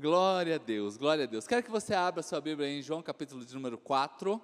Glória 0.00 0.54
a 0.54 0.58
Deus, 0.58 0.96
glória 0.96 1.24
a 1.24 1.26
Deus. 1.26 1.46
Quero 1.46 1.62
que 1.62 1.70
você 1.70 1.92
abra 1.92 2.22
sua 2.22 2.40
Bíblia 2.40 2.66
em 2.66 2.80
João 2.80 3.02
capítulo 3.02 3.44
de 3.44 3.52
número 3.52 3.76
4. 3.76 4.40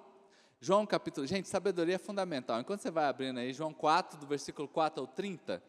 João 0.61 0.85
capítulo, 0.85 1.25
gente, 1.25 1.47
sabedoria 1.47 1.95
é 1.95 1.97
fundamental. 1.97 2.61
Enquanto 2.61 2.81
você 2.81 2.91
vai 2.91 3.05
abrindo 3.05 3.39
aí, 3.39 3.51
João 3.51 3.73
4, 3.73 4.19
do 4.19 4.27
versículo 4.27 4.67
4 4.67 5.01
ao 5.01 5.07
30. 5.07 5.63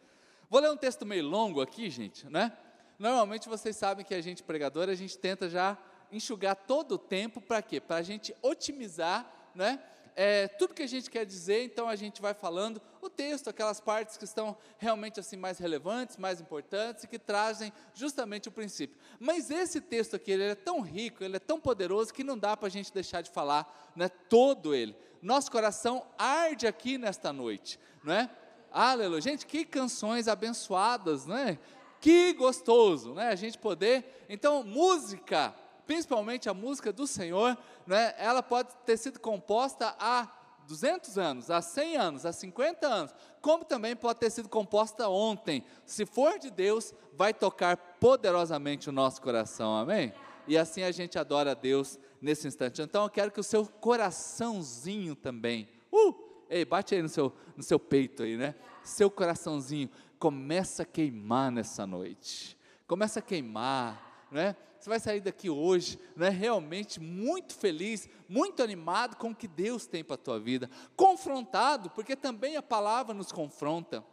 Vou 0.47 0.61
ler 0.61 0.69
um 0.69 0.77
texto 0.77 1.07
meio 1.07 1.27
longo 1.27 1.59
aqui, 1.59 1.89
gente, 1.89 2.29
né? 2.29 2.55
Normalmente 2.99 3.49
vocês 3.49 3.75
sabem 3.75 4.05
que 4.05 4.13
a 4.13 4.21
gente 4.21 4.43
pregador, 4.43 4.89
a 4.89 4.93
gente 4.93 5.17
tenta 5.17 5.49
já 5.49 5.75
enxugar 6.11 6.55
todo 6.55 6.91
o 6.91 6.99
tempo 6.99 7.41
para 7.41 7.59
quê? 7.59 7.81
Para 7.81 7.95
a 7.95 8.03
gente 8.03 8.31
otimizar, 8.43 9.27
né? 9.55 9.81
É, 10.21 10.49
tudo 10.49 10.73
que 10.73 10.83
a 10.83 10.87
gente 10.87 11.09
quer 11.09 11.25
dizer, 11.25 11.63
então 11.63 11.87
a 11.87 11.95
gente 11.95 12.21
vai 12.21 12.33
falando 12.33 12.81
o 13.01 13.09
texto, 13.09 13.49
aquelas 13.49 13.79
partes 13.79 14.17
que 14.17 14.25
estão 14.25 14.57
realmente 14.77 15.17
assim 15.17 15.37
mais 15.37 15.57
relevantes, 15.57 16.17
mais 16.17 16.41
importantes 16.41 17.05
e 17.05 17.07
que 17.07 17.17
trazem 17.17 17.71
justamente 17.93 18.49
o 18.49 18.51
princípio. 18.51 18.97
Mas 19.17 19.49
esse 19.49 19.79
texto 19.79 20.17
aqui, 20.17 20.31
ele 20.31 20.43
é 20.43 20.55
tão 20.55 20.81
rico, 20.81 21.23
ele 21.23 21.37
é 21.37 21.39
tão 21.39 21.57
poderoso 21.57 22.13
que 22.13 22.21
não 22.21 22.37
dá 22.37 22.57
para 22.57 22.67
a 22.67 22.69
gente 22.69 22.91
deixar 22.91 23.21
de 23.21 23.29
falar, 23.29 23.91
né, 23.95 24.09
todo 24.09 24.75
ele. 24.75 24.93
Nosso 25.21 25.49
coração 25.49 26.05
arde 26.17 26.67
aqui 26.67 26.97
nesta 26.97 27.31
noite, 27.31 27.79
não 28.03 28.13
é? 28.13 28.29
Aleluia. 28.73 29.21
Gente, 29.21 29.45
que 29.45 29.63
canções 29.63 30.27
abençoadas, 30.27 31.25
né? 31.25 31.57
Que 32.01 32.33
gostoso, 32.33 33.13
né? 33.13 33.29
A 33.29 33.35
gente 33.35 33.57
poder. 33.57 34.25
Então, 34.27 34.63
música 34.63 35.55
principalmente 35.89 36.47
a 36.47 36.53
música 36.53 36.93
do 36.93 37.07
Senhor, 37.07 37.57
né, 37.87 38.13
ela 38.19 38.43
pode 38.43 38.69
ter 38.85 38.95
sido 38.95 39.19
composta 39.19 39.95
há 39.97 40.31
200 40.67 41.17
anos, 41.17 41.49
há 41.49 41.63
100 41.63 41.97
anos, 41.97 42.25
há 42.27 42.31
50 42.31 42.87
anos, 42.87 43.15
como 43.41 43.65
também 43.65 43.95
pode 43.95 44.19
ter 44.19 44.29
sido 44.29 44.47
composta 44.47 45.09
ontem. 45.09 45.63
Se 45.87 46.05
for 46.05 46.37
de 46.37 46.51
Deus, 46.51 46.93
vai 47.13 47.33
tocar 47.33 47.75
poderosamente 47.75 48.87
o 48.87 48.91
nosso 48.91 49.19
coração, 49.19 49.75
amém? 49.75 50.13
E 50.47 50.59
assim 50.59 50.83
a 50.83 50.91
gente 50.91 51.17
adora 51.17 51.53
a 51.53 51.55
Deus 51.55 51.97
nesse 52.21 52.47
instante. 52.47 52.83
Então 52.83 53.05
eu 53.05 53.09
quero 53.09 53.31
que 53.31 53.39
o 53.39 53.43
seu 53.43 53.65
coraçãozinho 53.65 55.15
também, 55.15 55.67
uh, 55.91 56.13
ei, 56.51 56.65
bate 56.65 56.93
aí 56.93 57.01
no 57.01 57.09
seu, 57.09 57.33
no 57.57 57.63
seu 57.63 57.79
peito 57.79 58.21
aí, 58.21 58.37
né? 58.37 58.53
Seu 58.83 59.09
coraçãozinho 59.09 59.89
começa 60.19 60.83
a 60.83 60.85
queimar 60.85 61.51
nessa 61.51 61.87
noite. 61.87 62.55
Começa 62.85 63.17
a 63.17 63.23
queimar, 63.23 64.08
né? 64.31 64.55
você 64.79 64.89
vai 64.89 64.99
sair 64.99 65.19
daqui 65.19 65.49
hoje, 65.49 65.99
né, 66.15 66.29
realmente 66.29 66.99
muito 66.99 67.53
feliz, 67.53 68.07
muito 68.27 68.63
animado 68.63 69.17
com 69.17 69.31
o 69.31 69.35
que 69.35 69.47
Deus 69.47 69.85
tem 69.85 70.03
para 70.03 70.15
a 70.15 70.17
tua 70.17 70.39
vida, 70.39 70.69
confrontado, 70.95 71.89
porque 71.89 72.15
também 72.15 72.55
a 72.55 72.61
palavra 72.61 73.13
nos 73.13 73.31
confronta, 73.31 74.03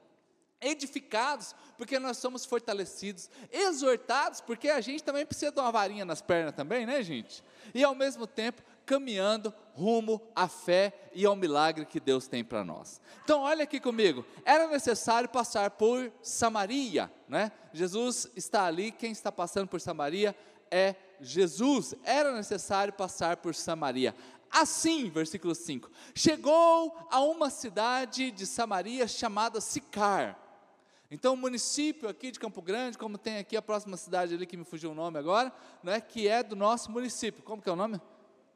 edificados, 0.60 1.54
porque 1.78 1.98
nós 1.98 2.16
somos 2.16 2.44
fortalecidos, 2.44 3.30
exortados, 3.52 4.40
porque 4.40 4.68
a 4.68 4.80
gente 4.80 5.04
também 5.04 5.24
precisa 5.24 5.52
de 5.52 5.60
uma 5.60 5.70
varinha 5.70 6.04
nas 6.04 6.20
pernas 6.20 6.54
também, 6.54 6.84
né, 6.84 7.02
gente? 7.02 7.44
E 7.74 7.84
ao 7.84 7.94
mesmo 7.94 8.26
tempo 8.26 8.62
caminhando 8.86 9.52
rumo 9.74 10.22
à 10.34 10.48
fé 10.48 11.10
e 11.12 11.26
ao 11.26 11.36
milagre 11.36 11.84
que 11.84 12.00
Deus 12.00 12.26
tem 12.28 12.42
para 12.42 12.64
nós. 12.64 13.00
Então, 13.24 13.40
olha 13.42 13.64
aqui 13.64 13.80
comigo, 13.80 14.24
era 14.44 14.68
necessário 14.68 15.28
passar 15.28 15.72
por 15.72 16.10
Samaria, 16.22 17.12
né? 17.28 17.52
Jesus 17.72 18.30
está 18.34 18.64
ali, 18.64 18.92
quem 18.92 19.10
está 19.10 19.30
passando 19.30 19.68
por 19.68 19.80
Samaria 19.80 20.34
é 20.70 20.94
Jesus. 21.20 21.94
Era 22.04 22.32
necessário 22.32 22.92
passar 22.92 23.36
por 23.36 23.54
Samaria. 23.54 24.14
Assim, 24.50 25.10
versículo 25.10 25.54
5: 25.54 25.90
chegou 26.14 26.96
a 27.10 27.20
uma 27.20 27.50
cidade 27.50 28.30
de 28.30 28.46
Samaria 28.46 29.06
chamada 29.08 29.60
Sicar. 29.60 30.38
Então, 31.10 31.34
o 31.34 31.36
município 31.36 32.08
aqui 32.08 32.32
de 32.32 32.40
Campo 32.40 32.60
Grande, 32.60 32.98
como 32.98 33.16
tem 33.16 33.38
aqui 33.38 33.56
a 33.56 33.62
próxima 33.62 33.96
cidade 33.96 34.34
ali 34.34 34.44
que 34.44 34.56
me 34.56 34.64
fugiu 34.64 34.90
o 34.90 34.94
nome 34.94 35.18
agora, 35.18 35.52
né, 35.82 36.00
que 36.00 36.26
é 36.26 36.42
do 36.42 36.56
nosso 36.56 36.90
município. 36.90 37.44
Como 37.44 37.62
que 37.62 37.68
é 37.68 37.72
o 37.72 37.76
nome? 37.76 38.00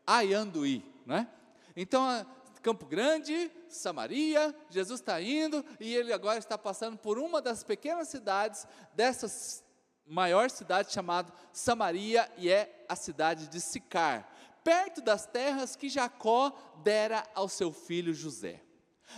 Aianduí, 0.06 0.84
né? 1.06 1.28
Então, 1.76 2.26
Campo 2.62 2.84
Grande, 2.84 3.50
Samaria, 3.68 4.54
Jesus 4.68 5.00
está 5.00 5.20
indo 5.20 5.64
e 5.78 5.94
ele 5.94 6.12
agora 6.12 6.38
está 6.38 6.58
passando 6.58 6.98
por 6.98 7.18
uma 7.18 7.40
das 7.40 7.64
pequenas 7.64 8.08
cidades 8.08 8.66
dessas 8.94 9.64
maior 10.06 10.50
cidade 10.50 10.92
chamada 10.92 11.32
Samaria 11.52 12.30
e 12.36 12.50
é 12.50 12.84
a 12.88 12.96
cidade 12.96 13.46
de 13.46 13.60
Sicar, 13.60 14.28
perto 14.64 15.00
das 15.00 15.24
terras 15.24 15.76
que 15.76 15.88
Jacó 15.88 16.52
dera 16.82 17.24
ao 17.34 17.48
seu 17.48 17.72
filho 17.72 18.12
José. 18.12 18.62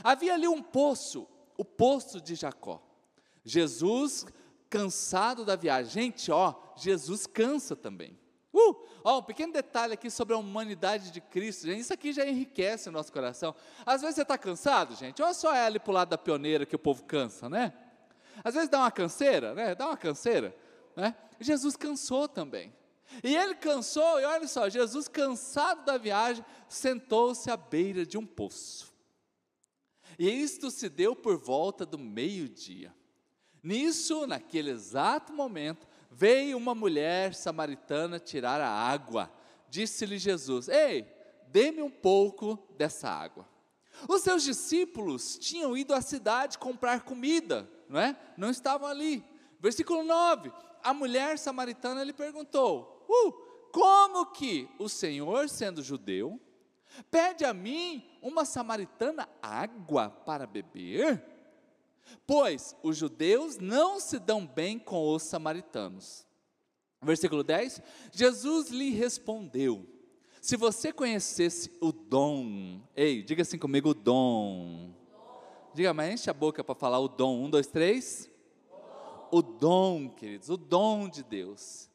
Havia 0.05 0.35
ali 0.35 0.47
um 0.47 0.63
poço, 0.63 1.27
o 1.57 1.65
poço 1.65 2.21
de 2.21 2.35
Jacó. 2.35 2.81
Jesus, 3.45 4.27
cansado 4.71 5.45
da 5.45 5.57
viagem, 5.57 6.05
gente, 6.05 6.31
ó, 6.31 6.55
Jesus 6.77 7.27
cansa 7.27 7.75
também. 7.75 8.19
Uh, 8.53 8.87
ó, 9.03 9.19
um 9.19 9.23
pequeno 9.23 9.53
detalhe 9.53 9.95
aqui 9.95 10.11
sobre 10.11 10.35
a 10.35 10.39
humanidade 10.39 11.11
de 11.11 11.21
Cristo, 11.21 11.67
gente, 11.67 11.81
isso 11.81 11.93
aqui 11.93 12.13
já 12.13 12.27
enriquece 12.27 12.89
o 12.89 12.93
nosso 12.93 13.11
coração. 13.11 13.55
Às 13.87 14.03
vezes 14.03 14.17
você 14.17 14.23
está 14.23 14.37
cansado, 14.37 14.95
gente, 14.95 15.23
ou 15.23 15.33
só 15.33 15.51
ali 15.53 15.79
para 15.79 15.91
o 15.91 15.95
lado 15.95 16.11
da 16.11 16.19
pioneira 16.19 16.67
que 16.67 16.77
o 16.77 16.79
povo 16.79 17.05
cansa, 17.05 17.49
né? 17.49 17.73
Às 18.45 18.55
vezes 18.55 18.69
dá 18.69 18.81
uma 18.81 18.91
canseira, 18.91 19.55
né? 19.55 19.75
Dá 19.75 19.87
uma 19.87 19.97
canseira. 19.97 20.55
Né? 20.95 21.15
Jesus 21.41 21.77
cansou 21.77 22.29
também. 22.29 22.75
E 23.23 23.35
ele 23.35 23.55
cansou, 23.55 24.21
e 24.21 24.25
olha 24.25 24.47
só, 24.49 24.69
Jesus, 24.69 25.09
cansado 25.09 25.85
da 25.85 25.99
viagem, 25.99 26.45
sentou-se 26.69 27.51
à 27.51 27.57
beira 27.57 28.07
de 28.07 28.17
um 28.17 28.27
poço. 28.27 28.93
E 30.19 30.29
isto 30.29 30.71
se 30.71 30.89
deu 30.89 31.15
por 31.15 31.37
volta 31.37 31.85
do 31.85 31.99
meio-dia. 31.99 32.95
Nisso, 33.63 34.27
naquele 34.27 34.71
exato 34.71 35.33
momento, 35.33 35.87
veio 36.13 36.57
uma 36.57 36.75
mulher 36.75 37.35
samaritana 37.35 38.19
tirar 38.19 38.61
a 38.61 38.69
água. 38.69 39.31
Disse-lhe 39.69 40.19
Jesus: 40.19 40.69
Ei, 40.69 41.07
dê-me 41.49 41.83
um 41.83 41.91
pouco 41.91 42.59
dessa 42.77 43.09
água. 43.09 43.49
Os 44.09 44.23
seus 44.23 44.43
discípulos 44.43 45.39
tinham 45.39 45.77
ido 45.77 45.95
à 45.95 46.01
cidade 46.01 46.59
comprar 46.59 47.03
comida, 47.03 47.69
não 47.89 48.01
é? 48.01 48.17
Não 48.37 48.51
estavam 48.51 48.89
ali. 48.89 49.25
Versículo 49.61 50.03
9: 50.03 50.51
a 50.83 50.93
mulher 50.93 51.39
samaritana 51.39 52.03
lhe 52.03 52.13
perguntou: 52.13 53.07
uh, 53.09 53.33
Como 53.73 54.27
que 54.27 54.69
o 54.79 54.89
Senhor, 54.89 55.49
sendo 55.49 55.83
judeu, 55.83 56.41
pede 57.11 57.45
a 57.45 57.55
mim, 57.55 58.05
uma 58.21 58.45
samaritana, 58.45 59.29
água 59.41 60.11
para 60.11 60.47
beber? 60.47 61.32
Pois 62.27 62.77
os 62.83 62.97
judeus 62.97 63.59
não 63.59 64.01
se 64.01 64.19
dão 64.19 64.47
bem 64.47 64.79
com 64.79 65.13
os 65.13 65.23
samaritanos. 65.23 66.27
Versículo 67.03 67.43
10: 67.43 67.83
Jesus 68.13 68.69
lhe 68.69 68.91
respondeu: 68.91 69.87
Se 70.41 70.57
você 70.57 70.93
conhecesse 70.93 71.71
o 71.81 71.93
dom, 71.93 72.81
ei, 72.95 73.23
diga 73.23 73.43
assim 73.43 73.59
comigo: 73.59 73.91
o 73.91 73.95
dom. 73.95 74.95
Diga, 75.75 75.95
mas 75.95 76.15
enche 76.15 76.29
a 76.29 76.35
boca 76.35 76.63
para 76.63 76.75
falar 76.75 76.99
o 76.99 77.09
dom. 77.09 77.45
Um, 77.45 77.51
dois, 77.51 77.67
três 77.67 78.31
o 79.33 79.41
dom, 79.41 80.11
queridos, 80.11 80.51
o 80.51 80.59
dom 80.59 81.09
de 81.09 81.23
Deus. 81.23 81.89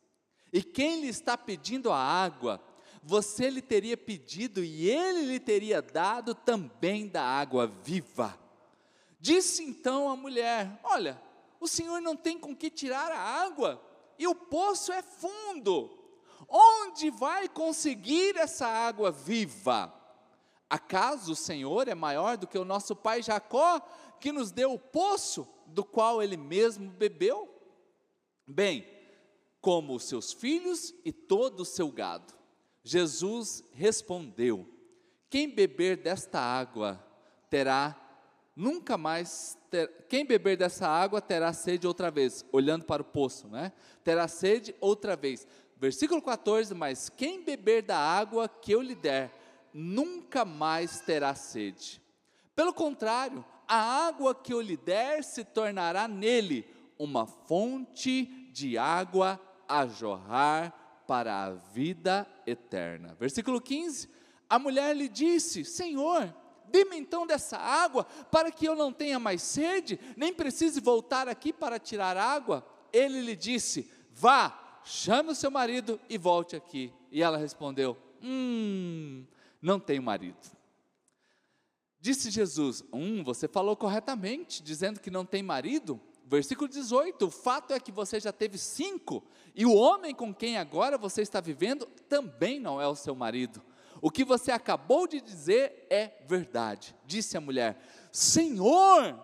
E 0.52 0.64
quem 0.64 1.02
lhe 1.02 1.08
está 1.08 1.38
pedindo 1.38 1.92
a 1.92 1.98
água, 1.98 2.60
você 3.04 3.48
lhe 3.48 3.62
teria 3.62 3.96
pedido 3.96 4.64
e 4.64 4.90
ele 4.90 5.22
lhe 5.22 5.40
teria 5.40 5.80
dado 5.80 6.34
também 6.34 7.08
da 7.08 7.22
água 7.22 7.68
viva. 7.68 8.36
Disse 9.28 9.62
então 9.62 10.10
a 10.10 10.16
mulher: 10.16 10.80
Olha, 10.86 11.22
o 11.60 11.68
Senhor 11.68 12.00
não 12.00 12.16
tem 12.16 12.40
com 12.40 12.56
que 12.56 12.70
tirar 12.70 13.12
a 13.12 13.20
água, 13.20 13.84
e 14.18 14.26
o 14.26 14.34
poço 14.34 14.90
é 14.94 15.02
fundo. 15.02 15.90
Onde 16.48 17.10
vai 17.10 17.50
conseguir 17.50 18.38
essa 18.38 18.66
água 18.66 19.12
viva? 19.12 19.94
Acaso 20.70 21.34
o 21.34 21.36
Senhor 21.36 21.90
é 21.90 21.94
maior 21.94 22.38
do 22.38 22.48
que 22.48 22.58
o 22.58 22.64
nosso 22.64 22.96
pai 22.96 23.22
Jacó, 23.22 23.82
que 24.18 24.32
nos 24.32 24.50
deu 24.50 24.72
o 24.72 24.80
poço 24.80 25.46
do 25.66 25.84
qual 25.84 26.24
ele 26.24 26.38
mesmo 26.38 26.90
bebeu? 26.90 27.54
Bem, 28.48 28.88
como 29.60 29.96
os 29.96 30.06
seus 30.06 30.32
filhos 30.32 30.96
e 31.04 31.12
todo 31.12 31.60
o 31.60 31.66
seu 31.66 31.92
gado. 31.92 32.34
Jesus 32.82 33.62
respondeu: 33.74 34.66
Quem 35.30 35.54
beber 35.54 35.98
desta 35.98 36.40
água 36.40 37.06
terá 37.50 38.07
nunca 38.58 38.98
mais 38.98 39.56
ter, 39.70 39.88
quem 40.10 40.26
beber 40.26 40.58
dessa 40.58 40.88
água 40.88 41.22
terá 41.22 41.54
sede 41.54 41.86
outra 41.86 42.10
vez, 42.10 42.44
olhando 42.52 42.86
para 42.86 43.04
o 43.04 43.06
poço, 43.06 43.48
né? 43.48 43.72
Terá 44.04 44.28
sede 44.28 44.76
outra 44.82 45.16
vez. 45.16 45.48
Versículo 45.78 46.20
14, 46.20 46.74
mas 46.74 47.08
quem 47.08 47.44
beber 47.44 47.84
da 47.84 48.00
água 48.00 48.50
que 48.50 48.72
eu 48.72 48.82
lhe 48.82 48.96
der, 48.96 49.32
nunca 49.72 50.44
mais 50.44 51.00
terá 51.02 51.36
sede. 51.36 52.02
Pelo 52.56 52.74
contrário, 52.74 53.46
a 53.68 54.08
água 54.08 54.34
que 54.34 54.52
eu 54.52 54.60
lhe 54.60 54.76
der 54.76 55.24
se 55.24 55.46
tornará 55.46 56.08
nele 56.08 56.66
uma 56.98 57.28
fonte 57.28 58.26
de 58.52 58.76
água 58.76 59.40
a 59.68 59.86
jorrar 59.86 61.04
para 61.06 61.44
a 61.44 61.52
vida 61.52 62.26
eterna. 62.48 63.16
Versículo 63.20 63.62
15: 63.62 64.10
A 64.50 64.58
mulher 64.58 64.96
lhe 64.96 65.08
disse: 65.08 65.64
Senhor, 65.64 66.34
dê-me 66.70 66.98
então 66.98 67.26
dessa 67.26 67.58
água, 67.58 68.06
para 68.32 68.52
que 68.52 68.66
eu 68.66 68.76
não 68.76 68.92
tenha 68.92 69.20
mais 69.20 69.42
sede, 69.42 70.00
nem 70.16 70.34
precise 70.34 70.80
voltar 70.80 71.28
aqui 71.28 71.52
para 71.52 71.80
tirar 71.80 72.18
água. 72.18 72.66
Ele 72.92 73.22
lhe 73.22 73.36
disse: 73.36 73.92
Vá, 74.12 74.80
chame 74.84 75.32
o 75.32 75.36
seu 75.36 75.52
marido 75.52 76.00
e 76.10 76.18
volte 76.18 76.56
aqui. 76.56 76.92
E 77.12 77.22
ela 77.22 77.38
respondeu: 77.38 77.98
Hum, 78.22 79.26
não 79.62 79.80
tenho 79.80 80.02
marido. 80.02 80.38
Disse 82.00 82.30
Jesus: 82.30 82.84
Hum, 82.94 83.24
você 83.24 83.48
falou 83.48 83.76
corretamente, 83.76 84.62
dizendo 84.64 85.00
que 85.00 85.12
não 85.12 85.26
tem 85.26 85.44
marido. 85.44 86.00
Versículo 86.26 86.68
18: 86.68 87.26
O 87.26 87.32
fato 87.32 87.74
é 87.74 87.80
que 87.80 87.92
você 87.92 88.20
já 88.20 88.32
teve 88.32 88.58
cinco, 88.58 89.24
e 89.56 89.66
o 89.66 89.74
homem 89.74 90.14
com 90.14 90.34
quem 90.34 90.58
agora 90.58 90.98
você 90.98 91.22
está 91.22 91.40
vivendo 91.40 91.86
também 92.08 92.60
não 92.60 92.82
é 92.82 92.88
o 92.88 92.96
seu 92.96 93.16
marido. 93.16 93.62
O 94.02 94.12
que 94.12 94.24
você 94.24 94.52
acabou 94.52 95.08
de 95.08 95.22
dizer 95.22 95.88
é 95.90 96.12
verdade. 96.26 96.96
Disse 97.06 97.38
a 97.38 97.42
mulher: 97.42 97.80
Senhor, 98.12 99.20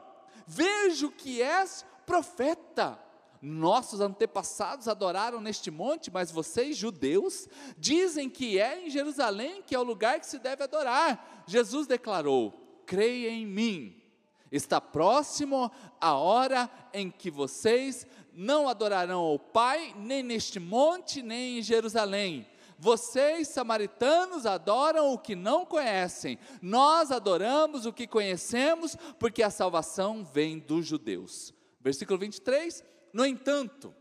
vejo 0.48 1.12
que 1.12 1.42
és 1.42 1.86
profeta. 2.06 3.00
Nossos 3.42 4.00
antepassados 4.00 4.88
adoraram 4.88 5.42
neste 5.42 5.70
monte, 5.70 6.10
mas 6.10 6.32
vocês, 6.32 6.78
judeus, 6.78 7.50
dizem 7.78 8.30
que 8.30 8.58
é 8.58 8.86
em 8.86 8.90
Jerusalém 8.90 9.62
que 9.62 9.76
é 9.76 9.80
o 9.80 9.84
lugar 9.84 10.20
que 10.20 10.26
se 10.26 10.40
deve 10.40 10.64
adorar. 10.64 11.44
Jesus 11.46 11.86
declarou: 11.86 12.54
creia 12.86 13.30
em 13.30 13.46
mim. 13.46 14.02
Está 14.50 14.80
próximo 14.80 15.72
a 16.00 16.14
hora 16.14 16.70
em 16.94 17.10
que 17.10 17.32
vocês 17.32 18.06
não 18.32 18.70
adorarão 18.70 19.20
ao 19.20 19.40
Pai, 19.40 19.96
nem 19.98 20.22
neste 20.22 20.60
monte, 20.60 21.22
nem 21.22 21.58
em 21.58 21.62
Jerusalém. 21.62 22.48
Vocês, 22.84 23.48
samaritanos, 23.48 24.46
adoram 24.46 25.14
o 25.14 25.18
que 25.18 25.38
não 25.38 25.66
conhecem, 25.66 26.38
nós 26.62 27.12
adoramos 27.12 27.86
o 27.86 27.94
que 27.94 28.06
conhecemos, 28.06 28.98
porque 29.18 29.42
a 29.42 29.50
salvação 29.50 30.22
vem 30.22 30.60
dos 30.60 30.86
judeus. 30.86 31.54
Versículo 31.80 32.20
23. 32.20 32.84
No 33.14 33.26
entanto, 33.26 33.96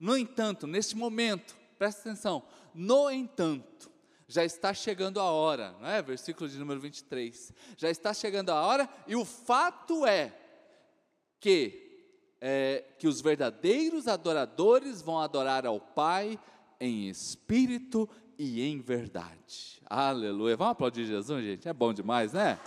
no 0.00 0.16
entanto, 0.16 0.66
neste 0.66 0.96
momento, 0.96 1.58
presta 1.78 2.00
atenção, 2.00 2.42
no 2.72 3.10
entanto, 3.10 3.90
já 4.26 4.46
está 4.46 4.72
chegando 4.72 5.20
a 5.20 5.24
hora, 5.24 5.74
não 5.78 5.88
é? 5.88 6.00
Versículo 6.00 6.48
de 6.48 6.56
número 6.56 6.80
23. 6.80 7.52
Já 7.76 7.90
está 7.90 8.14
chegando 8.14 8.48
a 8.48 8.62
hora, 8.62 8.88
e 9.06 9.14
o 9.14 9.26
fato 9.26 10.06
é 10.06 10.34
que, 11.38 12.34
é, 12.40 12.82
que 12.98 13.06
os 13.06 13.20
verdadeiros 13.20 14.08
adoradores 14.08 15.02
vão 15.02 15.18
adorar 15.18 15.66
ao 15.66 15.78
Pai 15.78 16.38
em 16.80 17.08
espírito 17.08 18.08
e 18.38 18.62
em 18.62 18.80
verdade. 18.80 19.82
Aleluia. 19.88 20.56
Vamos 20.56 20.72
aplaudir 20.72 21.04
Jesus, 21.04 21.44
gente? 21.44 21.68
É 21.68 21.72
bom 21.72 21.92
demais, 21.92 22.32
né? 22.32 22.58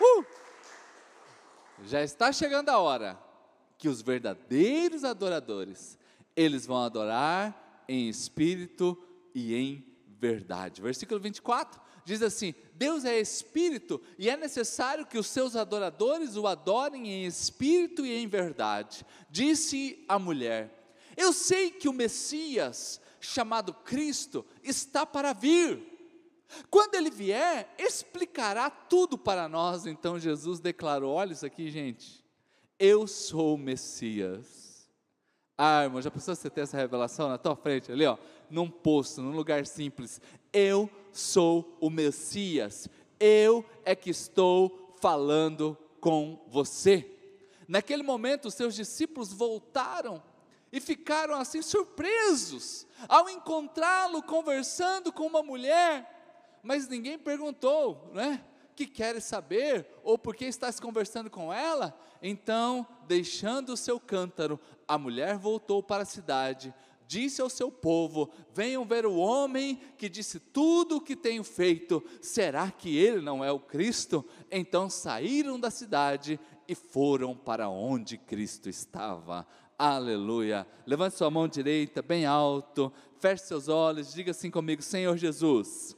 Uh! 0.00 0.24
Já 1.84 2.02
está 2.02 2.32
chegando 2.32 2.68
a 2.68 2.78
hora 2.78 3.18
que 3.76 3.88
os 3.88 4.00
verdadeiros 4.00 5.02
adoradores, 5.02 5.98
eles 6.36 6.64
vão 6.64 6.82
adorar 6.82 7.84
em 7.88 8.08
espírito 8.08 8.96
e 9.34 9.54
em 9.54 9.84
verdade. 10.06 10.80
Versículo 10.80 11.18
24 11.18 11.80
diz 12.04 12.22
assim: 12.22 12.54
Deus 12.74 13.04
é 13.04 13.18
espírito 13.18 14.00
e 14.18 14.30
é 14.30 14.36
necessário 14.36 15.06
que 15.06 15.18
os 15.18 15.26
seus 15.26 15.56
adoradores 15.56 16.36
o 16.36 16.46
adorem 16.46 17.08
em 17.08 17.26
espírito 17.26 18.06
e 18.06 18.14
em 18.14 18.26
verdade. 18.26 19.04
Disse 19.30 20.04
a 20.08 20.18
mulher: 20.18 20.81
Eu 21.16 21.32
sei 21.32 21.70
que 21.70 21.88
o 21.88 21.92
Messias, 21.92 23.00
chamado 23.20 23.72
Cristo, 23.72 24.44
está 24.62 25.04
para 25.06 25.32
vir. 25.32 25.90
Quando 26.70 26.94
ele 26.94 27.10
vier, 27.10 27.74
explicará 27.78 28.68
tudo 28.70 29.16
para 29.16 29.48
nós. 29.48 29.86
Então 29.86 30.18
Jesus 30.18 30.60
declarou: 30.60 31.14
Olha 31.14 31.32
isso 31.32 31.46
aqui, 31.46 31.70
gente. 31.70 32.22
Eu 32.78 33.06
sou 33.06 33.54
o 33.54 33.58
Messias 33.58 34.72
ah, 35.64 35.84
irmão, 35.84 36.02
já 36.02 36.10
pensou 36.10 36.34
você 36.34 36.50
ter 36.50 36.62
essa 36.62 36.76
revelação 36.76 37.28
na 37.28 37.38
tua 37.38 37.54
frente 37.54 37.92
ali, 37.92 38.04
ó, 38.04 38.16
num 38.50 38.68
posto, 38.68 39.22
num 39.22 39.30
lugar 39.30 39.66
simples? 39.66 40.20
Eu 40.52 40.90
sou 41.12 41.76
o 41.80 41.88
Messias. 41.88 42.88
Eu 43.20 43.64
é 43.84 43.94
que 43.94 44.10
estou 44.10 44.96
falando 45.00 45.78
com 46.00 46.44
você. 46.48 47.08
Naquele 47.68 48.02
momento, 48.02 48.48
os 48.48 48.54
seus 48.54 48.74
discípulos 48.74 49.32
voltaram 49.32 50.20
e 50.72 50.80
ficaram 50.80 51.34
assim 51.34 51.60
surpresos 51.60 52.86
ao 53.06 53.28
encontrá-lo 53.28 54.22
conversando 54.22 55.12
com 55.12 55.26
uma 55.26 55.42
mulher, 55.42 56.60
mas 56.62 56.88
ninguém 56.88 57.18
perguntou, 57.18 58.10
né? 58.14 58.42
Que 58.74 58.86
queres 58.86 59.24
saber 59.24 59.86
ou 60.02 60.16
por 60.16 60.34
que 60.34 60.46
estás 60.46 60.80
conversando 60.80 61.28
com 61.28 61.52
ela? 61.52 61.94
Então, 62.22 62.86
deixando 63.06 63.74
o 63.74 63.76
seu 63.76 64.00
cântaro, 64.00 64.58
a 64.88 64.96
mulher 64.96 65.36
voltou 65.36 65.82
para 65.82 66.04
a 66.04 66.06
cidade, 66.06 66.72
disse 67.06 67.42
ao 67.42 67.50
seu 67.50 67.70
povo: 67.70 68.30
Venham 68.54 68.86
ver 68.86 69.04
o 69.04 69.16
homem 69.16 69.78
que 69.98 70.08
disse 70.08 70.40
tudo 70.40 70.96
o 70.96 71.00
que 71.00 71.14
tenho 71.14 71.44
feito. 71.44 72.02
Será 72.22 72.70
que 72.70 72.96
ele 72.96 73.20
não 73.20 73.44
é 73.44 73.52
o 73.52 73.60
Cristo? 73.60 74.24
Então 74.50 74.88
saíram 74.88 75.60
da 75.60 75.70
cidade 75.70 76.40
e 76.66 76.74
foram 76.74 77.36
para 77.36 77.68
onde 77.68 78.16
Cristo 78.16 78.68
estava. 78.68 79.46
Aleluia. 79.78 80.66
Levante 80.86 81.16
sua 81.16 81.30
mão 81.30 81.48
direita 81.48 82.02
bem 82.02 82.26
alto, 82.26 82.92
feche 83.18 83.44
seus 83.44 83.68
olhos, 83.68 84.12
diga 84.12 84.30
assim 84.30 84.50
comigo: 84.50 84.82
Senhor 84.82 85.16
Jesus, 85.16 85.96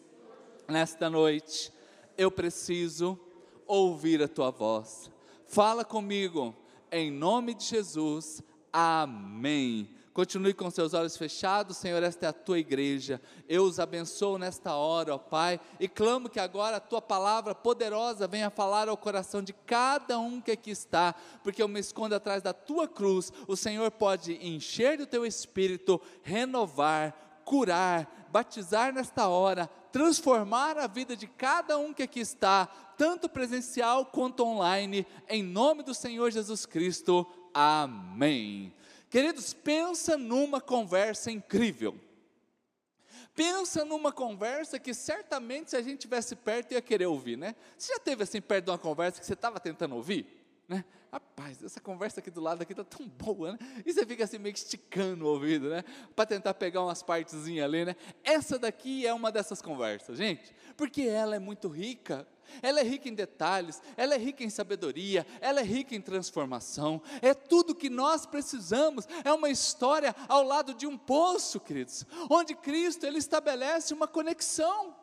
nesta 0.68 1.10
noite 1.10 1.72
eu 2.16 2.30
preciso 2.30 3.18
ouvir 3.66 4.22
a 4.22 4.28
tua 4.28 4.50
voz. 4.50 5.10
Fala 5.46 5.84
comigo, 5.84 6.54
em 6.90 7.10
nome 7.10 7.54
de 7.54 7.64
Jesus. 7.64 8.42
Amém. 8.72 9.88
Continue 10.14 10.54
com 10.54 10.70
seus 10.70 10.94
olhos 10.94 11.16
fechados, 11.16 11.76
Senhor, 11.76 12.00
esta 12.00 12.26
é 12.26 12.28
a 12.28 12.32
tua 12.32 12.60
igreja. 12.60 13.20
Eu 13.48 13.64
os 13.64 13.80
abençoo 13.80 14.38
nesta 14.38 14.72
hora, 14.72 15.16
ó 15.16 15.18
Pai, 15.18 15.58
e 15.80 15.88
clamo 15.88 16.28
que 16.28 16.38
agora 16.38 16.76
a 16.76 16.80
tua 16.80 17.02
palavra 17.02 17.52
poderosa 17.52 18.28
venha 18.28 18.48
falar 18.48 18.88
ao 18.88 18.96
coração 18.96 19.42
de 19.42 19.52
cada 19.52 20.16
um 20.20 20.40
que 20.40 20.52
aqui 20.52 20.70
está, 20.70 21.16
porque 21.42 21.60
eu 21.60 21.66
me 21.66 21.80
escondo 21.80 22.14
atrás 22.14 22.40
da 22.44 22.52
tua 22.52 22.86
cruz. 22.86 23.32
O 23.48 23.56
Senhor 23.56 23.90
pode 23.90 24.34
encher 24.34 24.96
do 24.98 25.04
teu 25.04 25.26
espírito, 25.26 26.00
renovar, 26.22 27.40
curar, 27.44 28.28
batizar 28.30 28.94
nesta 28.94 29.26
hora, 29.26 29.68
transformar 29.90 30.78
a 30.78 30.86
vida 30.86 31.16
de 31.16 31.26
cada 31.26 31.76
um 31.76 31.92
que 31.92 32.04
aqui 32.04 32.20
está, 32.20 32.66
tanto 32.96 33.28
presencial 33.28 34.06
quanto 34.06 34.44
online, 34.44 35.04
em 35.28 35.42
nome 35.42 35.82
do 35.82 35.92
Senhor 35.92 36.30
Jesus 36.30 36.64
Cristo. 36.64 37.26
Amém. 37.52 38.72
Queridos, 39.14 39.54
pensa 39.54 40.18
numa 40.18 40.60
conversa 40.60 41.30
incrível. 41.30 41.96
Pensa 43.32 43.84
numa 43.84 44.10
conversa 44.10 44.76
que 44.76 44.92
certamente 44.92 45.70
se 45.70 45.76
a 45.76 45.82
gente 45.82 46.00
tivesse 46.00 46.34
perto 46.34 46.72
ia 46.72 46.82
querer 46.82 47.06
ouvir, 47.06 47.38
né? 47.38 47.54
Você 47.78 47.92
já 47.92 48.00
teve 48.00 48.24
assim 48.24 48.40
perto 48.40 48.64
de 48.64 48.70
uma 48.72 48.78
conversa 48.78 49.20
que 49.20 49.24
você 49.24 49.34
estava 49.34 49.60
tentando 49.60 49.94
ouvir? 49.94 50.26
Né? 50.68 50.84
Rapaz, 51.12 51.62
essa 51.62 51.80
conversa 51.80 52.18
aqui 52.18 52.28
do 52.28 52.40
lado 52.40 52.62
aqui 52.62 52.72
está 52.72 52.82
tão 52.82 53.06
boa, 53.06 53.52
né? 53.52 53.58
E 53.86 53.92
você 53.92 54.04
fica 54.04 54.24
assim 54.24 54.36
meio 54.36 54.52
que 54.52 54.58
esticando 54.58 55.26
o 55.26 55.28
ouvido, 55.28 55.70
né? 55.70 55.84
Para 56.16 56.26
tentar 56.26 56.52
pegar 56.54 56.82
umas 56.82 57.00
partezinhas 57.00 57.66
ali, 57.66 57.84
né? 57.84 57.94
Essa 58.24 58.58
daqui 58.58 59.06
é 59.06 59.14
uma 59.14 59.30
dessas 59.30 59.62
conversas, 59.62 60.18
gente, 60.18 60.52
porque 60.76 61.02
ela 61.02 61.36
é 61.36 61.38
muito 61.38 61.68
rica. 61.68 62.26
Ela 62.62 62.80
é 62.80 62.82
rica 62.82 63.08
em 63.08 63.14
detalhes, 63.14 63.80
ela 63.96 64.14
é 64.14 64.18
rica 64.18 64.44
em 64.44 64.50
sabedoria, 64.50 65.26
ela 65.40 65.60
é 65.60 65.64
rica 65.64 65.94
em 65.94 66.00
transformação. 66.00 67.00
É 67.20 67.34
tudo 67.34 67.74
que 67.74 67.90
nós 67.90 68.26
precisamos. 68.26 69.06
É 69.24 69.32
uma 69.32 69.50
história 69.50 70.14
ao 70.28 70.42
lado 70.42 70.74
de 70.74 70.86
um 70.86 70.96
poço, 70.96 71.60
queridos, 71.60 72.04
onde 72.30 72.54
Cristo 72.54 73.04
ele 73.04 73.18
estabelece 73.18 73.92
uma 73.92 74.06
conexão 74.06 74.94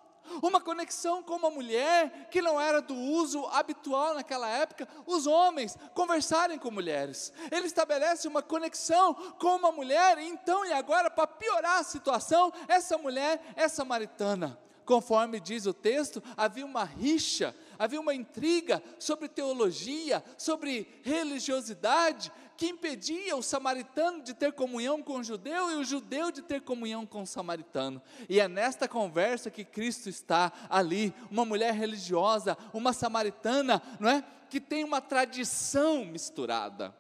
uma 0.41 0.61
conexão 0.61 1.23
com 1.23 1.35
uma 1.35 1.49
mulher 1.49 2.29
que 2.29 2.41
não 2.41 2.59
era 2.59 2.81
do 2.81 2.95
uso 2.95 3.45
habitual 3.47 4.13
naquela 4.13 4.47
época, 4.47 4.87
os 5.05 5.25
homens 5.27 5.77
conversarem 5.93 6.57
com 6.57 6.71
mulheres. 6.71 7.33
Ele 7.51 7.65
estabelece 7.65 8.27
uma 8.27 8.41
conexão 8.41 9.13
com 9.13 9.55
uma 9.55 9.71
mulher, 9.71 10.19
então 10.19 10.65
e 10.65 10.71
agora, 10.71 11.09
para 11.09 11.27
piorar 11.27 11.79
a 11.79 11.83
situação, 11.83 12.53
essa 12.67 12.97
mulher 12.97 13.41
é 13.55 13.67
samaritana. 13.67 14.57
Conforme 14.85 15.39
diz 15.39 15.65
o 15.65 15.73
texto, 15.73 16.21
havia 16.35 16.65
uma 16.65 16.83
rixa, 16.83 17.55
havia 17.77 17.99
uma 17.99 18.13
intriga 18.13 18.81
sobre 18.99 19.27
teologia, 19.27 20.23
sobre 20.37 20.87
religiosidade, 21.03 22.31
que 22.57 22.67
impedia 22.67 23.35
o 23.35 23.41
samaritano 23.41 24.21
de 24.21 24.35
ter 24.35 24.53
comunhão 24.53 25.01
com 25.01 25.17
o 25.17 25.23
judeu 25.23 25.71
e 25.71 25.75
o 25.75 25.83
judeu 25.83 26.31
de 26.31 26.43
ter 26.43 26.61
comunhão 26.61 27.07
com 27.07 27.23
o 27.23 27.27
samaritano. 27.27 27.99
E 28.29 28.39
é 28.39 28.47
nesta 28.47 28.87
conversa 28.87 29.49
que 29.49 29.65
Cristo 29.65 30.09
está 30.09 30.51
ali, 30.69 31.11
uma 31.31 31.43
mulher 31.43 31.73
religiosa, 31.73 32.55
uma 32.71 32.93
samaritana, 32.93 33.81
não 33.99 34.09
é? 34.09 34.23
Que 34.47 34.59
tem 34.59 34.83
uma 34.83 35.01
tradição 35.01 36.05
misturada. 36.05 36.93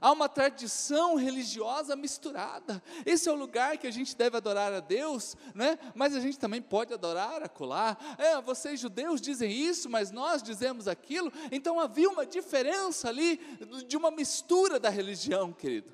Há 0.00 0.10
uma 0.10 0.28
tradição 0.28 1.16
religiosa 1.16 1.94
misturada. 1.94 2.82
Esse 3.04 3.28
é 3.28 3.32
o 3.32 3.36
lugar 3.36 3.76
que 3.78 3.86
a 3.86 3.90
gente 3.90 4.16
deve 4.16 4.36
adorar 4.36 4.72
a 4.72 4.80
Deus, 4.80 5.36
né? 5.54 5.78
mas 5.94 6.14
a 6.14 6.20
gente 6.20 6.38
também 6.38 6.62
pode 6.62 6.94
adorar 6.94 7.42
a 7.42 7.48
colar. 7.48 8.16
É, 8.18 8.40
vocês 8.40 8.80
judeus 8.80 9.20
dizem 9.20 9.50
isso, 9.52 9.88
mas 9.90 10.10
nós 10.10 10.42
dizemos 10.42 10.88
aquilo. 10.88 11.32
Então 11.50 11.78
havia 11.78 12.08
uma 12.08 12.24
diferença 12.24 13.08
ali, 13.08 13.38
de 13.86 13.96
uma 13.96 14.10
mistura 14.10 14.78
da 14.78 14.88
religião, 14.88 15.52
querido. 15.52 15.92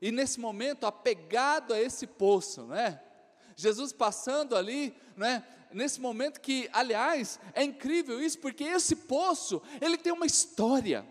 e 0.00 0.10
nesse 0.10 0.40
momento 0.40 0.86
apegado 0.86 1.72
a 1.72 1.80
esse 1.80 2.06
poço, 2.06 2.62
né? 2.64 3.00
Jesus 3.56 3.92
passando 3.92 4.56
ali, 4.56 4.94
né? 5.16 5.44
Nesse 5.72 6.00
momento 6.00 6.40
que, 6.40 6.68
aliás, 6.72 7.40
é 7.52 7.64
incrível 7.64 8.20
isso, 8.20 8.38
porque 8.38 8.62
esse 8.62 8.94
poço, 8.94 9.60
ele 9.80 9.98
tem 9.98 10.12
uma 10.12 10.26
história. 10.26 11.04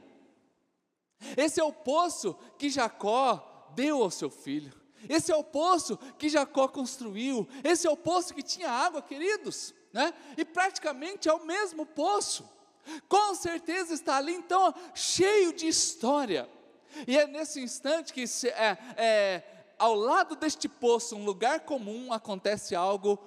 Esse 1.37 1.59
é 1.59 1.63
o 1.63 1.73
poço 1.73 2.35
que 2.57 2.69
Jacó 2.69 3.71
deu 3.75 4.03
ao 4.03 4.11
seu 4.11 4.29
filho. 4.29 4.73
Esse 5.09 5.31
é 5.31 5.35
o 5.35 5.43
poço 5.43 5.97
que 6.17 6.29
Jacó 6.29 6.67
construiu. 6.67 7.47
Esse 7.63 7.87
é 7.87 7.89
o 7.89 7.97
poço 7.97 8.33
que 8.33 8.41
tinha 8.41 8.69
água, 8.69 9.01
queridos, 9.01 9.73
né? 9.91 10.13
E 10.37 10.45
praticamente 10.45 11.27
é 11.27 11.33
o 11.33 11.45
mesmo 11.45 11.85
poço. 11.85 12.49
Com 13.07 13.33
certeza 13.35 13.93
está 13.93 14.17
ali, 14.17 14.33
então, 14.33 14.73
cheio 14.93 15.53
de 15.53 15.67
história. 15.67 16.49
E 17.07 17.17
é 17.17 17.25
nesse 17.27 17.61
instante 17.61 18.13
que, 18.13 18.23
é, 18.47 18.77
é, 18.97 19.43
ao 19.79 19.95
lado 19.95 20.35
deste 20.35 20.67
poço, 20.67 21.15
um 21.15 21.25
lugar 21.25 21.61
comum, 21.61 22.11
acontece 22.13 22.75
algo 22.75 23.19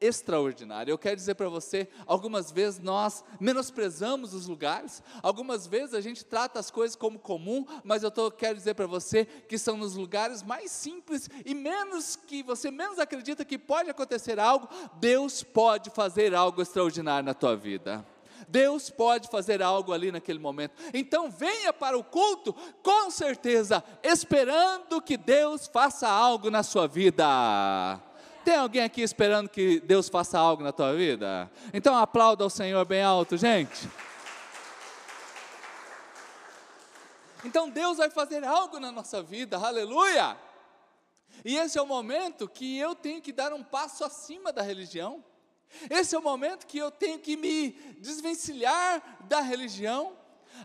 extraordinário. 0.00 0.90
Eu 0.90 0.98
quero 0.98 1.16
dizer 1.16 1.34
para 1.34 1.48
você, 1.48 1.88
algumas 2.06 2.50
vezes 2.50 2.80
nós 2.80 3.24
menosprezamos 3.38 4.32
os 4.32 4.46
lugares, 4.46 5.02
algumas 5.22 5.66
vezes 5.66 5.94
a 5.94 6.00
gente 6.00 6.24
trata 6.24 6.58
as 6.58 6.70
coisas 6.70 6.96
como 6.96 7.18
comum, 7.18 7.66
mas 7.84 8.02
eu 8.02 8.10
tô, 8.10 8.30
quero 8.30 8.56
dizer 8.56 8.74
para 8.74 8.86
você 8.86 9.24
que 9.24 9.58
são 9.58 9.76
nos 9.76 9.94
lugares 9.94 10.42
mais 10.42 10.70
simples 10.70 11.28
e 11.44 11.54
menos 11.54 12.16
que 12.16 12.42
você 12.42 12.70
menos 12.70 12.98
acredita 12.98 13.44
que 13.44 13.58
pode 13.58 13.90
acontecer 13.90 14.38
algo, 14.38 14.68
Deus 14.94 15.42
pode 15.42 15.90
fazer 15.90 16.34
algo 16.34 16.62
extraordinário 16.62 17.26
na 17.26 17.34
tua 17.34 17.56
vida. 17.56 18.04
Deus 18.48 18.90
pode 18.90 19.28
fazer 19.28 19.62
algo 19.62 19.92
ali 19.92 20.10
naquele 20.10 20.38
momento. 20.38 20.74
Então 20.92 21.30
venha 21.30 21.72
para 21.72 21.96
o 21.96 22.02
culto, 22.02 22.52
com 22.82 23.10
certeza, 23.10 23.84
esperando 24.02 25.00
que 25.00 25.16
Deus 25.16 25.68
faça 25.68 26.08
algo 26.08 26.50
na 26.50 26.62
sua 26.62 26.88
vida. 26.88 28.09
Tem 28.44 28.56
alguém 28.56 28.82
aqui 28.82 29.02
esperando 29.02 29.48
que 29.48 29.80
Deus 29.80 30.08
faça 30.08 30.38
algo 30.38 30.62
na 30.62 30.72
tua 30.72 30.94
vida? 30.94 31.50
Então 31.74 31.94
aplauda 31.94 32.42
ao 32.42 32.48
Senhor 32.48 32.84
bem 32.86 33.02
alto, 33.02 33.36
gente. 33.36 33.88
Então 37.44 37.68
Deus 37.68 37.98
vai 37.98 38.10
fazer 38.10 38.44
algo 38.44 38.80
na 38.80 38.90
nossa 38.90 39.22
vida, 39.22 39.58
aleluia! 39.58 40.36
E 41.44 41.56
esse 41.56 41.78
é 41.78 41.82
o 41.82 41.86
momento 41.86 42.48
que 42.48 42.78
eu 42.78 42.94
tenho 42.94 43.20
que 43.20 43.32
dar 43.32 43.52
um 43.52 43.62
passo 43.62 44.04
acima 44.04 44.52
da 44.52 44.62
religião. 44.62 45.24
Esse 45.88 46.14
é 46.14 46.18
o 46.18 46.22
momento 46.22 46.66
que 46.66 46.78
eu 46.78 46.90
tenho 46.90 47.18
que 47.18 47.36
me 47.36 47.70
desvencilhar 47.98 49.18
da 49.28 49.40
religião, 49.40 50.16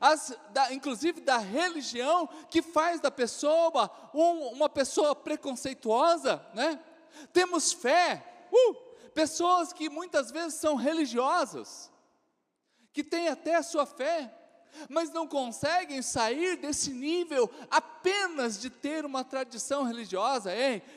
as, 0.02 0.36
da, 0.52 0.74
inclusive 0.74 1.22
da 1.22 1.38
religião 1.38 2.28
que 2.50 2.62
faz 2.62 3.00
da 3.00 3.12
pessoa 3.12 3.92
um, 4.14 4.50
uma 4.50 4.68
pessoa 4.68 5.16
preconceituosa, 5.16 6.44
né? 6.54 6.80
Temos 7.32 7.72
fé, 7.74 8.48
uh, 8.52 8.76
pessoas 9.14 9.72
que 9.74 9.90
muitas 9.90 10.32
vezes 10.32 10.56
são 10.56 10.76
religiosas, 10.76 11.92
que 12.92 13.04
têm 13.04 13.28
até 13.28 13.56
a 13.56 13.64
sua 13.64 13.86
fé, 13.86 14.34
mas 14.90 15.12
não 15.12 15.28
conseguem 15.28 16.02
sair 16.02 16.58
desse 16.58 16.92
nível 16.92 17.50
apenas 17.70 18.60
de 18.60 18.70
ter 18.70 19.06
uma 19.06 19.24
tradição 19.24 19.84
religiosa. 19.84 20.52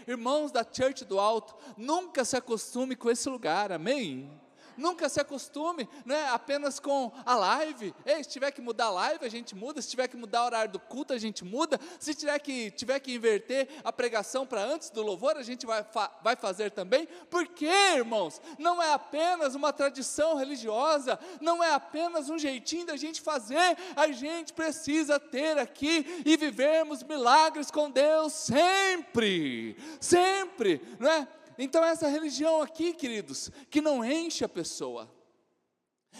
Irmãos 0.07 0.51
da 0.51 0.65
Church 0.65 1.05
do 1.05 1.19
Alto, 1.19 1.57
nunca 1.77 2.25
se 2.25 2.37
acostume 2.37 2.97
com 2.97 3.11
esse 3.11 3.29
lugar, 3.29 3.71
amém? 3.71 4.31
Nunca 4.78 5.08
se 5.08 5.20
acostume 5.20 5.88
né, 6.04 6.28
apenas 6.30 6.80
com 6.80 7.12
a 7.26 7.35
live. 7.35 7.94
Ei, 8.06 8.23
se 8.23 8.30
tiver 8.30 8.50
que 8.50 8.61
mudar 8.61 8.87
a 8.87 8.90
live, 8.90 9.25
a 9.25 9.28
gente 9.28 9.54
muda. 9.54 9.82
Se 9.82 9.88
tiver 9.88 10.08
que 10.08 10.16
mudar 10.16 10.42
o 10.42 10.47
horário 10.47 10.73
do 10.73 10.78
culto, 10.78 11.12
a 11.12 11.18
gente 11.18 11.44
muda. 11.44 11.78
Se 11.99 12.14
tiver 12.14 12.38
que, 12.38 12.70
tiver 12.70 12.99
que 13.00 13.14
inverter 13.14 13.68
a 13.85 13.92
pregação 13.92 14.47
para 14.47 14.62
antes 14.62 14.90
do 14.90 15.02
louvor, 15.02 15.37
a 15.37 15.42
gente 15.42 15.66
vai, 15.66 15.85
vai 16.23 16.37
fazer 16.37 16.70
também. 16.70 17.06
Porque, 17.28 17.66
irmãos, 17.66 18.40
não 18.58 18.82
é 18.82 18.92
apenas 18.92 19.54
uma 19.54 19.73
tradição 19.73 20.37
religiosa, 20.37 21.18
não 21.40 21.62
é 21.62 21.73
apenas 21.73 22.30
um 22.30 22.38
jeitinho 22.38 22.87
da 22.87 22.97
gente 22.97 23.20
fazer, 23.20 23.76
a 23.97 24.08
gente 24.12 24.52
precisa 24.52 25.18
ter 25.18 25.58
aqui 25.58 26.23
e 26.25 26.37
vivermos 26.37 27.02
milagres 27.02 27.70
com 27.70 27.90
Deus 27.90 28.32
sempre, 28.32 29.76
sempre, 30.00 30.80
não 30.99 31.11
é? 31.11 31.28
Então, 31.59 31.85
essa 31.85 32.07
religião 32.07 32.62
aqui, 32.62 32.95
queridos, 32.95 33.50
que 33.69 33.81
não 33.81 34.05
enche 34.05 34.45
a 34.45 34.49
pessoa, 34.49 35.12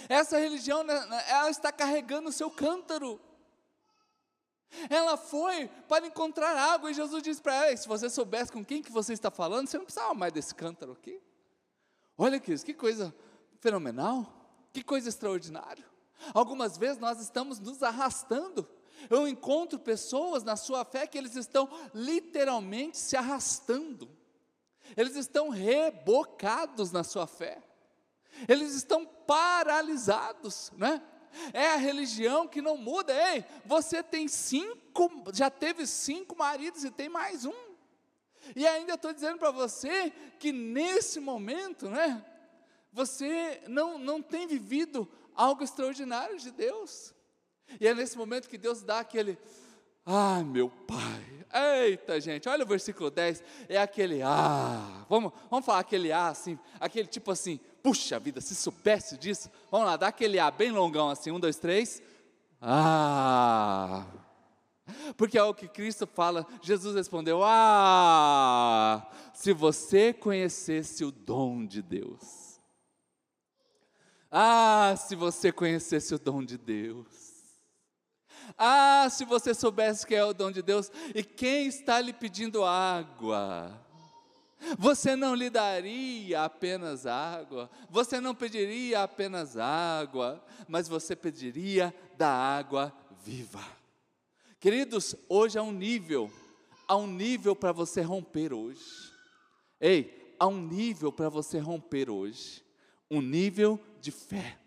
essa 0.09 0.37
religião, 0.37 0.83
né, 0.83 1.07
né, 1.07 1.25
ela 1.29 1.49
está 1.49 1.71
carregando 1.71 2.29
o 2.29 2.33
seu 2.33 2.51
cântaro. 2.51 3.21
Ela 4.91 5.17
foi 5.17 5.69
para 5.89 6.07
encontrar 6.07 6.55
água 6.57 6.91
e 6.91 6.95
Jesus 6.95 7.23
disse 7.23 7.41
para 7.41 7.55
ela: 7.55 7.77
se 7.77 7.87
você 7.87 8.11
soubesse 8.11 8.53
com 8.53 8.65
quem 8.65 8.83
que 8.83 8.91
você 8.91 9.13
está 9.13 9.31
falando, 9.31 9.69
você 9.69 9.79
não 9.79 9.85
precisava 9.85 10.13
mais 10.13 10.33
desse 10.33 10.55
cântaro 10.55 10.93
aqui. 10.93 11.23
Olha, 12.19 12.41
queridos, 12.41 12.65
que 12.65 12.75
coisa 12.75 13.15
fenomenal, 13.61 14.27
que 14.73 14.83
coisa 14.83 15.09
extraordinária. 15.09 15.85
Algumas 16.35 16.77
vezes 16.77 16.99
nós 16.99 17.21
estamos 17.21 17.61
nos 17.61 17.83
arrastando. 17.83 18.69
Eu 19.09 19.29
encontro 19.29 19.79
pessoas 19.79 20.43
na 20.43 20.57
sua 20.57 20.85
fé 20.85 21.07
que 21.07 21.17
eles 21.17 21.37
estão 21.37 21.71
literalmente 21.95 22.99
se 22.99 23.17
arrastando 23.17 24.18
eles 24.97 25.17
estão 25.17 25.49
rebocados 25.49 26.93
na 26.93 27.05
sua 27.05 27.27
fé, 27.27 27.63
eles 28.49 28.75
estão 28.75 29.05
paralisados, 29.05 30.73
né? 30.77 31.03
É 31.53 31.69
a 31.69 31.77
religião 31.77 32.49
que 32.49 32.63
não 32.63 32.77
muda. 32.77 33.13
Ei, 33.13 33.45
você 33.65 34.03
tem 34.03 34.27
cinco, 34.29 35.11
já 35.33 35.51
teve 35.51 35.87
cinco 35.87 36.37
maridos 36.37 36.85
e 36.85 36.91
tem 36.91 37.09
mais 37.09 37.45
um. 37.45 37.69
E 38.57 38.67
ainda 38.67 38.95
estou 38.95 39.13
dizendo 39.13 39.39
para 39.39 39.51
você 39.51 40.13
que 40.39 40.53
nesse 40.53 41.21
momento, 41.21 41.89
né? 41.91 42.25
Você 42.93 43.63
não, 43.69 43.99
não 43.99 44.23
tem 44.23 44.47
vivido 44.47 45.09
algo 45.35 45.63
extraordinário 45.63 46.39
de 46.39 46.51
Deus. 46.51 47.15
E 47.81 47.87
é 47.87 47.95
nesse 47.95 48.17
momento 48.17 48.49
que 48.49 48.57
Deus 48.57 48.83
dá 48.83 49.01
aquele, 49.01 49.39
ah, 50.05 50.43
meu 50.43 50.71
Pai, 50.71 51.38
Eita, 51.53 52.21
gente, 52.21 52.49
olha 52.49 52.65
o 52.65 52.67
versículo 52.67 53.11
10, 53.11 53.43
é 53.69 53.79
aquele 53.79 54.21
ah, 54.23 55.07
vamos, 55.09 55.33
vamos 55.51 55.65
falar 55.65 55.79
aquele 55.79 56.13
ah 56.13 56.29
assim, 56.29 56.59
aquele 56.79 57.09
tipo 57.09 57.31
assim, 57.31 57.59
puxa 57.83 58.19
vida, 58.19 58.41
se 58.41 58.55
soubesse 58.55 59.17
disso, 59.17 59.51
vamos 59.71 59.87
lá, 59.87 59.97
dá 59.97 60.09
aquele 60.09 60.39
ah 60.39 60.51
bem 60.51 60.71
longão 60.71 61.09
assim, 61.09 61.31
um, 61.31 61.41
dois, 61.41 61.57
três, 61.57 62.03
ah, 62.61 64.05
porque 65.17 65.39
é 65.39 65.43
o 65.43 65.55
que 65.55 65.69
Cristo 65.69 66.07
fala, 66.07 66.47
Jesus 66.61 66.95
respondeu, 66.95 67.41
ah, 67.43 69.11
se 69.33 69.55
você 69.55 70.13
conhecesse 70.13 71.03
o 71.03 71.11
dom 71.11 71.65
de 71.65 71.81
Deus, 71.81 72.61
ah, 74.31 74.95
se 74.99 75.17
você 75.17 75.51
conhecesse 75.51 76.15
o 76.15 76.19
dom 76.19 76.45
de 76.45 76.59
Deus, 76.59 77.28
ah, 78.57 79.09
se 79.11 79.25
você 79.25 79.53
soubesse 79.55 80.07
que 80.07 80.15
é 80.15 80.25
o 80.25 80.33
dom 80.33 80.51
de 80.51 80.63
Deus 80.63 80.91
e 81.15 81.23
quem 81.23 81.67
está 81.67 82.01
lhe 82.01 82.13
pedindo 82.13 82.65
água. 82.65 83.87
Você 84.77 85.15
não 85.15 85.35
lhe 85.35 85.49
daria 85.49 86.45
apenas 86.45 87.07
água, 87.07 87.71
você 87.89 88.21
não 88.21 88.35
pediria 88.35 89.03
apenas 89.03 89.57
água, 89.57 90.45
mas 90.67 90.89
você 90.89 91.15
pediria 91.15 91.95
da 92.17 92.29
água 92.29 92.93
viva. 93.25 93.65
Queridos, 94.59 95.15
hoje 95.29 95.59
há 95.59 95.63
um 95.63 95.71
nível, 95.71 96.31
há 96.89 96.97
um 96.97 97.07
nível 97.07 97.55
para 97.55 97.71
você 97.71 98.01
romper 98.01 98.53
hoje. 98.53 99.13
Ei, 99.81 100.35
há 100.39 100.49
um 100.49 100.61
nível 100.61 101.13
para 101.13 101.29
você 101.29 101.61
romper 101.61 102.11
hoje, 102.11 102.65
um 103.09 103.21
nível 103.21 103.79
de 104.01 104.11
fé, 104.11 104.59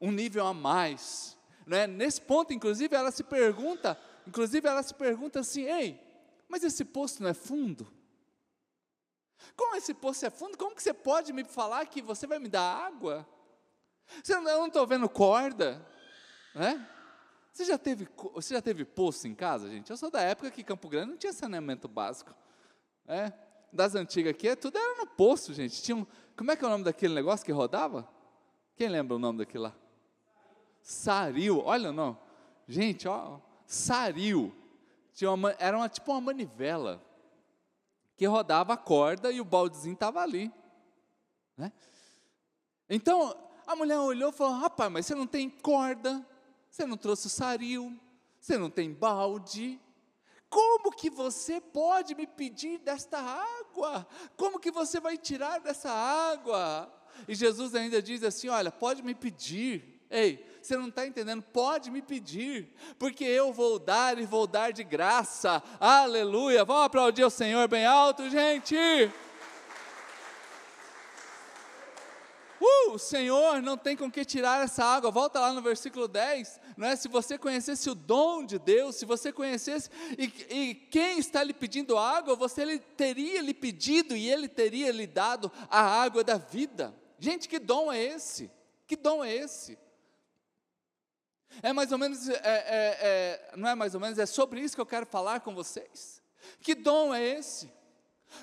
um 0.00 0.10
nível 0.10 0.44
a 0.44 0.52
mais 0.52 1.38
né? 1.66 1.86
Nesse 1.86 2.20
ponto, 2.20 2.52
inclusive, 2.52 2.94
ela 2.94 3.10
se 3.10 3.22
pergunta, 3.22 3.98
inclusive 4.26 4.66
ela 4.68 4.82
se 4.82 4.94
pergunta 4.94 5.40
assim, 5.40 5.62
ei, 5.62 6.00
mas 6.48 6.62
esse 6.62 6.84
poço 6.84 7.22
não 7.22 7.30
é 7.30 7.34
fundo? 7.34 7.90
Como 9.56 9.76
esse 9.76 9.92
poço 9.94 10.24
é 10.24 10.30
fundo? 10.30 10.56
Como 10.56 10.74
que 10.74 10.82
você 10.82 10.94
pode 10.94 11.32
me 11.32 11.44
falar 11.44 11.86
que 11.86 12.00
você 12.00 12.26
vai 12.26 12.38
me 12.38 12.48
dar 12.48 12.86
água? 12.86 13.26
Você 14.22 14.34
eu 14.34 14.42
não 14.42 14.66
estou 14.66 14.86
vendo 14.86 15.08
corda, 15.08 15.84
né? 16.54 16.88
Você 17.52 17.66
já, 17.66 17.76
teve, 17.76 18.08
você 18.32 18.54
já 18.54 18.62
teve 18.62 18.84
poço 18.84 19.28
em 19.28 19.34
casa, 19.34 19.68
gente? 19.68 19.90
Eu 19.90 19.96
sou 19.96 20.10
da 20.10 20.22
época 20.22 20.50
que 20.50 20.64
Campo 20.64 20.88
Grande 20.88 21.10
não 21.10 21.16
tinha 21.18 21.32
saneamento 21.32 21.86
básico. 21.86 22.34
né? 23.04 23.32
Das 23.70 23.94
antigas 23.94 24.30
aqui, 24.30 24.54
tudo 24.56 24.78
era 24.78 24.96
no 24.96 25.06
poço, 25.06 25.52
gente. 25.52 25.82
Tinha 25.82 25.96
um, 25.96 26.06
como 26.36 26.50
é 26.50 26.56
que 26.56 26.64
é 26.64 26.66
o 26.66 26.70
nome 26.70 26.84
daquele 26.84 27.14
negócio 27.14 27.44
que 27.44 27.52
rodava? 27.52 28.08
Quem 28.74 28.88
lembra 28.88 29.16
o 29.16 29.18
nome 29.18 29.38
daquilo 29.38 29.64
lá? 29.64 29.81
Saril, 30.82 31.62
olha 31.64 31.92
não, 31.92 32.18
gente, 32.66 33.06
ó, 33.06 33.38
Saril, 33.66 34.54
tinha 35.14 35.30
uma, 35.30 35.54
era 35.58 35.76
uma, 35.76 35.88
tipo 35.88 36.10
uma 36.10 36.20
manivela, 36.20 37.02
que 38.16 38.26
rodava 38.26 38.74
a 38.74 38.76
corda 38.76 39.30
e 39.30 39.40
o 39.40 39.44
baldezinho 39.44 39.94
estava 39.94 40.20
ali, 40.20 40.52
né? 41.56 41.72
Então, 42.88 43.34
a 43.66 43.74
mulher 43.74 43.98
olhou 43.98 44.30
e 44.30 44.32
falou, 44.32 44.54
rapaz, 44.54 44.90
mas 44.92 45.06
você 45.06 45.14
não 45.14 45.26
tem 45.26 45.48
corda, 45.48 46.26
você 46.68 46.84
não 46.84 46.96
trouxe 46.96 47.26
o 47.26 47.30
saril, 47.30 47.96
você 48.38 48.58
não 48.58 48.68
tem 48.68 48.92
balde, 48.92 49.80
Como 50.52 50.92
que 50.92 51.08
você 51.08 51.62
pode 51.62 52.14
me 52.14 52.26
pedir 52.26 52.78
desta 52.78 53.18
água? 53.18 54.06
Como 54.36 54.60
que 54.60 54.70
você 54.70 55.00
vai 55.00 55.16
tirar 55.16 55.58
dessa 55.60 55.90
água? 55.90 56.92
E 57.26 57.34
Jesus 57.34 57.74
ainda 57.74 58.02
diz 58.02 58.22
assim: 58.22 58.48
Olha, 58.48 58.70
pode 58.70 59.02
me 59.02 59.14
pedir. 59.14 60.04
Ei, 60.10 60.44
você 60.66 60.76
não 60.76 60.88
está 60.88 61.06
entendendo? 61.06 61.42
Pode 61.42 61.90
me 61.90 62.00
pedir, 62.00 62.72
porque 62.98 63.24
eu 63.24 63.52
vou 63.52 63.78
dar 63.78 64.18
e 64.18 64.24
vou 64.24 64.46
dar 64.46 64.72
de 64.72 64.84
graça. 64.84 65.62
Aleluia. 65.80 66.64
Vamos 66.64 66.84
aplaudir 66.84 67.24
o 67.24 67.30
Senhor 67.30 67.66
bem 67.68 67.84
alto, 67.84 68.30
gente. 68.30 68.76
Uh, 72.60 72.92
o 72.92 72.98
Senhor 72.98 73.60
não 73.60 73.76
tem 73.76 73.96
com 73.96 74.08
que 74.08 74.24
tirar 74.24 74.62
essa 74.62 74.84
água. 74.84 75.10
Volta 75.10 75.40
lá 75.40 75.52
no 75.52 75.60
versículo 75.60 76.06
10. 76.06 76.60
Não 76.76 76.86
é? 76.86 76.94
Se 76.94 77.08
você 77.08 77.36
conhecesse 77.36 77.90
o 77.90 77.94
dom 77.94 78.44
de 78.44 78.56
Deus, 78.56 78.94
se 78.94 79.04
você 79.04 79.32
conhecesse 79.32 79.90
e, 80.16 80.24
e 80.48 80.74
quem 80.74 81.18
está 81.18 81.42
lhe 81.42 81.52
pedindo 81.52 81.98
água, 81.98 82.36
você 82.36 82.64
lhe, 82.64 82.78
teria 82.78 83.42
lhe 83.42 83.52
pedido 83.52 84.16
e 84.16 84.30
ele 84.30 84.46
teria 84.46 84.92
lhe 84.92 85.08
dado 85.08 85.50
a 85.68 85.80
água 85.80 86.22
da 86.22 86.36
vida. 86.36 86.94
Gente, 87.18 87.48
que 87.48 87.58
dom 87.58 87.92
é 87.92 88.00
esse? 88.00 88.48
Que 88.86 88.94
dom 88.94 89.24
é 89.24 89.34
esse? 89.34 89.76
É 91.62 91.72
mais 91.72 91.90
ou 91.92 91.98
menos, 91.98 92.28
é, 92.28 92.34
é, 92.34 92.40
é, 92.42 93.50
não 93.56 93.68
é 93.68 93.74
mais 93.74 93.94
ou 93.94 94.00
menos, 94.00 94.18
é 94.18 94.26
sobre 94.26 94.60
isso 94.60 94.74
que 94.74 94.80
eu 94.80 94.86
quero 94.86 95.06
falar 95.06 95.40
com 95.40 95.54
vocês. 95.54 96.22
Que 96.60 96.74
dom 96.74 97.12
é 97.12 97.22
esse? 97.22 97.70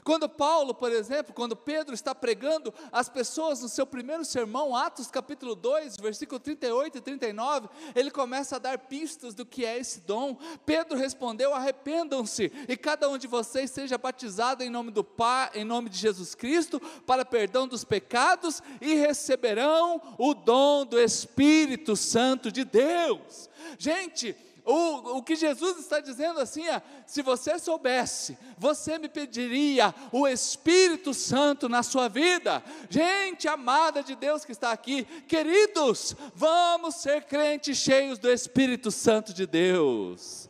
Quando 0.03 0.29
Paulo, 0.29 0.73
por 0.73 0.91
exemplo, 0.91 1.33
quando 1.33 1.55
Pedro 1.55 1.93
está 1.93 2.13
pregando 2.13 2.73
as 2.91 3.09
pessoas 3.09 3.61
no 3.61 3.69
seu 3.69 3.85
primeiro 3.85 4.23
sermão, 4.25 4.75
Atos 4.75 5.07
capítulo 5.07 5.55
2, 5.55 5.97
versículo 5.97 6.39
38 6.39 6.97
e 6.97 7.01
39, 7.01 7.69
ele 7.95 8.11
começa 8.11 8.55
a 8.55 8.59
dar 8.59 8.77
pistas 8.77 9.33
do 9.33 9.45
que 9.45 9.65
é 9.65 9.77
esse 9.77 10.01
dom. 10.01 10.37
Pedro 10.65 10.97
respondeu: 10.97 11.53
Arrependam-se 11.53 12.51
e 12.67 12.77
cada 12.77 13.09
um 13.09 13.17
de 13.17 13.27
vocês 13.27 13.71
seja 13.71 13.97
batizado 13.97 14.63
em 14.63 14.69
nome 14.69 14.91
do 14.91 15.03
Pai, 15.03 15.51
em 15.55 15.65
nome 15.65 15.89
de 15.89 15.97
Jesus 15.97 16.35
Cristo, 16.35 16.79
para 17.05 17.25
perdão 17.25 17.67
dos 17.67 17.83
pecados 17.83 18.61
e 18.81 18.95
receberão 18.95 20.01
o 20.17 20.33
dom 20.33 20.85
do 20.85 20.99
Espírito 20.99 21.95
Santo 21.95 22.51
de 22.51 22.63
Deus. 22.63 23.49
Gente, 23.77 24.35
o, 24.65 25.17
o 25.17 25.23
que 25.23 25.35
Jesus 25.35 25.77
está 25.79 25.99
dizendo 25.99 26.39
assim 26.39 26.67
é: 26.67 26.81
se 27.05 27.21
você 27.21 27.57
soubesse, 27.57 28.37
você 28.57 28.97
me 28.97 29.07
pediria 29.07 29.93
o 30.11 30.27
Espírito 30.27 31.13
Santo 31.13 31.69
na 31.69 31.83
sua 31.83 32.07
vida. 32.07 32.63
Gente 32.89 33.47
amada 33.47 34.03
de 34.03 34.15
Deus 34.15 34.45
que 34.45 34.51
está 34.51 34.71
aqui, 34.71 35.03
queridos, 35.27 36.15
vamos 36.35 36.95
ser 36.95 37.23
crentes 37.23 37.77
cheios 37.77 38.19
do 38.19 38.29
Espírito 38.29 38.91
Santo 38.91 39.33
de 39.33 39.45
Deus. 39.45 40.49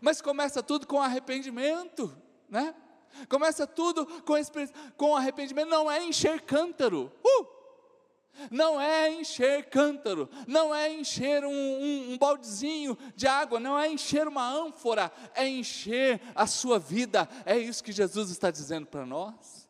Mas 0.00 0.20
começa 0.20 0.62
tudo 0.62 0.86
com 0.86 1.00
arrependimento, 1.00 2.14
né? 2.48 2.74
Começa 3.28 3.66
tudo 3.66 4.06
com, 4.22 4.34
com 4.96 5.16
arrependimento, 5.16 5.68
não 5.68 5.90
é 5.90 6.04
encher 6.04 6.40
cântaro. 6.42 7.12
Uh! 7.24 7.53
Não 8.50 8.80
é 8.80 9.10
encher 9.10 9.66
cântaro, 9.66 10.28
não 10.46 10.74
é 10.74 10.92
encher 10.92 11.44
um, 11.44 11.50
um, 11.50 12.12
um, 12.12 12.18
baldezinho 12.18 12.96
de 13.14 13.26
água, 13.26 13.60
não 13.60 13.78
é 13.78 13.88
encher 13.90 14.26
uma 14.26 14.48
ânfora, 14.48 15.12
é 15.34 15.46
encher 15.46 16.20
a 16.34 16.46
sua 16.46 16.78
vida, 16.78 17.28
é 17.44 17.56
isso 17.56 17.82
que 17.82 17.92
Jesus 17.92 18.30
está 18.30 18.50
dizendo 18.50 18.86
para 18.86 19.06
nós. 19.06 19.64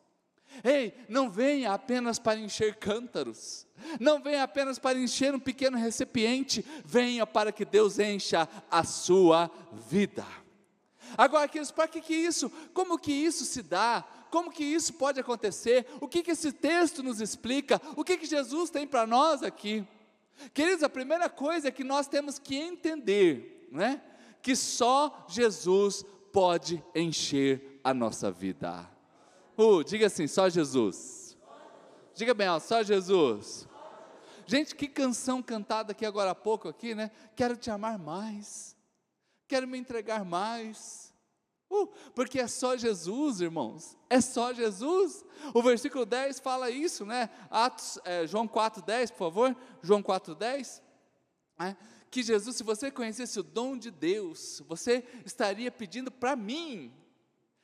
Ei, 0.63 0.93
não 1.09 1.29
venha 1.29 1.73
apenas 1.73 2.17
para 2.17 2.39
encher 2.39 2.75
cântaros, 2.75 3.67
não 3.99 4.21
venha 4.21 4.43
apenas 4.43 4.79
para 4.79 4.97
encher 4.97 5.35
um 5.35 5.39
pequeno 5.39 5.77
recipiente, 5.77 6.65
venha 6.85 7.27
para 7.27 7.51
que 7.51 7.65
Deus 7.65 7.99
encha 7.99 8.47
a 8.71 8.83
sua 8.83 9.51
vida. 9.89 10.25
Agora, 11.17 11.47
queridos, 11.47 11.71
para 11.71 11.87
que, 11.87 12.01
que 12.01 12.15
isso? 12.15 12.49
Como 12.73 12.97
que 12.97 13.11
isso 13.11 13.45
se 13.45 13.61
dá? 13.61 14.03
Como 14.35 14.51
que 14.51 14.65
isso 14.65 14.95
pode 14.95 15.17
acontecer? 15.17 15.87
O 16.01 16.09
que, 16.09 16.21
que 16.21 16.31
esse 16.31 16.51
texto 16.51 17.01
nos 17.01 17.21
explica? 17.21 17.81
O 17.95 18.03
que, 18.03 18.17
que 18.17 18.25
Jesus 18.25 18.69
tem 18.69 18.85
para 18.85 19.07
nós 19.07 19.41
aqui? 19.41 19.87
Queridos, 20.53 20.83
a 20.83 20.89
primeira 20.89 21.29
coisa 21.29 21.69
é 21.69 21.71
que 21.71 21.85
nós 21.85 22.05
temos 22.05 22.37
que 22.37 22.53
entender, 22.53 23.65
né? 23.71 24.01
Que 24.41 24.53
só 24.53 25.25
Jesus 25.29 26.03
pode 26.33 26.83
encher 26.93 27.79
a 27.81 27.93
nossa 27.93 28.29
vida. 28.29 28.85
Uh, 29.57 29.85
diga 29.85 30.07
assim, 30.07 30.27
só 30.27 30.49
Jesus. 30.49 31.37
Diga 32.13 32.33
bem, 32.33 32.49
ó, 32.49 32.59
só 32.59 32.83
Jesus. 32.83 33.65
Gente, 34.45 34.75
que 34.75 34.89
canção 34.89 35.41
cantada 35.41 35.93
aqui 35.93 36.05
agora 36.05 36.31
há 36.31 36.35
pouco 36.35 36.67
aqui, 36.67 36.93
né? 36.93 37.09
Quero 37.37 37.55
te 37.55 37.71
amar 37.71 37.97
mais. 37.97 38.75
Quero 39.47 39.65
me 39.65 39.77
entregar 39.77 40.25
mais 40.25 41.04
Uh, 41.83 41.87
porque 42.13 42.39
é 42.39 42.47
só 42.47 42.77
Jesus, 42.77 43.41
irmãos, 43.41 43.97
é 44.09 44.21
só 44.21 44.53
Jesus. 44.53 45.25
O 45.53 45.61
versículo 45.61 46.05
10 46.05 46.39
fala 46.39 46.69
isso, 46.69 47.05
né? 47.05 47.29
Atos, 47.49 47.99
é, 48.03 48.25
João 48.25 48.47
4,10, 48.47 49.11
por 49.11 49.17
favor, 49.17 49.55
João 49.81 50.01
4,10. 50.01 50.81
É, 51.59 51.75
que 52.09 52.23
Jesus, 52.23 52.55
se 52.55 52.63
você 52.63 52.89
conhecesse 52.89 53.39
o 53.39 53.43
dom 53.43 53.77
de 53.77 53.91
Deus, 53.91 54.63
você 54.67 55.03
estaria 55.25 55.71
pedindo 55.71 56.09
para 56.11 56.35
mim, 56.35 56.93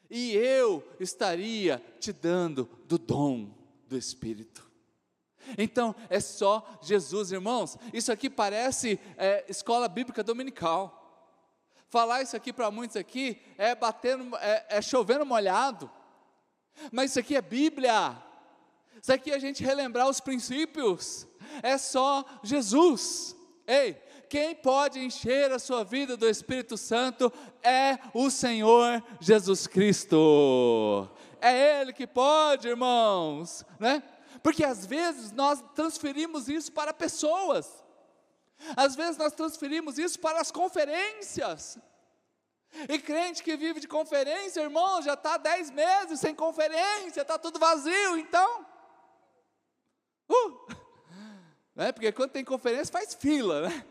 e 0.09 0.35
eu 0.35 0.85
estaria 0.99 1.81
te 1.99 2.11
dando 2.11 2.69
do 2.85 2.97
dom 2.97 3.49
do 3.87 3.97
Espírito. 3.97 4.69
Então, 5.57 5.95
é 6.09 6.19
só 6.19 6.79
Jesus, 6.81 7.31
irmãos. 7.31 7.77
Isso 7.93 8.11
aqui 8.11 8.29
parece 8.29 8.99
é, 9.17 9.45
escola 9.49 9.87
bíblica 9.87 10.23
dominical. 10.23 11.00
Falar 11.91 12.21
isso 12.21 12.37
aqui 12.37 12.53
para 12.53 12.71
muitos 12.71 12.95
aqui 12.95 13.37
é 13.57 13.75
batendo, 13.75 14.33
é, 14.37 14.65
é 14.69 14.81
chovendo 14.81 15.25
molhado. 15.25 15.91
Mas 16.89 17.11
isso 17.11 17.19
aqui 17.19 17.35
é 17.35 17.41
Bíblia. 17.41 18.15
Isso 19.01 19.11
aqui 19.11 19.29
é 19.29 19.35
a 19.35 19.39
gente 19.39 19.61
relembrar 19.61 20.07
os 20.07 20.21
princípios. 20.21 21.27
É 21.61 21.77
só 21.77 22.23
Jesus. 22.43 23.35
Ei, 23.67 24.01
quem 24.29 24.55
pode 24.55 25.01
encher 25.01 25.51
a 25.51 25.59
sua 25.59 25.83
vida 25.83 26.15
do 26.15 26.29
Espírito 26.29 26.77
Santo 26.77 27.29
é 27.61 27.99
o 28.13 28.29
Senhor 28.29 29.03
Jesus 29.19 29.67
Cristo. 29.67 31.09
É 31.41 31.81
Ele 31.81 31.91
que 31.91 32.07
pode, 32.07 32.69
irmãos, 32.69 33.65
né? 33.77 34.01
Porque 34.41 34.63
às 34.63 34.85
vezes 34.85 35.33
nós 35.33 35.61
transferimos 35.75 36.47
isso 36.47 36.71
para 36.71 36.93
pessoas. 36.93 37.80
Às 38.75 38.95
vezes 38.95 39.17
nós 39.17 39.33
transferimos 39.33 39.97
isso 39.97 40.19
para 40.19 40.39
as 40.39 40.51
conferências. 40.51 41.77
E 42.87 42.99
crente 42.99 43.43
que 43.43 43.57
vive 43.57 43.79
de 43.79 43.87
conferência, 43.87 44.61
irmão, 44.61 45.01
já 45.01 45.13
está 45.13 45.37
dez 45.37 45.69
meses 45.69 46.19
sem 46.19 46.33
conferência, 46.33 47.21
está 47.21 47.37
tudo 47.37 47.59
vazio, 47.59 48.17
então. 48.17 48.65
Uh, 50.29 50.75
né? 51.75 51.91
Porque 51.91 52.11
quando 52.11 52.31
tem 52.31 52.45
conferência 52.45 52.91
faz 52.91 53.13
fila, 53.13 53.67
né? 53.67 53.85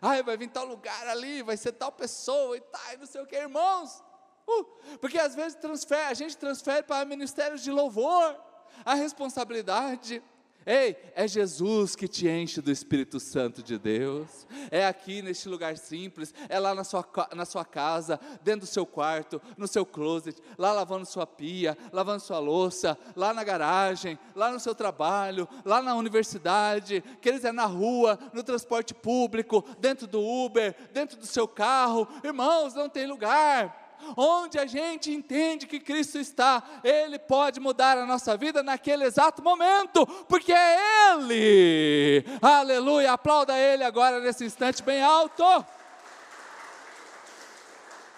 Ai, 0.00 0.22
vai 0.22 0.36
vir 0.36 0.48
tal 0.48 0.64
lugar 0.64 1.08
ali, 1.08 1.42
vai 1.42 1.56
ser 1.56 1.72
tal 1.72 1.92
pessoa 1.92 2.56
e 2.56 2.60
tal, 2.60 2.94
e 2.94 2.96
não 2.98 3.06
sei 3.06 3.20
o 3.20 3.26
que, 3.26 3.36
irmãos. 3.36 4.02
Uh, 4.46 4.64
porque 5.00 5.18
às 5.18 5.34
vezes 5.34 5.58
transfere, 5.58 6.04
a 6.04 6.14
gente 6.14 6.36
transfere 6.36 6.84
para 6.84 7.04
ministérios 7.04 7.62
de 7.62 7.70
louvor 7.70 8.38
a 8.84 8.94
responsabilidade. 8.94 10.22
Ei, 10.66 10.96
é 11.14 11.28
Jesus 11.28 11.94
que 11.94 12.08
te 12.08 12.26
enche 12.26 12.62
do 12.62 12.70
Espírito 12.70 13.20
Santo 13.20 13.62
de 13.62 13.78
Deus. 13.78 14.46
É 14.70 14.86
aqui 14.86 15.20
neste 15.20 15.46
lugar 15.48 15.76
simples, 15.76 16.32
é 16.48 16.58
lá 16.58 16.74
na 16.74 16.84
sua, 16.84 17.06
na 17.34 17.44
sua 17.44 17.64
casa, 17.64 18.18
dentro 18.42 18.60
do 18.60 18.66
seu 18.66 18.86
quarto, 18.86 19.42
no 19.58 19.68
seu 19.68 19.84
closet, 19.84 20.40
lá 20.56 20.72
lavando 20.72 21.04
sua 21.04 21.26
pia, 21.26 21.76
lavando 21.92 22.20
sua 22.20 22.38
louça, 22.38 22.98
lá 23.14 23.34
na 23.34 23.44
garagem, 23.44 24.18
lá 24.34 24.50
no 24.50 24.58
seu 24.58 24.74
trabalho, 24.74 25.46
lá 25.64 25.82
na 25.82 25.94
universidade, 25.94 27.04
quer 27.20 27.34
é 27.44 27.52
na 27.52 27.66
rua, 27.66 28.18
no 28.32 28.42
transporte 28.42 28.94
público, 28.94 29.62
dentro 29.78 30.06
do 30.06 30.22
Uber, 30.22 30.74
dentro 30.92 31.18
do 31.18 31.26
seu 31.26 31.46
carro. 31.46 32.08
Irmãos, 32.22 32.74
não 32.74 32.88
tem 32.88 33.06
lugar 33.06 33.83
onde 34.16 34.58
a 34.58 34.66
gente 34.66 35.10
entende 35.12 35.66
que 35.66 35.80
Cristo 35.80 36.18
está, 36.18 36.62
Ele 36.82 37.18
pode 37.18 37.60
mudar 37.60 37.98
a 37.98 38.06
nossa 38.06 38.36
vida 38.36 38.62
naquele 38.62 39.04
exato 39.04 39.42
momento, 39.42 40.06
porque 40.28 40.52
é 40.52 41.12
Ele. 41.12 42.24
Aleluia, 42.40 43.12
aplauda 43.12 43.58
Ele 43.58 43.84
agora 43.84 44.20
nesse 44.20 44.44
instante 44.44 44.82
bem 44.82 45.02
alto. 45.02 45.42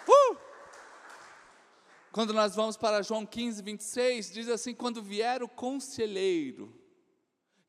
Uh! 0.07 0.37
Quando 2.11 2.33
nós 2.33 2.55
vamos 2.55 2.75
para 2.75 3.03
João 3.03 3.25
15, 3.25 3.61
26, 3.61 4.31
diz 4.31 4.49
assim: 4.49 4.73
quando 4.73 5.03
vier 5.03 5.43
o 5.43 5.47
conselheiro, 5.47 6.73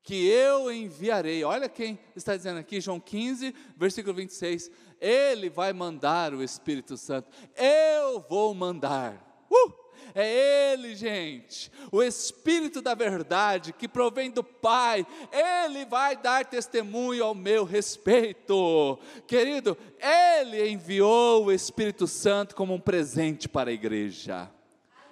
que 0.08 0.26
eu 0.26 0.72
enviarei. 0.72 1.44
Olha 1.44 1.68
quem 1.68 1.98
está 2.16 2.34
dizendo 2.34 2.58
aqui, 2.58 2.80
João 2.80 2.98
15, 2.98 3.54
versículo 3.76 4.14
26. 4.14 4.70
Ele 5.00 5.48
vai 5.48 5.72
mandar 5.72 6.34
o 6.34 6.42
Espírito 6.42 6.96
Santo. 6.96 7.28
Eu 7.56 8.20
vou 8.28 8.54
mandar. 8.54 9.44
Uh! 9.50 9.88
É 10.14 10.72
Ele, 10.72 10.94
gente, 10.94 11.70
o 11.92 12.02
Espírito 12.02 12.80
da 12.80 12.94
verdade 12.94 13.72
que 13.72 13.86
provém 13.86 14.30
do 14.30 14.42
Pai, 14.42 15.06
Ele 15.30 15.84
vai 15.84 16.16
dar 16.16 16.44
testemunho 16.44 17.24
ao 17.24 17.34
meu 17.34 17.64
respeito. 17.64 18.98
Querido, 19.26 19.76
Ele 20.00 20.70
enviou 20.70 21.44
o 21.44 21.52
Espírito 21.52 22.06
Santo 22.06 22.56
como 22.56 22.74
um 22.74 22.80
presente 22.80 23.48
para 23.48 23.70
a 23.70 23.72
igreja. 23.72 24.50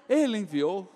Ele 0.09 0.38
enviou. 0.38 0.90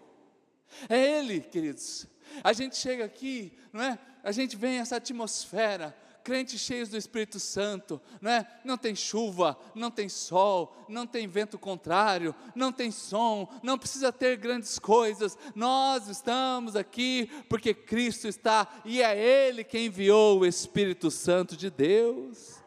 É 0.88 1.18
Ele, 1.18 1.40
queridos. 1.40 2.06
A 2.42 2.52
gente 2.52 2.76
chega 2.76 3.04
aqui, 3.04 3.52
não 3.72 3.82
é? 3.82 3.98
A 4.22 4.32
gente 4.32 4.56
vem 4.56 4.78
essa 4.78 4.96
atmosfera 4.96 5.94
crentes 6.22 6.60
cheios 6.60 6.88
do 6.88 6.96
Espírito 6.96 7.40
Santo, 7.40 8.00
não 8.20 8.30
é? 8.30 8.46
Não 8.64 8.76
tem 8.76 8.94
chuva, 8.94 9.58
não 9.74 9.90
tem 9.90 10.08
sol, 10.08 10.74
não 10.88 11.06
tem 11.06 11.26
vento 11.26 11.58
contrário, 11.58 12.34
não 12.54 12.72
tem 12.72 12.90
som, 12.90 13.48
não 13.62 13.78
precisa 13.78 14.12
ter 14.12 14.36
grandes 14.36 14.78
coisas. 14.78 15.36
Nós 15.54 16.08
estamos 16.08 16.76
aqui 16.76 17.30
porque 17.48 17.74
Cristo 17.74 18.28
está 18.28 18.68
e 18.84 19.02
é 19.02 19.18
Ele 19.18 19.64
quem 19.64 19.86
enviou 19.86 20.40
o 20.40 20.46
Espírito 20.46 21.10
Santo 21.10 21.56
de 21.56 21.70
Deus. 21.70 22.60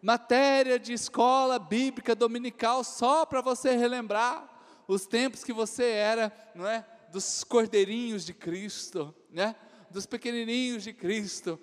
Matéria 0.00 0.78
de 0.78 0.92
escola 0.92 1.58
bíblica 1.58 2.14
dominical 2.14 2.82
só 2.82 3.24
para 3.24 3.40
você 3.40 3.76
relembrar 3.76 4.48
os 4.88 5.06
tempos 5.06 5.44
que 5.44 5.52
você 5.52 5.84
era, 5.84 6.32
não 6.54 6.66
é? 6.66 6.84
Dos 7.12 7.44
cordeirinhos 7.44 8.24
de 8.24 8.34
Cristo, 8.34 9.14
né? 9.30 9.54
Dos 9.90 10.06
pequenininhos 10.06 10.82
de 10.82 10.92
Cristo 10.92 11.60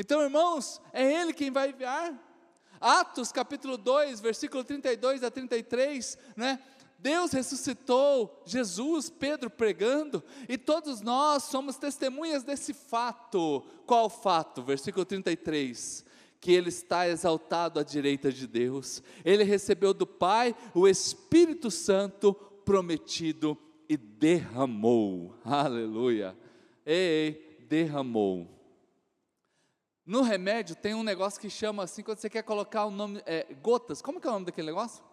então, 0.00 0.22
irmãos, 0.22 0.80
é 0.94 1.20
Ele 1.20 1.34
quem 1.34 1.50
vai 1.50 1.68
enviar. 1.68 2.18
Atos 2.80 3.30
capítulo 3.30 3.76
2, 3.76 4.18
versículo 4.18 4.64
32 4.64 5.22
a 5.22 5.30
33, 5.30 6.16
né? 6.34 6.58
Deus 6.98 7.32
ressuscitou 7.32 8.42
Jesus, 8.46 9.10
Pedro 9.10 9.50
pregando, 9.50 10.24
e 10.48 10.56
todos 10.56 11.02
nós 11.02 11.42
somos 11.42 11.76
testemunhas 11.76 12.42
desse 12.42 12.72
fato. 12.72 13.62
Qual 13.84 14.08
fato? 14.08 14.62
Versículo 14.62 15.04
33 15.04 16.08
que 16.40 16.52
ele 16.52 16.70
está 16.70 17.06
exaltado 17.06 17.78
à 17.78 17.82
direita 17.82 18.32
de 18.32 18.46
Deus. 18.46 19.02
Ele 19.22 19.44
recebeu 19.44 19.92
do 19.92 20.06
Pai 20.06 20.56
o 20.74 20.88
Espírito 20.88 21.70
Santo 21.70 22.32
prometido 22.64 23.58
e 23.86 23.98
derramou. 23.98 25.34
Aleluia. 25.44 26.34
Ei, 26.86 27.58
derramou. 27.68 28.59
No 30.10 30.22
remédio 30.22 30.74
tem 30.74 30.92
um 30.92 31.04
negócio 31.04 31.40
que 31.40 31.48
chama 31.48 31.84
assim, 31.84 32.02
quando 32.02 32.18
você 32.18 32.28
quer 32.28 32.42
colocar 32.42 32.84
o 32.84 32.90
nome, 32.90 33.22
é, 33.24 33.46
gotas, 33.62 34.02
como 34.02 34.20
que 34.20 34.26
é 34.26 34.30
o 34.30 34.32
nome 34.32 34.46
daquele 34.46 34.66
negócio? 34.66 35.04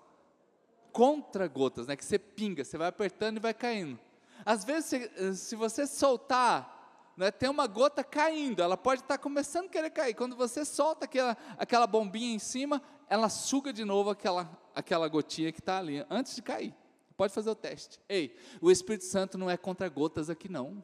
Contra-gotas, 0.92 1.86
né? 1.86 1.96
Que 1.96 2.04
você 2.04 2.18
pinga, 2.18 2.66
você 2.66 2.80
vai 2.80 2.88
apertando 2.88 3.38
e 3.38 3.40
vai 3.40 3.54
caindo. 3.54 4.00
Às 4.44 4.66
vezes, 4.66 4.86
se, 4.86 5.36
se 5.36 5.56
você 5.56 5.86
soltar, 5.86 7.14
né, 7.16 7.30
tem 7.30 7.48
uma 7.48 7.68
gota 7.68 8.04
caindo, 8.04 8.64
ela 8.64 8.76
pode 8.76 9.02
estar 9.02 9.20
começando 9.20 9.68
a 9.68 9.70
querer 9.70 9.92
cair. 9.92 10.16
Quando 10.16 10.36
você 10.36 10.66
solta 10.66 11.06
aquela, 11.06 11.38
aquela 11.60 11.86
bombinha 11.86 12.34
em 12.34 12.40
cima, 12.40 12.82
ela 13.08 13.30
suga 13.30 13.72
de 13.72 13.86
novo 13.86 14.10
aquela, 14.10 14.50
aquela 14.74 15.08
gotinha 15.08 15.52
que 15.52 15.60
está 15.60 15.78
ali, 15.78 16.04
antes 16.10 16.36
de 16.36 16.42
cair. 16.42 16.74
Pode 17.16 17.32
fazer 17.36 17.52
o 17.52 17.56
teste. 17.56 18.00
Ei, 18.10 18.36
o 18.60 18.72
Espírito 18.72 19.06
Santo 19.06 19.38
não 19.38 19.48
é 19.48 19.58
contra 19.58 19.88
gotas 19.90 20.28
aqui 20.28 20.50
não. 20.50 20.84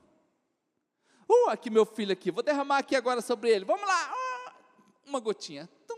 Uh, 1.33 1.49
aqui 1.49 1.69
meu 1.69 1.85
filho 1.85 2.13
aqui, 2.13 2.29
vou 2.29 2.43
derramar 2.43 2.77
aqui 2.77 2.95
agora 2.95 3.21
sobre 3.21 3.49
ele. 3.49 3.65
Vamos 3.65 3.87
lá. 3.87 4.53
Uma 5.05 5.19
gotinha. 5.19 5.67
Tum. 5.87 5.97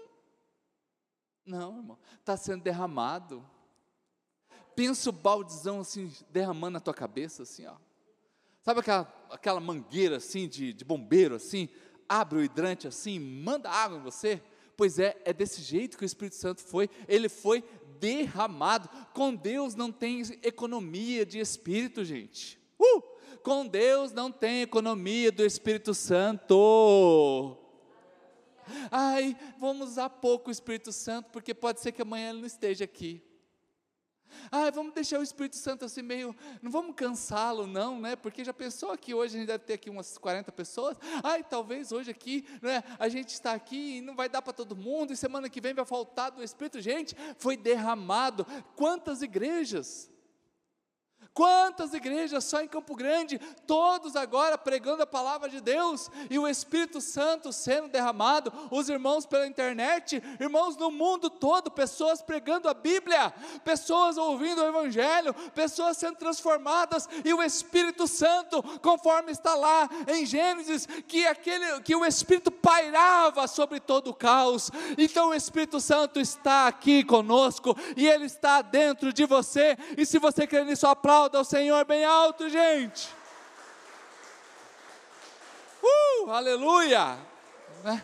Não, 1.46 1.78
irmão, 1.78 2.00
está 2.20 2.38
sendo 2.38 2.64
derramado. 2.64 3.46
Pensa 4.76 5.10
o 5.10 5.14
baldezão 5.14 5.82
assim, 5.82 6.12
derramando 6.30 6.74
na 6.74 6.80
tua 6.80 6.94
cabeça, 6.94 7.44
assim, 7.44 7.66
ó. 7.66 7.76
Sabe 8.62 8.80
aquela, 8.80 9.28
aquela 9.30 9.60
mangueira 9.60 10.18
assim, 10.18 10.48
de, 10.48 10.74
de 10.74 10.84
bombeiro, 10.84 11.36
assim? 11.36 11.70
Abre 12.10 12.40
o 12.40 12.44
hidrante 12.44 12.88
assim, 12.88 13.20
manda 13.20 13.70
água 13.70 13.98
em 13.98 14.02
você. 14.02 14.42
Pois 14.76 15.00
é, 15.00 15.22
é 15.24 15.32
desse 15.32 15.62
jeito 15.62 15.98
que 15.98 16.04
o 16.04 16.06
Espírito 16.06 16.36
Santo 16.36 16.62
foi. 16.62 16.90
Ele 17.08 17.30
foi 17.30 17.64
derramado. 18.00 18.90
Com 19.14 19.36
Deus 19.36 19.76
não 19.76 19.92
tem 19.92 20.22
economia 20.44 21.26
de 21.26 21.40
espírito, 21.40 22.04
gente. 22.04 22.60
Uh! 22.80 23.15
Com 23.44 23.68
Deus 23.68 24.12
não 24.12 24.32
tem 24.32 24.62
economia 24.62 25.32
do 25.32 25.46
Espírito 25.46 25.94
Santo. 25.94 27.58
Ai, 28.92 29.38
vamos 29.60 29.92
usar 29.92 30.10
pouco 30.10 30.50
o 30.50 30.52
Espírito 30.52 30.92
Santo, 30.92 31.30
porque 31.32 31.54
pode 31.54 31.80
ser 31.82 31.92
que 31.92 32.02
amanhã 32.02 32.30
ele 32.30 32.40
não 32.40 32.48
esteja 32.48 32.84
aqui. 32.84 33.22
Ai, 34.52 34.72
vamos 34.72 34.94
deixar 34.94 35.20
o 35.20 35.24
Espírito 35.24 35.56
Santo 35.56 35.86
assim 35.86 36.02
meio, 36.02 36.36
não 36.62 36.70
vamos 36.70 36.96
cansá-lo 36.96 37.68
não, 37.68 38.00
né? 38.00 38.16
Porque 38.16 38.44
já 38.44 38.54
pensou 38.54 38.98
que 38.98 39.14
hoje 39.14 39.36
a 39.36 39.40
gente 39.40 39.48
deve 39.48 39.64
ter 39.64 39.74
aqui 39.74 39.90
umas 39.90 40.18
40 40.18 40.52
pessoas? 40.52 40.98
Ai, 41.24 41.44
talvez 41.44 41.92
hoje 41.92 42.12
aqui, 42.12 42.46
né, 42.62 42.84
a 43.00 43.08
gente 43.08 43.30
está 43.30 43.54
aqui 43.54 43.98
e 43.98 44.02
não 44.02 44.16
vai 44.16 44.28
dar 44.28 44.42
para 44.42 44.54
todo 44.54 44.76
mundo, 44.76 45.14
e 45.14 45.18
semana 45.18 45.50
que 45.50 45.62
vem 45.62 45.74
vai 45.74 45.86
faltar 45.86 46.32
do 46.32 46.44
Espírito. 46.44 46.82
Gente, 46.82 47.16
foi 47.38 47.56
derramado. 47.56 48.46
Quantas 48.76 49.22
igrejas? 49.22 50.12
Quantas 51.36 51.94
igrejas 51.94 52.46
só 52.46 52.62
em 52.62 52.68
Campo 52.68 52.96
Grande, 52.96 53.38
todos 53.68 54.16
agora 54.16 54.58
pregando 54.58 55.04
a 55.04 55.06
palavra 55.06 55.50
de 55.50 55.60
Deus 55.60 56.10
e 56.30 56.40
o 56.40 56.48
Espírito 56.48 57.02
Santo 57.02 57.52
sendo 57.52 57.90
derramado, 57.90 58.54
os 58.72 58.88
irmãos 58.88 59.26
pela 59.26 59.46
internet, 59.46 60.24
irmãos 60.40 60.78
no 60.78 60.90
mundo 60.90 61.30
todo, 61.30 61.70
pessoas 61.70 62.22
pregando 62.22 62.70
a 62.70 62.74
Bíblia, 62.74 63.34
pessoas 63.66 64.18
ouvindo 64.18 64.62
o 64.62 64.66
Evangelho, 64.66 65.34
pessoas 65.54 65.98
sendo 65.98 66.16
transformadas 66.16 67.10
e 67.26 67.34
o 67.34 67.44
Espírito 67.44 68.08
Santo, 68.08 68.64
conforme 68.80 69.34
está 69.34 69.56
lá 69.56 69.90
em 70.08 70.26
Gênesis, 70.26 70.88
que 71.06 71.28
aquele 71.28 71.82
que 71.82 71.98
o 71.98 72.06
Espírito 72.06 72.50
pairava 72.50 73.46
sobre 73.46 73.82
todo 73.82 74.12
o 74.12 74.14
caos. 74.14 74.72
Então 74.98 75.32
o 75.32 75.34
Espírito 75.34 75.82
Santo 75.82 76.18
está 76.18 76.68
aqui 76.68 77.04
conosco 77.04 77.76
e 77.98 78.08
ele 78.08 78.24
está 78.24 78.62
dentro 78.62 79.12
de 79.12 79.26
você. 79.26 79.78
E 79.98 80.06
se 80.06 80.18
você 80.18 80.48
crê 80.48 80.64
nisso, 80.64 80.88
aplauda 80.88 81.25
aplauda 81.26 81.38
ao 81.40 81.44
Senhor 81.44 81.86
bem 81.86 82.06
alto, 82.06 82.48
gente. 82.50 83.10
Uh, 85.82 86.30
aleluia! 86.30 87.18
Né? 87.84 88.04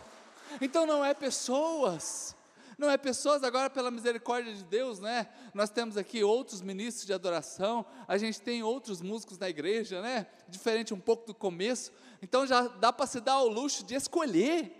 Então 0.60 0.86
não 0.86 1.04
é 1.04 1.14
pessoas, 1.14 2.34
não 2.76 2.90
é 2.90 2.96
pessoas, 2.96 3.44
agora 3.44 3.70
pela 3.70 3.90
misericórdia 3.92 4.52
de 4.52 4.64
Deus, 4.64 4.98
né? 4.98 5.28
Nós 5.54 5.70
temos 5.70 5.96
aqui 5.96 6.24
outros 6.24 6.60
ministros 6.60 7.06
de 7.06 7.12
adoração, 7.12 7.86
a 8.08 8.18
gente 8.18 8.40
tem 8.40 8.62
outros 8.62 9.00
músicos 9.00 9.38
na 9.38 9.48
igreja, 9.48 10.02
né? 10.02 10.26
Diferente 10.48 10.92
um 10.92 11.00
pouco 11.00 11.26
do 11.26 11.34
começo, 11.34 11.92
então 12.20 12.44
já 12.44 12.66
dá 12.66 12.92
para 12.92 13.06
se 13.06 13.20
dar 13.20 13.38
o 13.38 13.48
luxo 13.48 13.84
de 13.84 13.94
escolher, 13.94 14.74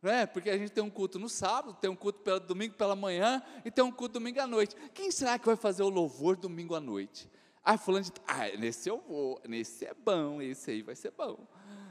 né? 0.00 0.24
Porque 0.24 0.50
a 0.50 0.58
gente 0.58 0.70
tem 0.70 0.84
um 0.84 0.90
culto 0.90 1.18
no 1.18 1.28
sábado, 1.28 1.76
tem 1.80 1.90
um 1.90 1.96
culto 1.96 2.20
pelo 2.20 2.38
domingo 2.38 2.74
pela 2.74 2.94
manhã 2.94 3.42
e 3.64 3.72
tem 3.72 3.84
um 3.84 3.90
culto 3.90 4.14
domingo 4.14 4.40
à 4.40 4.46
noite. 4.46 4.76
Quem 4.94 5.10
será 5.10 5.36
que 5.36 5.46
vai 5.46 5.56
fazer 5.56 5.82
o 5.82 5.88
louvor 5.88 6.36
domingo 6.36 6.74
à 6.76 6.80
noite? 6.80 7.28
Ah, 7.68 7.76
fulano 7.76 8.04
de. 8.04 8.12
Ah, 8.28 8.46
nesse 8.56 8.88
eu 8.88 9.00
vou, 9.00 9.40
nesse 9.44 9.84
é 9.84 9.92
bom, 9.92 10.40
esse 10.40 10.70
aí 10.70 10.82
vai 10.82 10.94
ser 10.94 11.10
bom. 11.10 11.36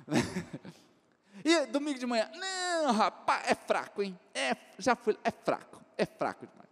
e 1.44 1.66
domingo 1.66 2.00
de 2.00 2.06
manhã, 2.06 2.32
não, 2.34 2.94
rapaz, 2.94 3.52
é 3.52 3.56
fraco, 3.56 4.02
hein? 4.02 4.18
É, 4.34 4.56
já 4.80 4.96
foi, 4.96 5.18
é 5.22 5.32
fraco, 5.32 5.82
é 5.98 6.06
fraco 6.06 6.48
demais. 6.48 6.70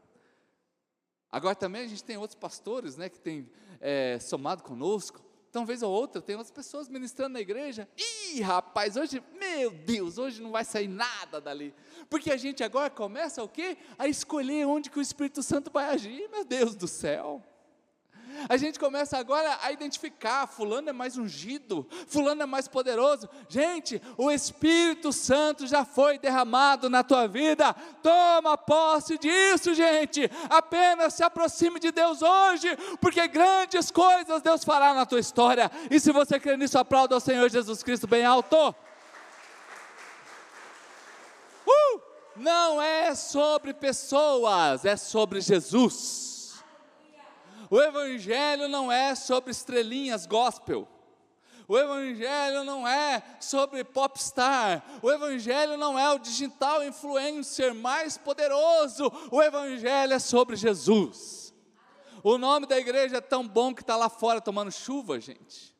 Agora 1.30 1.54
também 1.54 1.84
a 1.84 1.88
gente 1.88 2.02
tem 2.02 2.16
outros 2.16 2.40
pastores, 2.40 2.96
né, 2.96 3.10
que 3.10 3.20
tem 3.20 3.52
é, 3.82 4.20
somado 4.20 4.64
conosco. 4.64 5.22
Então, 5.50 5.66
vez 5.66 5.84
ou 5.84 5.92
outra, 5.92 6.22
tem 6.22 6.38
outras 6.38 6.52
pessoas 6.52 6.88
ministrando 6.88 7.34
na 7.34 7.42
igreja. 7.42 7.90
Ih, 7.98 8.40
rapaz, 8.40 8.96
hoje, 8.96 9.22
meu 9.38 9.70
Deus, 9.70 10.18
hoje 10.18 10.42
não 10.42 10.52
vai 10.52 10.64
sair 10.64 10.88
nada 10.88 11.42
dali. 11.42 11.76
Porque 12.10 12.32
a 12.32 12.38
gente 12.38 12.64
agora 12.64 12.90
começa 12.90 13.44
o 13.44 13.50
quê? 13.50 13.78
A 14.00 14.08
escolher 14.08 14.66
onde 14.66 14.90
que 14.90 14.98
o 14.98 15.02
Espírito 15.02 15.44
Santo 15.44 15.70
vai 15.70 15.90
agir, 15.90 16.30
meu 16.30 16.46
Deus 16.46 16.74
do 16.74 16.88
céu. 16.88 17.44
A 18.50 18.58
gente 18.58 18.80
começa 18.80 19.18
agora 19.18 19.60
a 19.62 19.72
identificar: 19.72 20.48
Fulano 20.48 20.90
é 20.90 20.94
mais 20.94 21.18
ungido, 21.18 21.88
Fulano 22.08 22.44
é 22.44 22.46
mais 22.46 22.68
poderoso. 22.68 23.30
Gente, 23.48 24.02
o 24.18 24.32
Espírito 24.32 25.12
Santo 25.12 25.68
já 25.68 25.86
foi 25.86 26.18
derramado 26.18 26.90
na 26.90 27.04
tua 27.04 27.28
vida. 27.28 27.74
Toma 28.02 28.58
posse 28.58 29.18
disso, 29.18 29.74
gente. 29.74 30.30
Apenas 30.50 31.14
se 31.14 31.24
aproxime 31.24 31.80
de 31.80 31.92
Deus 31.92 32.22
hoje, 32.22 32.76
porque 33.00 33.28
grandes 33.28 33.92
coisas 33.92 34.42
Deus 34.42 34.64
fará 34.64 34.94
na 34.94 35.06
tua 35.06 35.20
história. 35.20 35.72
E 35.90 36.00
se 36.00 36.12
você 36.12 36.40
crê 36.40 36.58
nisso, 36.58 36.78
aplauda 36.78 37.16
ao 37.16 37.22
Senhor 37.22 37.50
Jesus 37.50 37.84
Cristo 37.84 38.08
bem 38.08 38.26
alto. 38.26 38.76
Uh! 41.66 42.02
Não 42.36 42.82
é 42.82 43.14
sobre 43.14 43.74
pessoas, 43.74 44.86
é 44.86 44.98
sobre 44.98 45.40
Jesus. 45.40 46.33
O 47.74 47.82
Evangelho 47.82 48.68
não 48.68 48.92
é 48.92 49.16
sobre 49.16 49.50
estrelinhas 49.50 50.28
gospel. 50.28 50.88
O 51.68 51.76
Evangelho 51.76 52.64
não 52.64 52.88
é 52.88 53.24
sobre 53.40 53.84
popstar. 53.84 54.86
O 55.02 55.12
Evangelho 55.12 55.76
não 55.76 55.98
é 55.98 56.08
o 56.14 56.20
digital 56.20 56.84
influencer 56.84 57.74
mais 57.74 58.16
poderoso. 58.16 59.12
O 59.32 59.42
Evangelho 59.42 60.14
é 60.14 60.20
sobre 60.20 60.56
Jesus. 60.56 61.52
O 62.22 62.38
nome 62.38 62.68
da 62.68 62.78
igreja 62.78 63.18
é 63.18 63.22
tão 63.22 63.48
bom 63.48 63.74
que 63.74 63.82
está 63.82 63.96
lá 63.96 64.08
fora 64.08 64.40
tomando 64.40 64.72
chuva, 64.72 65.20
gente. 65.20 65.76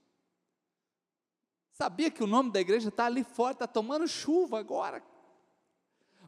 Sabia 1.74 2.10
que 2.10 2.24
o 2.24 2.28
nome 2.28 2.52
da 2.52 2.60
igreja 2.60 2.90
está 2.90 3.06
ali 3.06 3.24
fora, 3.24 3.54
está 3.54 3.68
tomando 3.68 4.08
chuva 4.08 4.58
agora. 4.58 5.04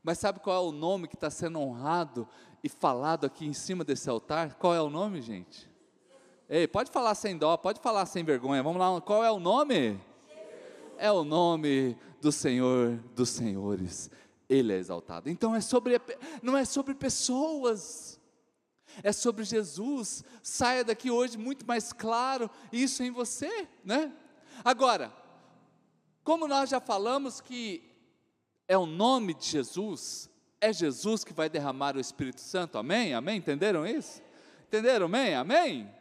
Mas 0.04 0.19
sabe 0.19 0.39
qual 0.39 0.63
é 0.63 0.69
o 0.69 0.71
nome 0.71 1.08
que 1.08 1.15
está 1.15 1.32
sendo 1.32 1.60
honrado 1.60 2.30
e 2.65 2.69
falado 2.69 3.28
aqui 3.28 3.45
em 3.45 3.54
cima 3.54 3.84
desse 3.84 4.10
altar? 4.10 4.56
Qual 4.56 4.73
é 4.73 4.82
o 4.82 4.89
nome, 4.89 5.21
gente? 5.21 5.69
Ei, 6.49 6.67
pode 6.67 6.89
falar 6.89 7.13
sem 7.13 7.38
dó, 7.38 7.56
pode 7.56 7.80
falar 7.80 8.08
sem 8.08 8.23
vergonha. 8.23 8.63
Vamos 8.63 8.80
lá, 8.80 8.99
qual 9.01 9.23
é 9.23 9.30
o 9.30 9.39
nome? 9.39 10.01
É 10.97 11.12
o 11.12 11.23
nome 11.23 11.95
do 12.19 12.32
Senhor 12.32 12.97
dos 13.13 13.30
Senhores. 13.30 14.10
Ele 14.49 14.73
é 14.73 14.78
exaltado. 14.78 15.30
Então 15.30 15.56
é 15.56 15.62
sobre 15.62 16.01
não 16.41 16.58
é 16.58 16.65
sobre 16.65 16.95
pessoas. 16.95 18.19
É 19.04 19.12
sobre 19.12 19.43
Jesus. 19.43 20.23
Saia 20.41 20.84
daqui 20.84 21.12
hoje 21.12 21.38
muito 21.38 21.67
mais 21.67 21.93
claro 21.93 22.49
isso 22.71 23.04
em 23.04 23.12
você, 23.12 23.67
né? 23.84 24.12
Agora, 24.63 25.13
como 26.23 26.47
nós 26.47 26.71
já 26.71 26.80
falamos 26.80 27.39
que 27.39 27.84
é 28.67 28.75
o 28.75 28.88
nome 28.88 29.36
de 29.36 29.45
Jesus, 29.45 30.32
é 30.65 30.73
Jesus 30.73 31.23
que 31.23 31.34
vai 31.34 31.49
derramar 31.49 31.95
o 31.95 31.99
Espírito 31.99 32.41
Santo. 32.41 32.78
Amém? 32.78 33.13
Amém? 33.13 33.38
Entenderam 33.38 33.86
isso? 33.86 34.21
Entenderam? 34.67 35.06
Amém? 35.06 35.36
Amém? 35.36 35.95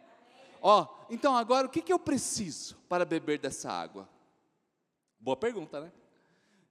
Ó, 0.60 0.86
então 1.10 1.36
agora 1.36 1.66
o 1.66 1.70
que, 1.70 1.82
que 1.82 1.92
eu 1.92 1.98
preciso 1.98 2.76
para 2.88 3.04
beber 3.04 3.38
dessa 3.38 3.70
água? 3.70 4.08
Boa 5.20 5.36
pergunta, 5.36 5.80
né? 5.80 5.92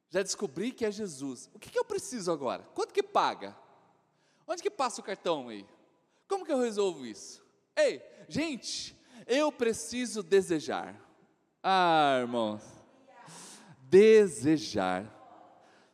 Já 0.10 0.24
descobri 0.24 0.72
que 0.72 0.86
é 0.86 0.92
Jesus. 0.92 1.50
O 1.54 1.60
que, 1.60 1.70
que 1.70 1.78
eu 1.78 1.86
preciso 1.86 2.32
agora? 2.32 2.64
Quanto 2.74 2.94
que 2.94 3.04
paga? 3.04 3.56
Onde 4.48 4.62
que 4.62 4.70
passa 4.72 5.00
o 5.00 5.04
cartão 5.04 5.50
aí? 5.50 5.66
Como 6.28 6.46
que 6.46 6.52
eu 6.52 6.60
resolvo 6.60 7.06
isso? 7.06 7.44
Ei, 7.76 8.02
gente, 8.28 8.98
eu 9.28 9.52
preciso 9.52 10.24
desejar. 10.24 11.00
Ah, 11.62 12.18
irmãos. 12.22 12.64
Desejar. 13.84 15.06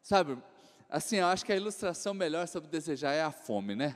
Sabe, 0.02 0.42
assim, 0.90 1.18
eu 1.18 1.28
acho 1.28 1.46
que 1.46 1.54
a 1.54 1.56
ilustração 1.56 2.14
melhor 2.14 2.48
sobre 2.48 2.70
desejar 2.70 3.14
é 3.14 3.22
a 3.22 3.32
fome, 3.32 3.76
né? 3.76 3.96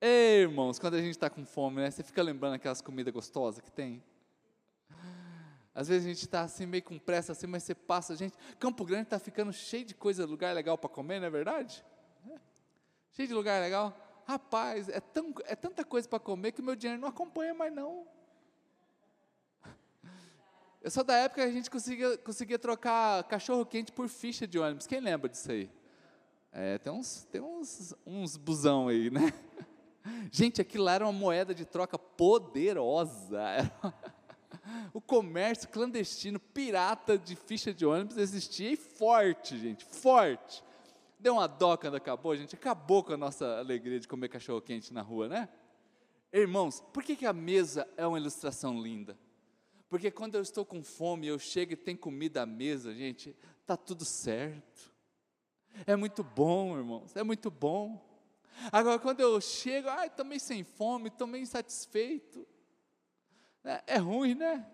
Ei, 0.00 0.42
irmãos, 0.42 0.78
quando 0.78 0.94
a 0.94 1.00
gente 1.00 1.12
está 1.12 1.30
com 1.30 1.44
fome, 1.44 1.80
né? 1.80 1.90
Você 1.90 2.02
fica 2.02 2.22
lembrando 2.22 2.54
aquelas 2.54 2.82
comidas 2.82 3.14
gostosas 3.14 3.60
que 3.60 3.70
tem? 3.70 4.02
Às 5.74 5.88
vezes 5.88 6.04
a 6.04 6.08
gente 6.08 6.24
está 6.24 6.42
assim, 6.42 6.66
meio 6.66 6.82
com 6.82 6.98
pressa, 6.98 7.32
assim, 7.32 7.46
mas 7.46 7.62
você 7.62 7.74
passa, 7.74 8.14
gente. 8.14 8.36
Campo 8.58 8.84
Grande 8.84 9.04
está 9.04 9.18
ficando 9.18 9.52
cheio 9.52 9.84
de 9.84 9.94
coisa, 9.94 10.26
lugar 10.26 10.54
legal 10.54 10.76
para 10.76 10.90
comer, 10.90 11.18
não 11.18 11.26
é 11.28 11.30
verdade? 11.30 11.84
Cheio 13.12 13.28
de 13.28 13.34
lugar 13.34 13.60
legal. 13.60 13.96
Rapaz, 14.26 14.88
é, 14.88 15.00
tão, 15.00 15.34
é 15.44 15.56
tanta 15.56 15.84
coisa 15.84 16.08
para 16.08 16.20
comer 16.20 16.52
que 16.52 16.60
o 16.60 16.64
meu 16.64 16.76
dinheiro 16.76 17.00
não 17.00 17.08
acompanha 17.08 17.54
mais, 17.54 17.72
não. 17.72 18.06
Eu 20.82 20.90
sou 20.90 21.04
da 21.04 21.14
época 21.14 21.42
que 21.42 21.48
a 21.48 21.52
gente 21.52 21.70
conseguia, 21.70 22.18
conseguia 22.18 22.58
trocar 22.58 23.22
cachorro 23.24 23.64
quente 23.64 23.92
por 23.92 24.08
ficha 24.08 24.48
de 24.48 24.58
ônibus. 24.58 24.84
Quem 24.84 24.98
lembra 24.98 25.28
disso 25.28 25.52
aí? 25.52 25.70
É, 26.50 26.76
tem 26.78 26.92
uns, 26.92 27.22
tem 27.30 27.40
uns, 27.40 27.94
uns 28.04 28.36
busão 28.36 28.88
aí, 28.88 29.08
né? 29.08 29.32
Gente, 30.32 30.60
aquilo 30.60 30.82
lá 30.82 30.94
era 30.94 31.04
uma 31.04 31.12
moeda 31.12 31.54
de 31.54 31.64
troca 31.64 31.96
poderosa. 31.96 33.40
O 34.94 35.00
comércio 35.00 35.68
clandestino, 35.68 36.38
pirata 36.38 37.18
de 37.18 37.34
ficha 37.34 37.74
de 37.74 37.84
ônibus 37.84 38.16
existia 38.16 38.70
e 38.70 38.76
forte, 38.76 39.58
gente, 39.58 39.84
forte. 39.84 40.62
Deu 41.18 41.34
uma 41.34 41.48
dó 41.48 41.76
quando 41.76 41.96
acabou, 41.96 42.36
gente. 42.36 42.54
Acabou 42.54 43.02
com 43.02 43.12
a 43.12 43.16
nossa 43.16 43.58
alegria 43.58 43.98
de 43.98 44.06
comer 44.06 44.28
cachorro 44.28 44.60
quente 44.60 44.92
na 44.92 45.02
rua, 45.02 45.28
né? 45.28 45.48
Irmãos, 46.32 46.80
por 46.92 47.02
que, 47.02 47.16
que 47.16 47.26
a 47.26 47.32
mesa 47.32 47.88
é 47.96 48.06
uma 48.06 48.18
ilustração 48.18 48.80
linda? 48.80 49.18
Porque 49.92 50.10
quando 50.10 50.36
eu 50.36 50.40
estou 50.40 50.64
com 50.64 50.82
fome, 50.82 51.26
eu 51.26 51.38
chego 51.38 51.74
e 51.74 51.76
tem 51.76 51.94
comida 51.94 52.40
à 52.40 52.46
mesa, 52.46 52.94
gente, 52.94 53.36
tá 53.66 53.76
tudo 53.76 54.06
certo. 54.06 54.90
É 55.86 55.94
muito 55.94 56.24
bom, 56.24 56.78
irmãos, 56.78 57.14
é 57.14 57.22
muito 57.22 57.50
bom. 57.50 58.02
Agora, 58.72 58.98
quando 58.98 59.20
eu 59.20 59.38
chego, 59.38 59.90
ai, 59.90 60.06
estou 60.06 60.24
meio 60.24 60.40
sem 60.40 60.64
fome, 60.64 61.12
meio 61.28 61.42
insatisfeito. 61.42 62.48
É, 63.62 63.82
é 63.86 63.96
ruim, 63.98 64.34
né? 64.34 64.66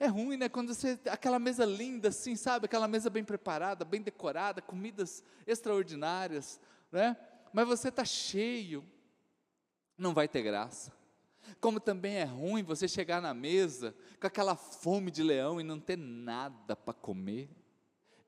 É 0.00 0.06
ruim, 0.06 0.38
né? 0.38 0.48
Quando 0.48 0.72
você. 0.72 0.98
Aquela 1.10 1.38
mesa 1.38 1.66
linda, 1.66 2.08
assim, 2.08 2.36
sabe? 2.36 2.64
Aquela 2.64 2.88
mesa 2.88 3.10
bem 3.10 3.22
preparada, 3.22 3.84
bem 3.84 4.00
decorada, 4.00 4.62
comidas 4.62 5.22
extraordinárias, 5.46 6.58
né? 6.90 7.18
Mas 7.52 7.68
você 7.68 7.88
está 7.88 8.02
cheio, 8.02 8.82
não 9.98 10.14
vai 10.14 10.26
ter 10.26 10.40
graça. 10.40 11.01
Como 11.60 11.80
também 11.80 12.16
é 12.16 12.24
ruim 12.24 12.62
você 12.62 12.88
chegar 12.88 13.20
na 13.20 13.34
mesa 13.34 13.94
com 14.20 14.26
aquela 14.26 14.56
fome 14.56 15.10
de 15.10 15.22
leão 15.22 15.60
e 15.60 15.64
não 15.64 15.78
ter 15.78 15.96
nada 15.96 16.74
para 16.76 16.94
comer. 16.94 17.48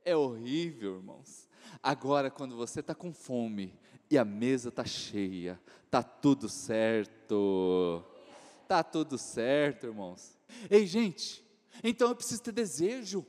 É 0.05 0.15
horrível, 0.17 0.97
irmãos. 0.97 1.49
Agora, 1.83 2.31
quando 2.31 2.57
você 2.57 2.81
está 2.81 2.95
com 2.95 3.13
fome 3.13 3.79
e 4.11 4.19
a 4.19 4.25
mesa 4.25 4.69
está 4.69 4.85
cheia, 4.85 5.61
está 5.85 6.03
tudo 6.03 6.49
certo. 6.49 8.05
Está 8.63 8.83
tudo 8.83 9.17
certo, 9.19 9.87
irmãos. 9.87 10.39
Ei, 10.71 10.87
gente, 10.87 11.45
então 11.83 12.09
eu 12.09 12.17
preciso 12.17 12.43
ter 12.43 12.53
desejo. 12.53 13.27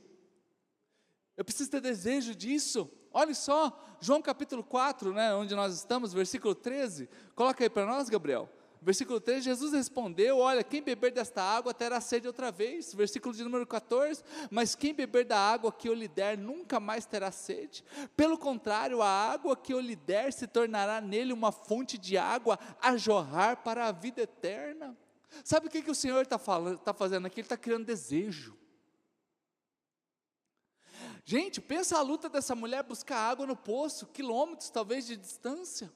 Eu 1.36 1.44
preciso 1.44 1.70
ter 1.70 1.80
desejo 1.80 2.34
disso. 2.34 2.90
Olha 3.12 3.34
só, 3.34 3.96
João 4.00 4.20
capítulo 4.20 4.62
4, 4.62 5.12
né, 5.12 5.34
onde 5.34 5.54
nós 5.54 5.74
estamos, 5.74 6.12
versículo 6.12 6.54
13. 6.54 7.08
Coloca 7.34 7.64
aí 7.64 7.70
para 7.70 7.86
nós, 7.86 8.08
Gabriel. 8.08 8.48
Versículo 8.80 9.20
3, 9.20 9.42
Jesus 9.42 9.72
respondeu: 9.72 10.38
Olha, 10.38 10.62
quem 10.62 10.82
beber 10.82 11.10
desta 11.12 11.42
água 11.42 11.74
terá 11.74 12.00
sede 12.00 12.26
outra 12.26 12.52
vez. 12.52 12.94
Versículo 12.94 13.34
de 13.34 13.42
número 13.42 13.66
14: 13.66 14.22
Mas 14.50 14.74
quem 14.74 14.94
beber 14.94 15.24
da 15.24 15.38
água 15.38 15.72
que 15.72 15.88
eu 15.88 15.94
lhe 15.94 16.08
der 16.08 16.38
nunca 16.38 16.78
mais 16.78 17.04
terá 17.06 17.30
sede. 17.30 17.84
Pelo 18.16 18.38
contrário, 18.38 19.02
a 19.02 19.08
água 19.08 19.56
que 19.56 19.72
eu 19.72 19.80
lhe 19.80 19.96
der 19.96 20.32
se 20.32 20.46
tornará 20.46 21.00
nele 21.00 21.32
uma 21.32 21.50
fonte 21.50 21.98
de 21.98 22.16
água 22.16 22.58
a 22.80 22.96
jorrar 22.96 23.62
para 23.62 23.86
a 23.86 23.92
vida 23.92 24.22
eterna. 24.22 24.96
Sabe 25.44 25.66
o 25.66 25.70
que, 25.70 25.82
que 25.82 25.90
o 25.90 25.94
Senhor 25.94 26.22
está 26.22 26.38
tá 26.78 26.94
fazendo 26.94 27.26
aqui? 27.26 27.40
Ele 27.40 27.46
está 27.46 27.56
criando 27.56 27.84
desejo. 27.84 28.56
Gente, 31.24 31.60
pensa 31.60 31.98
a 31.98 32.02
luta 32.02 32.28
dessa 32.28 32.54
mulher 32.54 32.84
buscar 32.84 33.18
água 33.18 33.46
no 33.46 33.56
poço, 33.56 34.06
quilômetros 34.06 34.70
talvez 34.70 35.06
de 35.06 35.16
distância. 35.16 35.92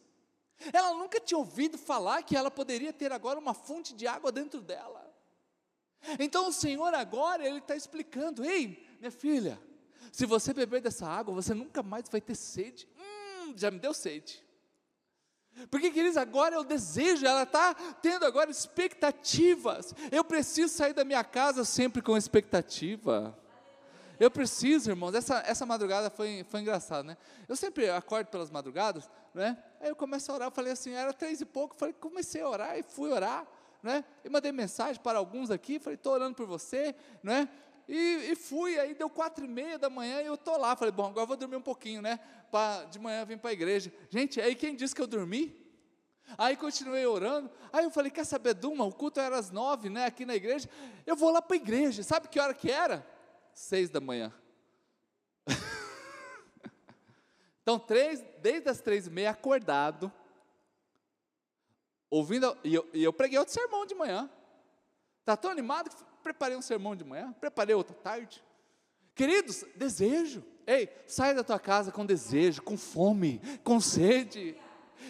Ela 0.73 0.95
nunca 0.95 1.21
tinha 1.21 1.39
ouvido 1.39 1.79
falar 1.79 2.23
que 2.23 2.37
ela 2.37 2.51
poderia 2.51 2.93
ter 2.93 3.13
agora 3.13 3.39
uma 3.39 3.55
fonte 3.55 3.95
de 3.95 4.07
água 4.07 4.31
dentro 4.31 4.61
dela. 4.61 5.11
Então 6.19 6.49
o 6.49 6.53
Senhor 6.53 6.95
agora, 6.95 7.47
Ele 7.47 7.59
está 7.59 7.75
explicando: 7.75 8.45
ei, 8.45 8.87
minha 8.99 9.11
filha, 9.11 9.61
se 10.13 10.27
você 10.27 10.53
beber 10.53 10.81
dessa 10.81 11.07
água, 11.07 11.35
você 11.35 11.55
nunca 11.55 11.83
mais 11.83 12.09
vai 12.09 12.21
ter 12.21 12.35
sede. 12.35 12.89
Hum, 12.99 13.55
já 13.57 13.71
me 13.71 13.79
deu 13.79 13.95
sede. 13.95 14.45
Porque, 15.71 15.91
queridos, 15.91 16.17
agora 16.17 16.55
é 16.55 16.59
o 16.59 16.65
desejo, 16.65 17.27
ela 17.27 17.43
está 17.43 17.75
tendo 17.75 18.25
agora 18.25 18.51
expectativas. 18.51 19.95
Eu 20.11 20.25
preciso 20.25 20.73
sair 20.73 20.95
da 20.95 21.05
minha 21.05 21.25
casa 21.25 21.65
sempre 21.65 22.01
com 22.01 22.17
expectativa. 22.17 23.37
Eu 24.21 24.31
preciso, 24.31 24.91
irmãos, 24.91 25.15
essa, 25.15 25.43
essa 25.47 25.65
madrugada 25.65 26.11
foi, 26.11 26.45
foi 26.47 26.61
engraçada, 26.61 27.03
né? 27.03 27.17
Eu 27.49 27.57
sempre 27.57 27.89
acordo 27.89 28.27
pelas 28.27 28.51
madrugadas, 28.51 29.09
né? 29.33 29.57
Aí 29.81 29.89
eu 29.89 29.97
começo 29.97 30.31
a 30.31 30.35
orar, 30.35 30.49
eu 30.49 30.53
falei 30.53 30.73
assim, 30.75 30.93
era 30.93 31.11
três 31.15 31.41
e 31.41 31.47
pouco, 31.47 31.75
falei, 31.75 31.95
comecei 31.95 32.43
a 32.43 32.49
orar 32.51 32.79
e 32.79 32.83
fui 32.83 33.11
orar, 33.11 33.47
né? 33.83 34.05
E 34.23 34.29
mandei 34.29 34.53
mensagem 34.53 35.01
para 35.03 35.19
alguns 35.19 35.51
aqui, 35.51 35.79
falei, 35.79 35.95
estou 35.95 36.13
orando 36.13 36.35
por 36.35 36.47
você, 36.47 36.95
né? 37.23 37.49
E, 37.89 38.31
e, 38.31 38.37
fui, 38.37 38.79
aí 38.79 38.93
deu 38.93 39.09
quatro 39.09 39.43
e 39.43 39.49
meia 39.49 39.79
da 39.79 39.89
manhã 39.89 40.21
e 40.21 40.27
eu 40.27 40.35
estou 40.35 40.59
lá, 40.59 40.77
falei, 40.77 40.93
bom, 40.93 41.07
agora 41.07 41.25
vou 41.25 41.37
dormir 41.39 41.57
um 41.57 41.63
pouquinho, 41.63 42.03
né? 42.03 42.21
Pra, 42.51 42.85
de 42.85 42.99
manhã 42.99 43.25
vir 43.25 43.39
para 43.39 43.49
a 43.49 43.53
igreja. 43.55 43.91
Gente, 44.11 44.39
aí 44.39 44.55
quem 44.55 44.77
disse 44.77 44.95
que 44.95 45.01
eu 45.01 45.07
dormi? 45.07 45.59
Aí 46.37 46.57
continuei 46.57 47.07
orando, 47.07 47.51
aí 47.73 47.85
eu 47.85 47.91
falei, 47.91 48.11
quer 48.11 48.25
saber, 48.25 48.53
Duma, 48.53 48.85
o 48.85 48.93
culto 48.93 49.19
era 49.19 49.39
às 49.39 49.51
nove, 49.51 49.89
né, 49.89 50.05
aqui 50.05 50.25
na 50.25 50.35
igreja, 50.35 50.69
eu 51.05 51.17
vou 51.17 51.31
lá 51.31 51.43
para 51.43 51.57
a 51.57 51.59
igreja, 51.59 52.03
sabe 52.03 52.29
que 52.29 52.39
hora 52.39 52.55
que 52.55 52.71
era? 52.71 53.05
Seis 53.55 53.91
da 53.91 54.01
manhã. 54.01 54.33
então, 57.63 57.79
três, 57.79 58.25
desde 58.41 58.69
as 58.69 58.81
três 58.81 59.07
e 59.07 59.11
meia, 59.11 59.31
acordado, 59.31 60.13
ouvindo, 62.09 62.57
e 62.65 62.75
eu, 62.75 62.89
e 62.93 63.03
eu 63.03 63.13
preguei 63.13 63.39
outro 63.39 63.55
sermão 63.55 63.87
de 63.87 63.95
manhã. 63.95 64.31
Está 65.21 65.37
tão 65.37 65.51
animado 65.51 65.91
que 65.91 65.97
preparei 66.23 66.57
um 66.57 66.63
sermão 66.63 66.97
de 66.97 67.05
manhã, 67.05 67.33
preparei 67.35 67.75
outra 67.75 67.95
tarde. 67.95 68.43
Queridos, 69.15 69.65
desejo. 69.77 70.43
Ei, 70.67 70.89
sai 71.07 71.35
da 71.35 71.45
tua 71.45 71.59
casa 71.59 71.93
com 71.93 72.07
desejo, 72.07 72.63
com 72.63 72.77
fome, 72.77 73.41
com 73.63 73.81
sede. 73.81 74.57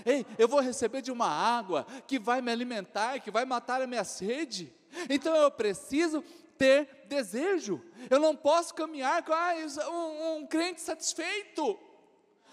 Ei, 0.04 0.26
eu 0.38 0.48
vou 0.48 0.60
receber 0.60 1.02
de 1.02 1.12
uma 1.12 1.28
água 1.28 1.86
que 2.06 2.18
vai 2.18 2.40
me 2.40 2.50
alimentar, 2.50 3.20
que 3.20 3.30
vai 3.30 3.44
matar 3.44 3.82
a 3.82 3.86
minha 3.86 4.04
sede. 4.04 4.72
Então 5.08 5.34
eu 5.36 5.50
preciso 5.50 6.24
ter 6.60 7.06
desejo. 7.06 7.82
Eu 8.10 8.20
não 8.20 8.36
posso 8.36 8.74
caminhar 8.74 9.24
com 9.24 9.32
ah, 9.32 9.54
um, 9.90 10.36
um 10.36 10.46
crente 10.46 10.82
satisfeito. 10.82 11.78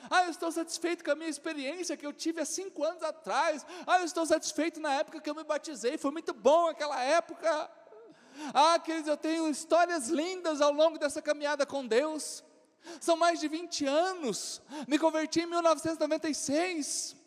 Ah, 0.10 0.24
eu 0.24 0.32
estou 0.32 0.50
satisfeito 0.50 1.04
com 1.04 1.12
a 1.12 1.16
minha 1.16 1.30
experiência 1.30 1.98
que 1.98 2.06
eu 2.06 2.14
tive 2.14 2.40
há 2.40 2.46
cinco 2.46 2.86
anos 2.86 3.04
atrás. 3.04 3.66
Ah, 3.86 4.00
eu 4.00 4.06
estou 4.06 4.26
satisfeito 4.26 4.80
na 4.80 4.94
época 4.94 5.20
que 5.20 5.30
eu 5.30 5.36
me 5.36 5.44
batizei, 5.44 5.98
foi 5.98 6.12
muito 6.12 6.34
bom 6.34 6.68
aquela 6.68 7.04
época. 7.04 7.70
Ah, 8.54 8.80
queridos, 8.80 9.10
eu 9.10 9.18
tenho 9.18 9.50
histórias 9.50 10.08
lindas 10.08 10.62
ao 10.62 10.72
longo 10.72 10.98
dessa 10.98 11.22
caminhada 11.22 11.66
com 11.66 11.86
Deus. 11.86 12.46
São 13.02 13.18
mais 13.18 13.42
de 13.42 13.50
20 13.50 13.86
anos. 13.86 14.62
Me 14.88 14.98
converti 14.98 15.42
em 15.42 15.48
1996. 15.48 17.18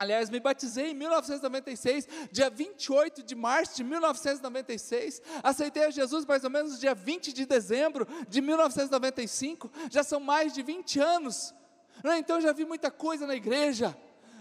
Aliás, 0.00 0.30
me 0.30 0.38
batizei 0.38 0.92
em 0.92 0.94
1996, 0.94 2.06
dia 2.30 2.48
28 2.48 3.20
de 3.20 3.34
março 3.34 3.74
de 3.74 3.82
1996. 3.82 5.20
Aceitei 5.42 5.86
a 5.86 5.90
Jesus 5.90 6.24
mais 6.24 6.44
ou 6.44 6.50
menos 6.50 6.78
dia 6.78 6.94
20 6.94 7.32
de 7.32 7.44
dezembro 7.44 8.06
de 8.28 8.40
1995. 8.40 9.68
Já 9.90 10.04
são 10.04 10.20
mais 10.20 10.54
de 10.54 10.62
20 10.62 11.00
anos. 11.00 11.52
Né? 12.04 12.18
Então 12.18 12.40
já 12.40 12.52
vi 12.52 12.64
muita 12.64 12.92
coisa 12.92 13.26
na 13.26 13.34
igreja. 13.34 13.96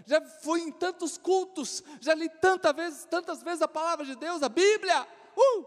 Já 0.05 0.21
fui 0.21 0.61
em 0.61 0.71
tantos 0.71 1.17
cultos, 1.17 1.83
já 1.99 2.13
li 2.13 2.29
tantas 2.29 2.75
vezes, 2.75 3.05
tantas 3.05 3.41
vezes 3.41 3.63
a 3.63 3.67
palavra 3.67 4.05
de 4.05 4.15
Deus, 4.15 4.43
a 4.43 4.49
Bíblia. 4.49 5.07
Uh! 5.35 5.65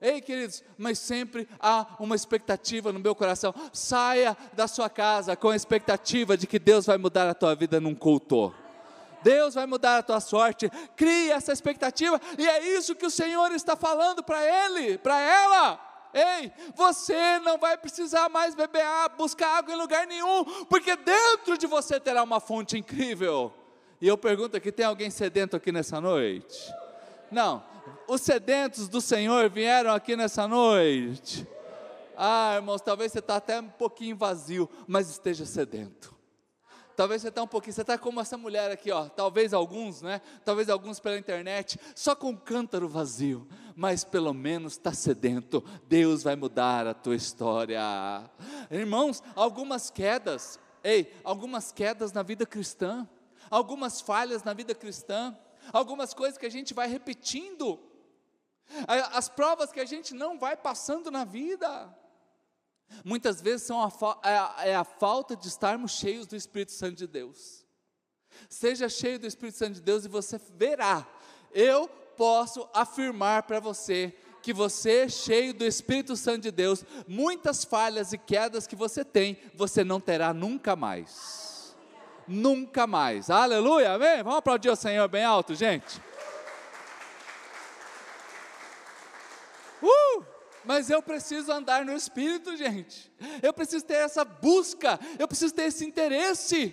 Ei, 0.00 0.20
queridos, 0.20 0.64
mas 0.76 0.98
sempre 0.98 1.48
há 1.60 1.94
uma 2.00 2.16
expectativa 2.16 2.92
no 2.92 2.98
meu 2.98 3.14
coração. 3.14 3.54
Saia 3.72 4.36
da 4.54 4.66
sua 4.66 4.90
casa 4.90 5.36
com 5.36 5.50
a 5.50 5.56
expectativa 5.56 6.36
de 6.36 6.48
que 6.48 6.58
Deus 6.58 6.86
vai 6.86 6.98
mudar 6.98 7.28
a 7.30 7.34
tua 7.34 7.54
vida 7.54 7.78
num 7.78 7.94
culto. 7.94 8.52
Deus 9.22 9.54
vai 9.54 9.66
mudar 9.66 9.98
a 9.98 10.02
tua 10.02 10.20
sorte. 10.20 10.70
Crie 10.96 11.30
essa 11.30 11.52
expectativa, 11.52 12.20
e 12.38 12.48
é 12.48 12.76
isso 12.76 12.94
que 12.94 13.06
o 13.06 13.10
Senhor 13.10 13.52
está 13.52 13.76
falando 13.76 14.22
para 14.22 14.42
ele, 14.42 14.98
para 14.98 15.20
ela. 15.20 15.90
Ei, 16.12 16.52
você 16.74 17.38
não 17.40 17.56
vai 17.56 17.76
precisar 17.76 18.28
mais 18.28 18.54
beber 18.54 18.82
água, 18.82 19.16
buscar 19.16 19.58
água 19.58 19.72
em 19.72 19.78
lugar 19.78 20.06
nenhum, 20.06 20.44
porque 20.64 20.96
dentro 20.96 21.56
de 21.56 21.66
você 21.66 22.00
terá 22.00 22.22
uma 22.22 22.40
fonte 22.40 22.76
incrível. 22.76 23.52
E 24.00 24.08
eu 24.08 24.18
pergunto 24.18 24.56
aqui: 24.56 24.72
tem 24.72 24.86
alguém 24.86 25.10
sedento 25.10 25.56
aqui 25.56 25.70
nessa 25.70 26.00
noite? 26.00 26.74
Não, 27.30 27.62
os 28.08 28.20
sedentos 28.22 28.88
do 28.88 29.00
Senhor 29.00 29.48
vieram 29.48 29.92
aqui 29.92 30.16
nessa 30.16 30.48
noite. 30.48 31.46
Ah, 32.16 32.54
irmãos, 32.56 32.82
talvez 32.82 33.12
você 33.12 33.20
está 33.20 33.36
até 33.36 33.60
um 33.60 33.68
pouquinho 33.68 34.16
vazio, 34.16 34.68
mas 34.86 35.08
esteja 35.08 35.46
sedento. 35.46 36.14
Talvez 37.00 37.22
você 37.22 37.28
está 37.28 37.42
um 37.42 37.46
pouquinho, 37.46 37.72
você 37.72 37.80
está 37.80 37.96
como 37.96 38.20
essa 38.20 38.36
mulher 38.36 38.70
aqui, 38.70 38.90
ó. 38.90 39.08
Talvez 39.08 39.54
alguns, 39.54 40.02
né? 40.02 40.20
Talvez 40.44 40.68
alguns 40.68 41.00
pela 41.00 41.16
internet, 41.16 41.80
só 41.94 42.14
com 42.14 42.28
um 42.28 42.36
cântaro 42.36 42.86
vazio, 42.86 43.48
mas 43.74 44.04
pelo 44.04 44.34
menos 44.34 44.74
está 44.74 44.92
sedento. 44.92 45.64
Deus 45.88 46.22
vai 46.22 46.36
mudar 46.36 46.86
a 46.86 46.92
tua 46.92 47.16
história. 47.16 47.80
Irmãos, 48.70 49.22
algumas 49.34 49.88
quedas, 49.88 50.60
ei, 50.84 51.10
algumas 51.24 51.72
quedas 51.72 52.12
na 52.12 52.22
vida 52.22 52.44
cristã, 52.44 53.08
algumas 53.48 54.02
falhas 54.02 54.44
na 54.44 54.52
vida 54.52 54.74
cristã, 54.74 55.34
algumas 55.72 56.12
coisas 56.12 56.36
que 56.36 56.44
a 56.44 56.50
gente 56.50 56.74
vai 56.74 56.86
repetindo, 56.86 57.80
as 59.14 59.26
provas 59.26 59.72
que 59.72 59.80
a 59.80 59.86
gente 59.86 60.12
não 60.12 60.38
vai 60.38 60.54
passando 60.54 61.10
na 61.10 61.24
vida. 61.24 61.98
Muitas 63.04 63.40
vezes 63.40 63.66
são 63.66 63.82
a, 63.82 63.90
é, 64.62 64.70
é 64.70 64.76
a 64.76 64.84
falta 64.84 65.36
de 65.36 65.48
estarmos 65.48 65.92
cheios 65.92 66.26
do 66.26 66.36
Espírito 66.36 66.72
Santo 66.72 66.96
de 66.96 67.06
Deus. 67.06 67.64
Seja 68.48 68.88
cheio 68.88 69.18
do 69.18 69.26
Espírito 69.26 69.58
Santo 69.58 69.74
de 69.74 69.80
Deus 69.80 70.04
e 70.04 70.08
você 70.08 70.40
verá. 70.56 71.06
Eu 71.52 71.88
posso 72.16 72.68
afirmar 72.74 73.44
para 73.44 73.60
você 73.60 74.14
que 74.42 74.52
você, 74.52 75.08
cheio 75.08 75.52
do 75.52 75.64
Espírito 75.64 76.16
Santo 76.16 76.42
de 76.42 76.50
Deus, 76.50 76.84
muitas 77.06 77.64
falhas 77.64 78.12
e 78.12 78.18
quedas 78.18 78.66
que 78.66 78.76
você 78.76 79.04
tem, 79.04 79.38
você 79.54 79.84
não 79.84 80.00
terá 80.00 80.32
nunca 80.32 80.74
mais. 80.74 81.76
Nunca 82.26 82.86
mais. 82.86 83.28
Aleluia, 83.28 83.92
amém? 83.92 84.22
Vamos 84.22 84.38
aplaudir 84.38 84.70
o 84.70 84.76
Senhor 84.76 85.08
bem 85.08 85.24
alto, 85.24 85.54
gente. 85.54 86.00
Uh! 89.82 90.24
Mas 90.70 90.88
eu 90.88 91.02
preciso 91.02 91.50
andar 91.50 91.84
no 91.84 91.92
Espírito, 91.92 92.56
gente. 92.56 93.12
Eu 93.42 93.52
preciso 93.52 93.84
ter 93.84 93.94
essa 93.94 94.24
busca, 94.24 95.00
eu 95.18 95.26
preciso 95.26 95.52
ter 95.52 95.64
esse 95.64 95.84
interesse. 95.84 96.72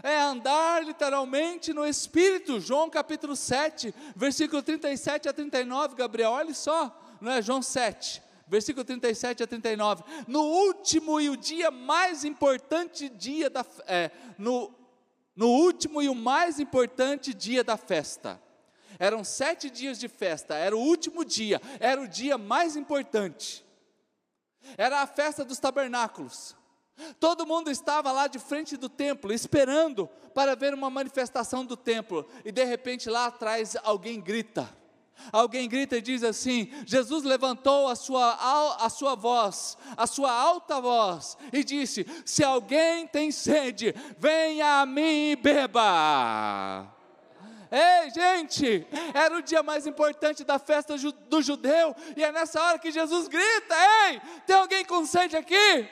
É 0.00 0.20
andar 0.20 0.84
literalmente 0.84 1.72
no 1.72 1.84
Espírito. 1.84 2.60
João 2.60 2.88
capítulo 2.88 3.34
7, 3.34 3.92
versículo 4.14 4.62
37 4.62 5.28
a 5.28 5.32
39, 5.32 5.96
Gabriel, 5.96 6.30
olha 6.30 6.54
só, 6.54 7.16
não 7.20 7.32
é? 7.32 7.42
João 7.42 7.60
7, 7.60 8.22
versículo 8.46 8.84
37 8.84 9.42
a 9.42 9.46
39. 9.48 10.04
No 10.28 10.42
último 10.44 11.20
e 11.20 11.28
o 11.28 11.36
dia 11.36 11.72
mais 11.72 12.24
importante 12.24 13.08
dia 13.08 13.50
da 13.50 13.66
é, 13.88 14.12
no, 14.38 14.72
no 15.34 15.48
último 15.48 16.00
e 16.00 16.08
o 16.08 16.14
mais 16.14 16.60
importante 16.60 17.34
dia 17.34 17.64
da 17.64 17.76
festa 17.76 18.40
eram 19.00 19.24
sete 19.24 19.70
dias 19.70 19.98
de 19.98 20.08
festa, 20.08 20.54
era 20.54 20.76
o 20.76 20.80
último 20.80 21.24
dia, 21.24 21.60
era 21.80 21.98
o 21.98 22.06
dia 22.06 22.36
mais 22.36 22.76
importante. 22.76 23.64
Era 24.76 25.00
a 25.00 25.06
festa 25.06 25.42
dos 25.42 25.58
tabernáculos. 25.58 26.54
Todo 27.18 27.46
mundo 27.46 27.70
estava 27.70 28.12
lá 28.12 28.26
de 28.26 28.38
frente 28.38 28.76
do 28.76 28.90
templo, 28.90 29.32
esperando 29.32 30.06
para 30.34 30.54
ver 30.54 30.74
uma 30.74 30.90
manifestação 30.90 31.64
do 31.64 31.78
templo, 31.78 32.28
e 32.44 32.52
de 32.52 32.62
repente 32.62 33.08
lá 33.08 33.26
atrás 33.26 33.74
alguém 33.82 34.20
grita. 34.20 34.68
Alguém 35.32 35.66
grita 35.66 35.96
e 35.96 36.02
diz 36.02 36.22
assim: 36.22 36.70
Jesus 36.84 37.24
levantou 37.24 37.88
a 37.88 37.96
sua, 37.96 38.76
a 38.78 38.88
sua 38.90 39.14
voz, 39.14 39.78
a 39.96 40.06
sua 40.06 40.30
alta 40.30 40.78
voz, 40.78 41.38
e 41.50 41.64
disse: 41.64 42.06
Se 42.26 42.44
alguém 42.44 43.06
tem 43.06 43.30
sede, 43.30 43.94
venha 44.18 44.82
a 44.82 44.86
mim 44.86 45.30
e 45.30 45.36
beba. 45.36 46.99
Ei, 47.70 48.10
gente, 48.10 48.84
era 49.14 49.36
o 49.36 49.42
dia 49.42 49.62
mais 49.62 49.86
importante 49.86 50.42
da 50.42 50.58
festa 50.58 50.96
do 51.28 51.40
judeu, 51.40 51.94
e 52.16 52.24
é 52.24 52.32
nessa 52.32 52.60
hora 52.60 52.78
que 52.80 52.90
Jesus 52.90 53.28
grita: 53.28 53.74
Ei, 54.08 54.20
tem 54.44 54.56
alguém 54.56 54.84
com 54.84 55.06
sede 55.06 55.36
aqui? 55.36 55.88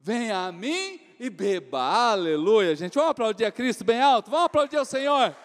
Venha 0.00 0.46
a 0.46 0.52
mim 0.52 0.98
e 1.20 1.28
beba, 1.28 1.82
aleluia, 2.12 2.74
gente. 2.74 2.94
Vamos 2.94 3.10
aplaudir 3.10 3.44
a 3.44 3.52
Cristo 3.52 3.84
bem 3.84 4.00
alto, 4.00 4.30
vamos 4.30 4.46
aplaudir 4.46 4.78
ao 4.78 4.84
Senhor. 4.86 5.36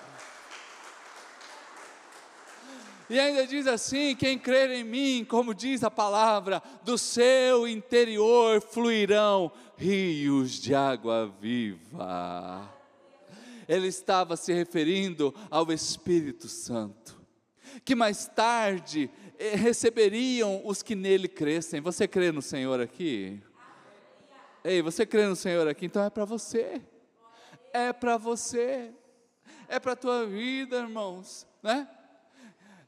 E 3.10 3.20
ainda 3.20 3.46
diz 3.46 3.68
assim: 3.68 4.16
quem 4.16 4.40
crer 4.40 4.72
em 4.72 4.86
mim, 4.86 5.26
como 5.28 5.54
diz 5.54 5.84
a 5.84 5.92
palavra, 5.92 6.64
do 6.84 6.98
seu 6.98 7.68
interior 7.68 8.62
fluirão 8.62 9.52
rios 9.76 10.52
de 10.54 10.74
água 10.74 11.30
viva 11.42 12.81
ele 13.72 13.88
estava 13.88 14.36
se 14.36 14.52
referindo 14.52 15.34
ao 15.50 15.72
Espírito 15.72 16.50
Santo, 16.50 17.22
que 17.86 17.96
mais 17.96 18.28
tarde 18.28 19.10
eh, 19.40 19.56
receberiam 19.56 20.62
os 20.66 20.84
que 20.84 20.94
nele 20.94 21.30
crescem. 21.30 21.80
Você 21.80 22.06
crê 22.06 22.34
no 22.34 22.42
Senhor 22.42 22.82
aqui? 22.82 23.42
Ei, 24.62 24.82
você 24.82 25.06
crê 25.06 25.26
no 25.26 25.38
Senhor 25.38 25.70
aqui? 25.70 25.86
Então 25.86 26.04
é 26.04 26.10
para 26.10 26.26
você. 26.26 26.82
É 27.72 27.94
para 27.94 28.18
você. 28.18 28.92
É 29.70 29.80
para 29.80 29.94
a 29.94 29.96
tua 29.96 30.26
vida, 30.26 30.76
irmãos, 30.76 31.48
né? 31.64 31.88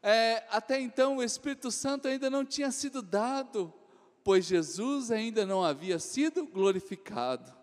É, 0.01 0.43
até 0.49 0.81
então 0.81 1.15
o 1.15 1.23
Espírito 1.23 1.71
Santo 1.71 2.09
ainda 2.09 2.29
não 2.29 2.43
tinha 2.43 2.69
sido 2.71 3.01
dado, 3.01 3.73
pois 4.21 4.43
Jesus 4.43 5.11
ainda 5.11 5.45
não 5.45 5.63
havia 5.63 5.97
sido 5.97 6.45
glorificado. 6.45 7.62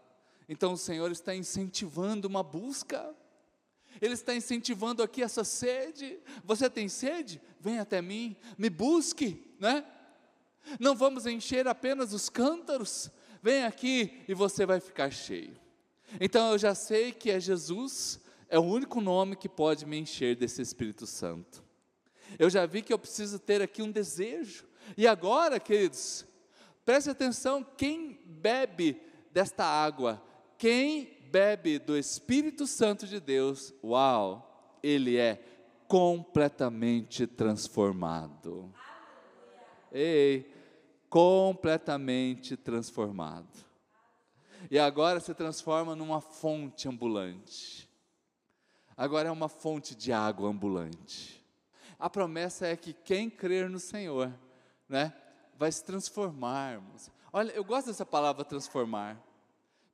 Então 0.51 0.73
o 0.73 0.77
Senhor 0.77 1.13
está 1.13 1.33
incentivando 1.33 2.27
uma 2.27 2.43
busca. 2.43 3.15
Ele 4.03 4.15
está 4.15 4.35
incentivando 4.35 5.01
aqui 5.01 5.23
essa 5.23 5.45
sede. 5.45 6.19
Você 6.43 6.69
tem 6.69 6.89
sede? 6.89 7.41
Vem 7.61 7.79
até 7.79 8.03
mim, 8.03 8.37
me 8.59 8.69
busque, 8.69 9.55
né? 9.61 9.85
Não 10.81 10.97
vamos 10.97 11.25
encher 11.25 11.69
apenas 11.69 12.13
os 12.13 12.29
cântaros. 12.29 13.13
Vem 13.41 13.63
aqui 13.63 14.25
e 14.27 14.35
você 14.35 14.67
vai 14.67 14.81
ficar 14.81 15.13
cheio. 15.13 15.57
Então 16.21 16.51
eu 16.51 16.59
já 16.59 16.75
sei 16.75 17.13
que 17.13 17.31
é 17.31 17.39
Jesus, 17.39 18.19
é 18.49 18.59
o 18.59 18.63
único 18.63 19.01
nome 19.01 19.37
que 19.37 19.49
pode 19.49 19.87
me 19.87 19.99
encher 19.99 20.35
desse 20.35 20.61
Espírito 20.61 21.07
Santo. 21.07 21.63
Eu 22.37 22.51
já 22.51 22.67
vi 22.67 22.83
que 22.83 22.93
eu 22.93 22.99
preciso 22.99 23.39
ter 23.39 23.63
aqui 23.63 23.83
um 23.83 23.93
desejo. 23.93 24.67
E 24.97 25.07
agora, 25.07 25.61
queridos, 25.61 26.27
preste 26.85 27.09
atenção: 27.09 27.65
quem 27.77 28.21
bebe 28.25 29.01
desta 29.33 29.65
água 29.65 30.21
quem 30.61 31.17
bebe 31.31 31.79
do 31.79 31.97
Espírito 31.97 32.67
Santo 32.67 33.07
de 33.07 33.19
Deus, 33.19 33.73
uau, 33.83 34.79
ele 34.83 35.17
é 35.17 35.43
completamente 35.89 37.27
transformado. 37.27 38.71
Ei, 39.91 40.53
completamente 41.09 42.59
transformado. 42.59 43.49
E 44.71 44.79
agora 44.79 45.19
se 45.19 45.33
transforma 45.33 45.97
numa 45.97 46.21
fonte 46.21 46.87
ambulante. 46.87 47.89
Agora 48.95 49.31
é 49.31 49.33
uma 49.33 49.49
fonte 49.49 49.95
de 49.95 50.13
água 50.13 50.51
ambulante. 50.51 51.43
A 51.99 52.11
promessa 52.11 52.67
é 52.67 52.77
que 52.77 52.93
quem 52.93 53.31
crer 53.31 53.71
no 53.71 53.81
Senhor, 53.81 54.31
né, 54.87 55.15
vai 55.57 55.73
se 55.73 55.83
transformar. 55.83 56.83
Olha, 57.33 57.51
eu 57.53 57.65
gosto 57.65 57.87
dessa 57.87 58.05
palavra 58.05 58.45
transformar 58.45 59.30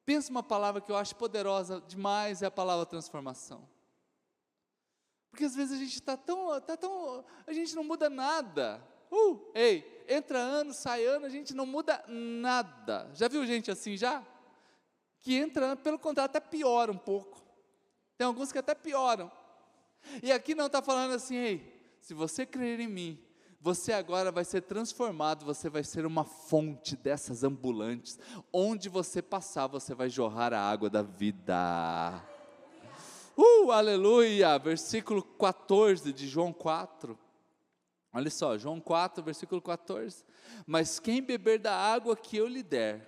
Pensa 0.07 0.30
uma 0.30 0.42
palavra 0.42 0.80
que 0.80 0.90
eu 0.90 0.96
acho 0.96 1.16
poderosa 1.16 1.82
demais, 1.88 2.40
é 2.40 2.46
a 2.46 2.50
palavra 2.50 2.86
transformação. 2.86 3.68
Porque 5.28 5.44
às 5.44 5.57
vezes 5.57 5.74
a 5.74 5.82
gente 5.82 5.94
está 5.96 6.16
tão, 6.16 6.61
tá 6.61 6.76
tão. 6.76 7.24
A 7.44 7.52
gente 7.52 7.74
não 7.74 7.82
muda 7.82 8.09
nada. 8.09 8.80
Uh, 9.11 9.50
ei, 9.52 10.04
entra 10.09 10.38
ano, 10.38 10.72
sai 10.72 11.04
ano, 11.04 11.26
a 11.26 11.28
gente 11.28 11.52
não 11.52 11.66
muda 11.66 12.04
nada. 12.07 13.11
Já 13.14 13.26
viu 13.26 13.44
gente 13.44 13.68
assim 13.68 13.96
já? 13.96 14.24
Que 15.20 15.34
entra 15.34 15.72
ano, 15.72 15.76
pelo 15.76 15.98
contrário, 15.98 16.30
até 16.30 16.38
piora 16.38 16.92
um 16.92 16.96
pouco. 16.96 17.42
Tem 18.16 18.24
alguns 18.24 18.52
que 18.52 18.59
até 18.59 18.76
pioram. 18.76 19.30
E 20.22 20.30
aqui 20.30 20.54
não 20.54 20.66
está 20.66 20.80
falando 20.80 21.14
assim, 21.14 21.34
ei, 21.34 21.96
se 22.00 22.14
você 22.14 22.46
crer 22.46 22.78
em 22.78 22.86
mim, 22.86 23.26
você 23.67 23.93
agora 23.93 24.31
vai 24.31 24.45
ser 24.45 24.61
transformado, 24.61 25.45
você 25.45 25.69
vai 25.69 25.83
ser 25.83 26.07
uma 26.07 26.23
fonte 26.23 26.95
dessas 26.95 27.43
ambulantes. 27.43 28.17
Onde 28.53 28.89
você 28.89 29.21
passar, 29.21 29.67
você 29.67 29.93
vai 29.93 30.09
jorrar 30.09 30.55
a 30.55 30.61
água 30.61 30.89
da 30.89 31.03
vida. 31.03 32.23
Uh, 33.37 33.73
aleluia! 33.73 34.57
Versículo 34.57 35.21
14 35.21 36.12
de 36.12 36.29
João 36.29 36.53
4. 36.53 37.19
Olha 38.12 38.31
só, 38.31 38.57
João 38.57 38.79
4, 38.79 39.25
versículo 39.25 39.61
14. 39.61 40.25
Mas 40.64 41.01
quem 41.01 41.21
beber 41.21 41.59
da 41.59 41.75
água 41.75 42.14
que 42.14 42.37
eu 42.37 42.47
lhe 42.47 42.62
der, 42.62 43.05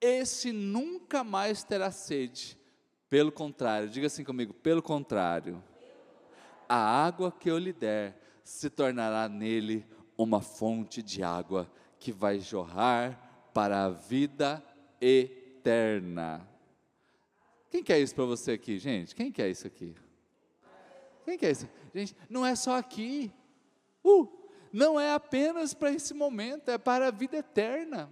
esse 0.00 0.52
nunca 0.52 1.24
mais 1.24 1.64
terá 1.64 1.90
sede. 1.90 2.56
Pelo 3.10 3.32
contrário, 3.32 3.88
diga 3.88 4.06
assim 4.06 4.22
comigo: 4.22 4.54
pelo 4.54 4.80
contrário, 4.80 5.60
a 6.68 6.76
água 6.76 7.32
que 7.32 7.50
eu 7.50 7.58
lhe 7.58 7.72
der 7.72 8.17
se 8.48 8.70
tornará 8.70 9.28
nele 9.28 9.86
uma 10.16 10.40
fonte 10.40 11.02
de 11.02 11.22
água 11.22 11.70
que 11.98 12.10
vai 12.10 12.40
jorrar 12.40 13.50
para 13.52 13.84
a 13.84 13.90
vida 13.90 14.64
eterna. 14.98 16.48
Quem 17.70 17.84
quer 17.84 18.00
isso 18.00 18.14
para 18.14 18.24
você 18.24 18.52
aqui, 18.52 18.78
gente? 18.78 19.14
Quem 19.14 19.30
quer 19.30 19.50
isso 19.50 19.66
aqui? 19.66 19.94
Quem 21.26 21.36
quer 21.36 21.50
isso? 21.50 21.68
Gente, 21.94 22.16
não 22.26 22.44
é 22.44 22.56
só 22.56 22.78
aqui. 22.78 23.30
Uh, 24.02 24.26
não 24.72 24.98
é 24.98 25.12
apenas 25.12 25.74
para 25.74 25.92
esse 25.92 26.14
momento, 26.14 26.70
é 26.70 26.78
para 26.78 27.08
a 27.08 27.10
vida 27.10 27.36
eterna. 27.36 28.10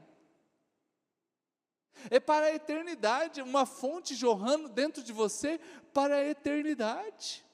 É 2.11 2.21
para 2.21 2.47
a 2.47 2.55
eternidade, 2.55 3.41
uma 3.41 3.65
fonte 3.65 4.15
jorrando 4.15 4.69
dentro 4.69 5.03
de 5.03 5.15
você 5.15 5.59
para 5.95 6.17
a 6.17 6.29
eternidade. 6.29 7.46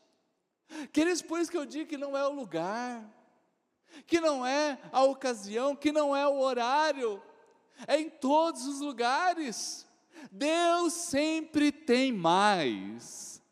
Queridos, 0.93 1.23
por 1.23 1.41
isso 1.41 1.51
que 1.51 1.57
eu 1.57 1.67
digo 1.67 1.89
que 1.89 1.99
não 1.99 2.17
é 2.17 2.27
o 2.27 2.33
lugar, 2.33 3.05
que 4.07 4.21
não 4.21 4.47
é 4.47 4.79
a 4.91 5.03
ocasião, 5.03 5.77
que 5.77 5.93
não 5.93 6.15
é 6.17 6.27
o 6.27 6.39
horário, 6.39 7.23
é 7.87 8.01
em 8.01 8.09
todos 8.09 8.67
os 8.67 8.81
lugares. 8.81 9.87
Deus 10.31 10.93
sempre 10.93 11.73
tem 11.73 12.13
mais. 12.13 13.43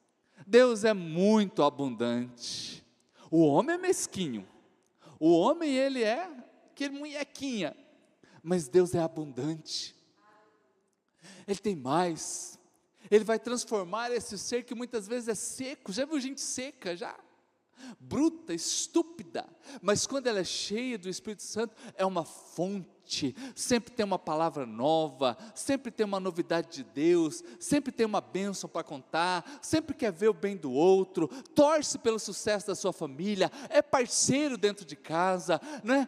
Deus 0.46 0.84
é 0.84 0.92
muito 0.92 1.62
abundante. 1.62 2.84
O 3.30 3.44
homem 3.44 3.76
é 3.76 3.78
mesquinho. 3.78 4.48
O 5.18 5.32
homem 5.38 5.70
ele 5.74 6.02
é 6.02 6.28
aquele 6.70 6.98
munhequinha, 6.98 7.76
mas 8.42 8.68
Deus 8.68 8.94
é 8.94 9.00
abundante. 9.00 9.94
Ele 11.46 11.58
tem 11.58 11.76
mais. 11.76 12.58
Ele 13.10 13.24
vai 13.24 13.38
transformar 13.38 14.10
esse 14.10 14.38
ser 14.38 14.64
que 14.64 14.74
muitas 14.74 15.08
vezes 15.08 15.28
é 15.28 15.34
seco. 15.34 15.92
Já 15.92 16.04
viu 16.04 16.20
gente 16.20 16.40
seca 16.40 16.96
já? 16.96 17.18
Bruta, 17.98 18.52
estúpida, 18.52 19.48
mas 19.80 20.06
quando 20.06 20.26
ela 20.26 20.40
é 20.40 20.44
cheia 20.44 20.98
do 20.98 21.08
Espírito 21.08 21.42
Santo, 21.42 21.74
é 21.94 22.04
uma 22.04 22.24
fonte 22.24 22.88
sempre 23.54 23.92
tem 23.92 24.04
uma 24.04 24.18
palavra 24.18 24.64
nova, 24.64 25.36
sempre 25.54 25.90
tem 25.90 26.06
uma 26.06 26.20
novidade 26.20 26.68
de 26.70 26.84
Deus, 26.84 27.42
sempre 27.58 27.90
tem 27.90 28.06
uma 28.06 28.20
bênção 28.20 28.68
para 28.68 28.84
contar, 28.84 29.58
sempre 29.60 29.94
quer 29.94 30.12
ver 30.12 30.28
o 30.28 30.34
bem 30.34 30.56
do 30.56 30.72
outro, 30.72 31.28
torce 31.54 31.98
pelo 31.98 32.18
sucesso 32.18 32.68
da 32.68 32.74
sua 32.74 32.92
família, 32.92 33.50
é 33.68 33.82
parceiro 33.82 34.56
dentro 34.56 34.84
de 34.84 34.96
casa, 34.96 35.60
né? 35.82 36.06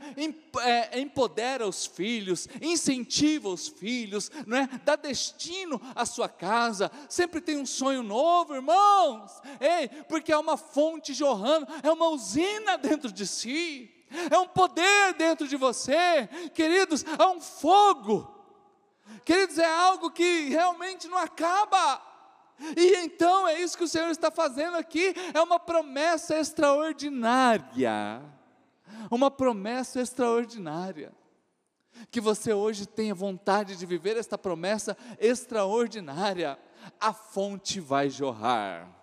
É, 0.63 1.01
empodera 1.01 1.67
os 1.67 1.87
filhos, 1.87 2.49
incentiva 2.61 3.49
os 3.49 3.69
filhos, 3.69 4.31
né? 4.47 4.69
dá 4.85 4.97
destino 4.97 5.81
à 5.95 6.05
sua 6.05 6.29
casa, 6.29 6.91
sempre 7.09 7.41
tem 7.41 7.57
um 7.57 7.67
sonho 7.67 8.03
novo, 8.03 8.55
irmãos, 8.55 9.31
ei, 9.61 9.89
porque 10.05 10.33
é 10.33 10.39
uma 10.39 10.57
fonte 10.57 11.13
jorrando, 11.13 11.67
é 11.83 11.91
uma 11.91 12.09
usina 12.09 12.77
dentro 12.77 13.11
de 13.11 13.27
si 13.27 13.91
é 14.31 14.39
um 14.39 14.49
poder 14.49 15.15
dentro 15.15 15.47
de 15.47 15.57
você, 15.57 16.29
queridos, 16.55 17.05
é 17.05 17.27
um 17.27 17.41
fogo, 17.41 18.33
queridos, 19.25 19.59
é 19.59 19.67
algo 19.67 20.11
que 20.11 20.49
realmente 20.49 21.09
não 21.09 21.19
acaba. 21.19 22.01
E 22.77 22.97
então 22.97 23.49
é 23.49 23.61
isso 23.61 23.77
que 23.77 23.85
o 23.85 23.89
Senhor 23.89 24.11
está 24.11 24.31
fazendo 24.31 24.77
aqui, 24.77 25.15
é 25.35 25.41
uma 25.41 25.59
promessa 25.59 26.39
extraordinária. 26.39 28.23
Uma 29.11 29.31
promessa 29.31 30.01
extraordinária. 30.01 31.13
Que 32.11 32.21
você 32.21 32.53
hoje 32.53 32.87
tenha 32.87 33.15
vontade 33.15 33.77
de 33.77 33.87
viver 33.87 34.17
esta 34.17 34.39
promessa 34.39 34.97
extraordinária. 35.19 36.59
A 37.01 37.13
fonte 37.13 37.81
vai 37.81 38.09
jorrar 38.09 39.02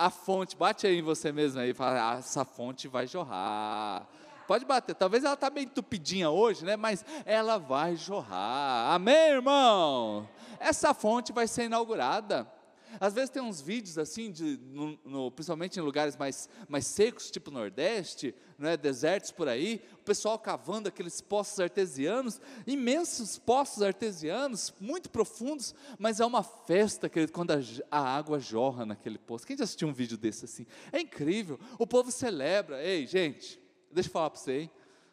a 0.00 0.08
fonte, 0.08 0.56
bate 0.56 0.86
aí 0.86 0.98
em 0.98 1.02
você 1.02 1.30
mesmo 1.30 1.60
aí, 1.60 1.74
fala, 1.74 2.14
ah, 2.14 2.18
essa 2.18 2.42
fonte 2.42 2.88
vai 2.88 3.06
jorrar. 3.06 4.06
Pode 4.46 4.64
bater, 4.64 4.94
talvez 4.94 5.24
ela 5.24 5.34
está 5.34 5.50
bem 5.50 5.64
entupidinha 5.64 6.30
hoje, 6.30 6.64
né? 6.64 6.74
Mas 6.74 7.04
ela 7.26 7.58
vai 7.58 7.96
jorrar. 7.96 8.94
Amém, 8.94 9.32
irmão? 9.32 10.26
Essa 10.58 10.94
fonte 10.94 11.32
vai 11.32 11.46
ser 11.46 11.64
inaugurada. 11.64 12.50
Às 12.98 13.14
vezes 13.14 13.30
tem 13.30 13.42
uns 13.42 13.60
vídeos 13.60 13.98
assim, 13.98 14.30
de, 14.30 14.58
no, 14.72 14.98
no, 15.04 15.30
principalmente 15.30 15.78
em 15.78 15.82
lugares 15.82 16.16
mais, 16.16 16.48
mais 16.68 16.86
secos, 16.86 17.30
tipo 17.30 17.50
Nordeste, 17.50 18.34
né, 18.58 18.76
desertos 18.76 19.30
por 19.30 19.48
aí, 19.48 19.82
o 19.94 20.04
pessoal 20.04 20.38
cavando 20.38 20.88
aqueles 20.88 21.20
poços 21.20 21.60
artesianos, 21.60 22.40
imensos 22.66 23.38
poços 23.38 23.82
artesianos, 23.82 24.74
muito 24.80 25.08
profundos, 25.10 25.74
mas 25.98 26.20
é 26.20 26.26
uma 26.26 26.42
festa, 26.42 27.08
querido, 27.08 27.32
quando 27.32 27.52
a, 27.52 27.60
a 27.90 28.16
água 28.16 28.38
jorra 28.38 28.84
naquele 28.84 29.18
poço. 29.18 29.46
Quem 29.46 29.56
já 29.56 29.64
assistiu 29.64 29.88
um 29.88 29.92
vídeo 29.92 30.18
desse 30.18 30.44
assim? 30.44 30.66
É 30.92 31.00
incrível, 31.00 31.58
o 31.78 31.86
povo 31.86 32.10
celebra. 32.10 32.82
Ei, 32.84 33.06
gente, 33.06 33.60
deixa 33.90 34.08
eu 34.08 34.12
falar 34.12 34.30
para 34.30 34.40
você, 34.40 34.60
hein? 34.60 34.70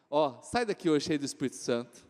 Ó, 0.09 0.41
sai 0.41 0.65
daqui 0.65 0.89
hoje 0.89 1.05
cheio 1.05 1.19
do 1.19 1.25
Espírito 1.25 1.57
Santo. 1.57 2.07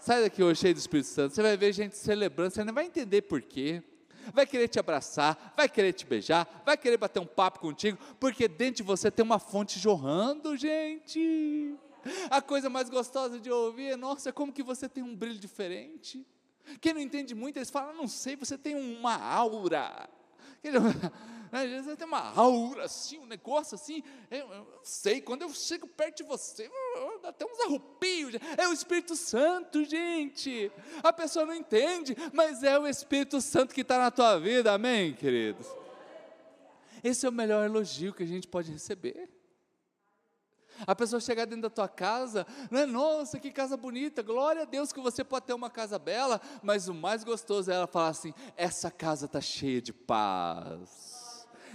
Sai 0.00 0.22
daqui 0.22 0.42
hoje 0.42 0.60
cheio 0.60 0.74
do 0.74 0.78
Espírito 0.78 1.08
Santo. 1.08 1.34
Você 1.34 1.42
vai 1.42 1.56
ver 1.56 1.72
gente 1.72 1.96
celebrando, 1.96 2.52
você 2.52 2.64
não 2.64 2.72
vai 2.72 2.86
entender 2.86 3.22
por 3.22 3.42
quê 3.42 3.82
vai 4.32 4.46
querer 4.46 4.68
te 4.68 4.78
abraçar, 4.78 5.52
vai 5.56 5.68
querer 5.68 5.92
te 5.92 6.06
beijar, 6.06 6.62
vai 6.64 6.76
querer 6.76 6.96
bater 6.96 7.20
um 7.20 7.26
papo 7.26 7.60
contigo, 7.60 7.98
porque 8.18 8.48
dentro 8.48 8.76
de 8.76 8.82
você 8.82 9.10
tem 9.10 9.24
uma 9.24 9.38
fonte 9.38 9.78
jorrando, 9.78 10.56
gente. 10.56 11.74
A 12.30 12.40
coisa 12.40 12.70
mais 12.70 12.88
gostosa 12.88 13.38
de 13.38 13.50
ouvir 13.50 13.92
é, 13.92 13.96
nossa, 13.96 14.32
como 14.32 14.52
que 14.52 14.62
você 14.62 14.88
tem 14.88 15.02
um 15.02 15.14
brilho 15.14 15.38
diferente. 15.38 16.26
Quem 16.80 16.92
não 16.92 17.00
entende 17.00 17.34
muito, 17.34 17.56
eles 17.56 17.70
falam, 17.70 17.94
não 17.94 18.06
sei, 18.06 18.36
você 18.36 18.56
tem 18.56 18.74
uma 18.76 19.16
aura. 19.16 20.08
Né? 21.50 21.82
Você 21.82 21.96
tem 21.96 22.06
uma 22.06 22.32
aura 22.34 22.84
assim, 22.84 23.18
um 23.18 23.26
negócio 23.26 23.74
assim. 23.74 24.02
Eu, 24.30 24.48
eu 24.52 24.80
sei, 24.82 25.20
quando 25.20 25.42
eu 25.42 25.50
chego 25.50 25.86
perto 25.86 26.18
de 26.18 26.22
você, 26.24 26.70
dá 27.22 27.30
até 27.30 27.44
uns 27.46 27.60
arrupios. 27.60 28.34
É 28.56 28.68
o 28.68 28.72
Espírito 28.72 29.16
Santo, 29.16 29.84
gente. 29.84 30.70
A 31.02 31.12
pessoa 31.12 31.46
não 31.46 31.54
entende, 31.54 32.16
mas 32.32 32.62
é 32.62 32.78
o 32.78 32.86
Espírito 32.86 33.40
Santo 33.40 33.74
que 33.74 33.80
está 33.80 33.98
na 33.98 34.10
tua 34.10 34.38
vida, 34.38 34.72
amém, 34.72 35.14
queridos? 35.14 35.66
Esse 37.02 37.26
é 37.26 37.28
o 37.28 37.32
melhor 37.32 37.64
elogio 37.64 38.12
que 38.12 38.22
a 38.22 38.26
gente 38.26 38.46
pode 38.46 38.70
receber. 38.70 39.28
A 40.86 40.94
pessoa 40.94 41.20
chegar 41.20 41.44
dentro 41.44 41.62
da 41.62 41.70
tua 41.70 41.88
casa, 41.88 42.46
não 42.70 42.80
é, 42.80 42.86
nossa, 42.86 43.38
que 43.38 43.50
casa 43.50 43.76
bonita, 43.76 44.22
glória 44.22 44.62
a 44.62 44.64
Deus 44.64 44.92
que 44.92 45.00
você 45.00 45.24
pode 45.24 45.46
ter 45.46 45.54
uma 45.54 45.70
casa 45.70 45.98
bela, 45.98 46.40
mas 46.62 46.88
o 46.88 46.94
mais 46.94 47.24
gostoso 47.24 47.70
é 47.70 47.74
ela 47.74 47.86
falar 47.86 48.08
assim: 48.08 48.32
essa 48.56 48.90
casa 48.90 49.26
está 49.26 49.40
cheia 49.40 49.80
de 49.80 49.92
paz 49.92 51.18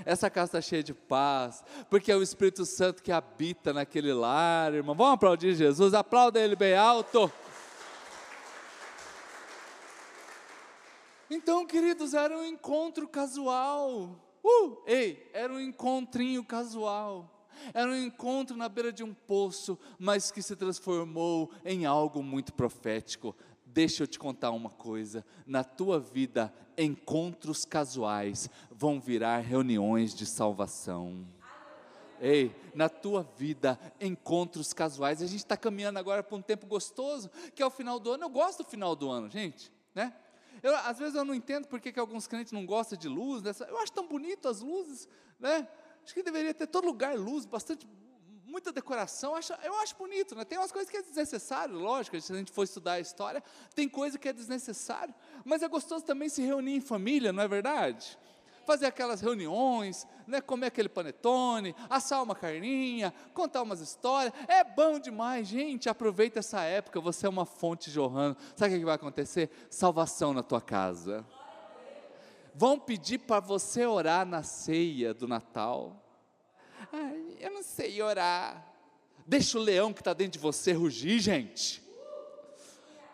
essa 0.05 0.29
casa 0.29 0.57
está 0.57 0.61
cheia 0.61 0.83
de 0.83 0.93
paz, 0.93 1.63
porque 1.89 2.11
é 2.11 2.15
o 2.15 2.23
Espírito 2.23 2.65
Santo 2.65 3.03
que 3.03 3.11
habita 3.11 3.71
naquele 3.71 4.13
lar, 4.13 4.73
irmão. 4.73 4.95
Vamos 4.95 5.13
aplaudir 5.13 5.53
Jesus, 5.55 5.93
aplauda 5.93 6.39
ele 6.39 6.55
bem 6.55 6.75
alto. 6.75 7.31
Então, 11.29 11.65
queridos, 11.65 12.13
era 12.13 12.37
um 12.37 12.45
encontro 12.45 13.07
casual. 13.07 14.19
Uh, 14.43 14.83
ei, 14.85 15.29
era 15.33 15.53
um 15.53 15.59
encontrinho 15.59 16.43
casual. 16.43 17.32
Era 17.73 17.89
um 17.89 17.95
encontro 17.95 18.55
na 18.55 18.69
beira 18.69 18.91
de 18.91 19.03
um 19.03 19.13
poço, 19.13 19.77
mas 19.99 20.31
que 20.31 20.41
se 20.41 20.55
transformou 20.55 21.51
em 21.63 21.85
algo 21.85 22.23
muito 22.23 22.53
profético. 22.53 23.35
Deixa 23.65 24.03
eu 24.03 24.07
te 24.07 24.19
contar 24.19 24.51
uma 24.51 24.69
coisa: 24.69 25.25
na 25.45 25.63
tua 25.63 25.99
vida, 25.99 26.53
encontros 26.77 27.65
casuais 27.65 28.49
vão 28.71 28.99
virar 28.99 29.39
reuniões 29.39 30.13
de 30.13 30.25
salvação. 30.25 31.25
Ei, 32.21 32.55
na 32.73 32.87
tua 32.87 33.23
vida, 33.37 33.77
encontros 33.99 34.71
casuais. 34.71 35.21
A 35.21 35.27
gente 35.27 35.39
está 35.39 35.57
caminhando 35.57 35.99
agora 35.99 36.23
para 36.23 36.37
um 36.37 36.41
tempo 36.41 36.65
gostoso, 36.65 37.29
que 37.53 37.61
é 37.61 37.65
o 37.65 37.69
final 37.69 37.99
do 37.99 38.11
ano. 38.11 38.23
Eu 38.23 38.29
gosto 38.29 38.63
do 38.63 38.69
final 38.69 38.95
do 38.95 39.09
ano, 39.09 39.29
gente, 39.29 39.71
né? 39.93 40.13
Eu, 40.61 40.73
às 40.77 40.97
vezes 40.97 41.15
eu 41.15 41.25
não 41.25 41.35
entendo 41.35 41.67
por 41.67 41.81
que, 41.81 41.99
alguns 41.99 42.25
crentes 42.25 42.53
não 42.53 42.65
gostam 42.65 42.97
de 42.97 43.09
luz. 43.09 43.41
Dessa, 43.41 43.65
eu 43.65 43.77
acho 43.79 43.91
tão 43.91 44.07
bonito 44.07 44.47
as 44.47 44.61
luzes, 44.61 45.09
né? 45.37 45.67
Acho 46.03 46.13
que 46.13 46.23
deveria 46.23 46.53
ter 46.53 46.67
todo 46.67 46.85
lugar 46.85 47.17
luz, 47.17 47.45
bastante, 47.45 47.87
muita 48.45 48.71
decoração. 48.71 49.35
Acho, 49.35 49.53
eu 49.63 49.75
acho 49.79 49.95
bonito, 49.95 50.35
né? 50.35 50.43
Tem 50.43 50.57
umas 50.57 50.71
coisas 50.71 50.89
que 50.89 50.97
é 50.97 51.01
desnecessário, 51.01 51.75
lógico, 51.75 52.19
se 52.19 52.31
a 52.31 52.35
gente 52.35 52.51
for 52.51 52.63
estudar 52.63 52.93
a 52.93 52.99
história, 52.99 53.43
tem 53.73 53.87
coisa 53.87 54.17
que 54.17 54.27
é 54.27 54.33
desnecessário. 54.33 55.13
Mas 55.43 55.63
é 55.63 55.67
gostoso 55.67 56.03
também 56.03 56.29
se 56.29 56.41
reunir 56.41 56.75
em 56.75 56.81
família, 56.81 57.31
não 57.31 57.43
é 57.43 57.47
verdade? 57.47 58.17
fazer 58.65 58.85
aquelas 58.85 59.21
reuniões, 59.21 60.07
né, 60.25 60.41
comer 60.41 60.67
aquele 60.67 60.89
panetone, 60.89 61.75
assar 61.89 62.23
uma 62.23 62.35
carninha, 62.35 63.13
contar 63.33 63.61
umas 63.61 63.79
histórias. 63.79 64.33
É 64.47 64.63
bom 64.63 64.99
demais, 64.99 65.47
gente. 65.47 65.89
Aproveita 65.89 66.39
essa 66.39 66.61
época, 66.61 66.99
você 66.99 67.25
é 67.25 67.29
uma 67.29 67.45
fonte 67.45 67.91
jorrando. 67.91 68.37
Sabe 68.55 68.75
o 68.75 68.79
que 68.79 68.85
vai 68.85 68.95
acontecer? 68.95 69.49
Salvação 69.69 70.33
na 70.33 70.43
tua 70.43 70.61
casa. 70.61 71.25
Vão 72.55 72.79
pedir 72.79 73.19
para 73.19 73.39
você 73.39 73.85
orar 73.85 74.25
na 74.25 74.43
ceia 74.43 75.13
do 75.13 75.27
Natal. 75.27 76.01
Ai, 76.91 77.37
eu 77.39 77.51
não 77.51 77.63
sei 77.63 78.01
orar. 78.01 78.63
Deixa 79.25 79.57
o 79.57 79.61
leão 79.61 79.93
que 79.93 80.01
está 80.01 80.13
dentro 80.13 80.33
de 80.33 80.39
você 80.39 80.73
rugir, 80.73 81.19
gente. 81.19 81.83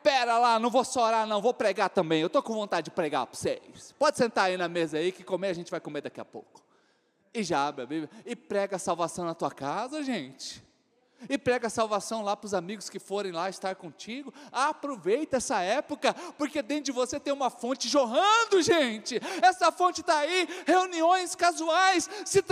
Pera 0.01 0.37
lá, 0.37 0.59
não 0.59 0.69
vou 0.69 0.83
só 0.83 1.05
orar 1.05 1.27
não, 1.27 1.41
vou 1.41 1.53
pregar 1.53 1.89
também, 1.89 2.21
eu 2.21 2.27
estou 2.27 2.41
com 2.41 2.53
vontade 2.53 2.85
de 2.85 2.91
pregar 2.91 3.27
para 3.27 3.35
vocês, 3.35 3.93
pode 3.99 4.17
sentar 4.17 4.45
aí 4.45 4.55
na 4.55 4.69
mesa 4.69 4.97
aí, 4.97 5.11
que 5.11 5.25
comer 5.25 5.49
a 5.49 5.53
gente 5.53 5.69
vai 5.69 5.79
comer 5.81 6.01
daqui 6.01 6.21
a 6.21 6.25
pouco, 6.25 6.63
e 7.33 7.43
já 7.43 7.67
abre 7.67 7.83
a 7.83 7.85
Bíblia, 7.85 8.09
e 8.25 8.33
prega 8.33 8.77
a 8.77 8.79
salvação 8.79 9.25
na 9.25 9.35
tua 9.35 9.51
casa 9.51 10.01
gente, 10.01 10.63
e 11.27 11.37
prega 11.37 11.67
a 11.67 11.69
salvação 11.69 12.21
lá 12.21 12.35
para 12.35 12.45
os 12.45 12.53
amigos 12.53 12.89
que 12.89 12.99
forem 12.99 13.31
lá 13.31 13.49
estar 13.49 13.75
contigo. 13.75 14.33
Aproveita 14.51 15.37
essa 15.37 15.59
época, 15.61 16.13
porque 16.37 16.61
dentro 16.61 16.85
de 16.85 16.91
você 16.91 17.19
tem 17.19 17.33
uma 17.33 17.49
fonte 17.49 17.87
jorrando, 17.87 18.61
gente. 18.61 19.19
Essa 19.41 19.71
fonte 19.71 20.01
está 20.01 20.19
aí. 20.19 20.47
Reuniões 20.65 21.35
casuais 21.35 22.09
se 22.25 22.43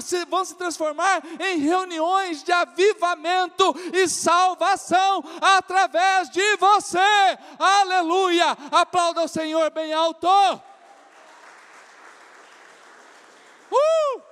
se, 0.00 0.24
vão 0.26 0.44
se 0.44 0.54
transformar 0.54 1.22
em 1.40 1.58
reuniões 1.58 2.42
de 2.42 2.52
avivamento 2.52 3.74
e 3.92 4.08
salvação 4.08 5.22
através 5.40 6.30
de 6.30 6.56
você. 6.56 6.98
Aleluia! 7.58 8.56
Aplauda 8.70 9.22
o 9.22 9.28
Senhor 9.28 9.70
bem 9.70 9.92
alto. 9.92 10.28
Uh! 13.70 14.31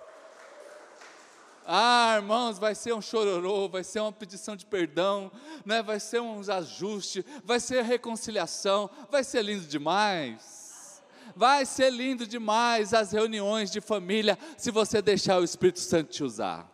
Ah, 1.72 2.16
irmãos, 2.16 2.58
vai 2.58 2.74
ser 2.74 2.92
um 2.92 3.00
chororô, 3.00 3.68
vai 3.68 3.84
ser 3.84 4.00
uma 4.00 4.10
petição 4.10 4.56
de 4.56 4.66
perdão, 4.66 5.30
né? 5.64 5.80
vai 5.84 6.00
ser 6.00 6.20
uns 6.20 6.48
ajustes, 6.48 7.24
vai 7.44 7.60
ser 7.60 7.84
reconciliação, 7.84 8.90
vai 9.08 9.22
ser 9.22 9.42
lindo 9.42 9.64
demais. 9.64 11.00
Vai 11.36 11.64
ser 11.64 11.90
lindo 11.90 12.26
demais 12.26 12.92
as 12.92 13.12
reuniões 13.12 13.70
de 13.70 13.80
família, 13.80 14.36
se 14.58 14.72
você 14.72 15.00
deixar 15.00 15.40
o 15.40 15.44
Espírito 15.44 15.78
Santo 15.78 16.10
te 16.10 16.24
usar. 16.24 16.68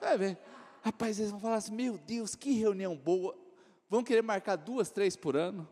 Vai 0.00 0.16
ver. 0.16 0.38
Rapaz, 0.80 1.18
eles 1.18 1.30
vão 1.30 1.38
falar 1.38 1.56
assim: 1.56 1.74
meu 1.74 1.98
Deus, 1.98 2.34
que 2.34 2.52
reunião 2.52 2.96
boa. 2.96 3.36
Vão 3.90 4.02
querer 4.02 4.22
marcar 4.22 4.56
duas, 4.56 4.90
três 4.90 5.16
por 5.16 5.36
ano. 5.36 5.68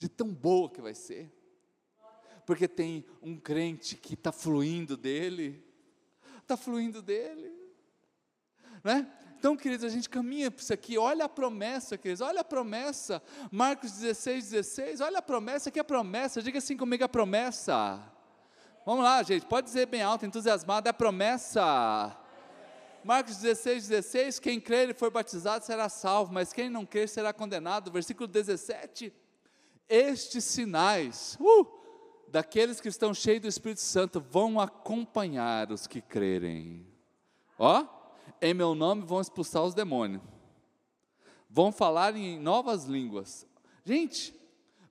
De 0.00 0.08
tão 0.08 0.34
boa 0.34 0.68
que 0.68 0.82
vai 0.82 0.94
ser. 0.94 1.32
Porque 2.44 2.66
tem 2.66 3.06
um 3.22 3.36
crente 3.36 3.94
que 3.94 4.14
está 4.14 4.32
fluindo 4.32 4.96
dele 4.96 5.63
está 6.44 6.56
fluindo 6.56 7.02
dele. 7.02 7.52
Né? 8.82 9.10
Então, 9.38 9.56
queridos, 9.56 9.84
a 9.84 9.88
gente 9.88 10.08
caminha 10.08 10.50
para 10.50 10.62
isso 10.62 10.72
aqui, 10.72 10.96
olha 10.96 11.26
a 11.26 11.28
promessa, 11.28 11.98
queridos, 11.98 12.20
olha 12.20 12.40
a 12.40 12.44
promessa, 12.44 13.22
Marcos 13.50 13.92
16, 13.92 14.50
16, 14.50 15.00
olha 15.00 15.18
a 15.18 15.22
promessa, 15.22 15.70
que 15.70 15.78
é 15.78 15.82
a 15.82 15.84
promessa, 15.84 16.40
diga 16.40 16.58
assim 16.58 16.76
comigo 16.76 17.04
a 17.04 17.08
promessa. 17.08 18.00
Vamos 18.86 19.04
lá, 19.04 19.22
gente, 19.22 19.44
pode 19.44 19.66
dizer 19.66 19.86
bem 19.86 20.02
alto, 20.02 20.24
entusiasmado, 20.24 20.86
é 20.86 20.90
a 20.90 20.94
promessa. 20.94 22.16
Marcos 23.04 23.36
16, 23.36 23.88
16, 23.88 24.38
quem 24.38 24.58
crer 24.58 24.88
e 24.88 24.94
for 24.94 25.10
batizado 25.10 25.62
será 25.62 25.90
salvo, 25.90 26.32
mas 26.32 26.54
quem 26.54 26.70
não 26.70 26.86
crer 26.86 27.06
será 27.06 27.30
condenado. 27.30 27.92
Versículo 27.92 28.26
17, 28.26 29.12
estes 29.86 30.44
sinais, 30.44 31.36
uh, 31.38 31.83
daqueles 32.34 32.80
que 32.80 32.88
estão 32.88 33.14
cheios 33.14 33.42
do 33.42 33.46
Espírito 33.46 33.80
Santo 33.80 34.20
vão 34.20 34.58
acompanhar 34.58 35.70
os 35.70 35.86
que 35.86 36.00
crerem. 36.00 36.84
Ó, 37.56 37.86
em 38.42 38.52
meu 38.52 38.74
nome 38.74 39.02
vão 39.02 39.20
expulsar 39.20 39.62
os 39.62 39.72
demônios. 39.72 40.20
Vão 41.48 41.70
falar 41.70 42.16
em 42.16 42.40
novas 42.40 42.86
línguas. 42.86 43.46
Gente, 43.84 44.34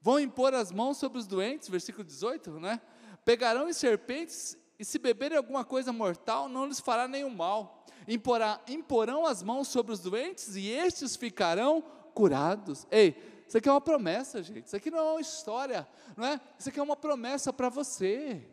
vão 0.01 0.21
impor 0.21 0.53
as 0.53 0.71
mãos 0.71 0.95
sobre 0.95 1.17
os 1.17 1.27
doentes, 1.27 1.67
versículo 1.67 2.05
18, 2.05 2.61
né? 2.61 2.79
Pegarão 3.25 3.67
em 3.67 3.73
serpentes 3.73 4.57
e 4.79 4.85
se 4.85 4.97
beberem 4.97 5.37
alguma 5.37 5.65
coisa 5.65 5.91
mortal, 5.91 6.47
não 6.47 6.65
lhes 6.65 6.79
fará 6.79 7.09
nenhum 7.09 7.29
mal. 7.29 7.85
Imporá, 8.07 8.61
imporão 8.69 9.25
as 9.25 9.43
mãos 9.43 9.67
sobre 9.67 9.91
os 9.91 9.99
doentes 9.99 10.55
e 10.55 10.69
estes 10.69 11.17
ficarão 11.17 11.83
curados. 12.13 12.87
Ei, 12.89 13.17
isso 13.47 13.57
aqui 13.57 13.69
é 13.69 13.71
uma 13.71 13.81
promessa, 13.81 14.41
gente. 14.41 14.67
Isso 14.67 14.75
aqui 14.75 14.89
não 14.89 14.99
é 14.99 15.03
uma 15.03 15.21
história, 15.21 15.87
não 16.15 16.25
é? 16.25 16.41
Isso 16.57 16.69
aqui 16.69 16.79
é 16.79 16.83
uma 16.83 16.95
promessa 16.95 17.51
para 17.51 17.69
você. 17.69 18.45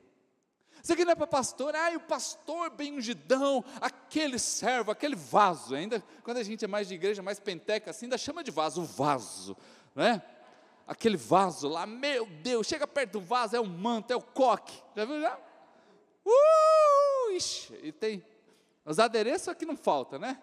Isso 0.83 0.93
aqui 0.93 1.05
não 1.05 1.13
é 1.13 1.15
para 1.15 1.27
pastor, 1.27 1.75
ai, 1.75 1.97
o 1.97 2.01
pastor 2.01 2.71
bem 2.71 2.95
ungidão, 2.95 3.63
aquele 3.81 4.39
servo, 4.39 4.91
aquele 4.91 5.15
vaso. 5.15 5.75
Ainda 5.75 6.03
quando 6.23 6.39
a 6.39 6.43
gente 6.43 6.65
é 6.65 6.69
mais 6.69 6.89
de 6.89 6.95
igreja, 6.95 7.23
mais 7.23 7.39
penteca 7.39 7.91
assim, 7.91 8.07
ainda 8.07 8.17
chama 8.17 8.43
de 8.43 8.51
vaso, 8.51 8.83
o 8.83 8.85
vaso, 8.85 9.57
não 9.95 10.05
é? 10.05 10.23
Aquele 10.87 11.17
vaso 11.17 11.69
lá, 11.69 11.87
meu 11.87 12.27
Deus, 12.27 12.67
chega 12.67 12.87
perto 12.87 13.13
do 13.13 13.21
vaso, 13.21 13.55
é 13.55 13.61
o 13.61 13.67
manto, 13.67 14.13
é 14.13 14.17
o 14.17 14.23
coque. 14.23 14.83
Já 14.97 15.05
viu 15.05 15.21
já? 15.21 15.39
Uh, 16.25 17.33
ixi, 17.33 17.79
e 17.83 17.93
tem 17.93 18.25
os 18.85 18.99
adereços 18.99 19.49
aqui 19.49 19.67
não 19.67 19.77
falta, 19.77 20.19
né? 20.19 20.41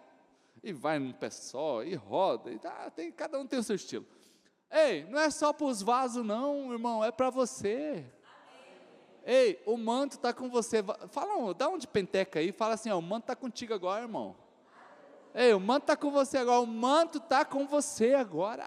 E 0.63 0.71
vai 0.71 0.99
num 0.99 1.11
pé 1.11 1.29
só, 1.29 1.83
e 1.83 1.95
roda, 1.95 2.51
e 2.51 2.59
tá, 2.59 2.89
tem, 2.91 3.11
cada 3.11 3.39
um 3.39 3.45
tem 3.45 3.59
o 3.59 3.63
seu 3.63 3.75
estilo. 3.75 4.05
Ei, 4.69 5.05
não 5.05 5.19
é 5.19 5.29
só 5.29 5.53
para 5.53 5.67
os 5.67 5.81
vasos, 5.81 6.25
não, 6.25 6.71
irmão, 6.71 7.03
é 7.03 7.11
para 7.11 7.29
você. 7.29 8.05
Ei, 9.25 9.61
o 9.65 9.77
manto 9.77 10.15
está 10.15 10.33
com 10.33 10.49
você. 10.49 10.83
Fala, 11.09 11.53
dá 11.53 11.67
um 11.69 11.77
de 11.77 11.87
penteca 11.87 12.39
aí, 12.39 12.51
fala 12.51 12.75
assim: 12.75 12.89
ó, 12.89 12.97
o 12.97 13.01
manto 13.01 13.23
está 13.23 13.35
contigo 13.35 13.73
agora, 13.73 14.03
irmão. 14.03 14.35
Ei, 15.33 15.53
o 15.53 15.59
manto 15.59 15.83
está 15.83 15.95
com 15.95 16.09
você 16.09 16.37
agora, 16.37 16.61
o 16.61 16.67
manto 16.67 17.17
está 17.17 17.45
com 17.45 17.67
você 17.67 18.13
agora. 18.13 18.65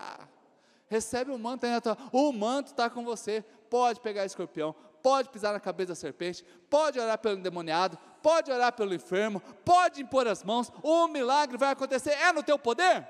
Recebe 0.88 1.30
o 1.30 1.38
manto 1.38 1.64
aí 1.64 1.72
na 1.72 1.80
tua. 1.80 1.96
O 2.12 2.32
manto 2.32 2.68
está 2.68 2.90
com 2.90 3.05
você. 3.05 3.42
Pode 3.70 4.01
pegar 4.01 4.24
escorpião, 4.24 4.74
pode 5.03 5.28
pisar 5.30 5.53
na 5.53 5.61
cabeça 5.61 5.90
da 5.90 5.94
serpente, 5.94 6.44
pode 6.68 6.98
orar 6.98 7.16
pelo 7.18 7.38
endemoniado, 7.38 7.96
pode 8.22 8.51
orar 8.51 8.72
pelo 8.72 8.92
enfermo, 8.92 9.40
pode 9.64 10.03
impor 10.03 10.26
as 10.26 10.42
mãos, 10.42 10.72
o 10.82 11.07
milagre 11.07 11.57
vai 11.57 11.70
acontecer. 11.70 12.11
É 12.11 12.32
no 12.32 12.42
teu 12.42 12.59
poder? 12.59 13.07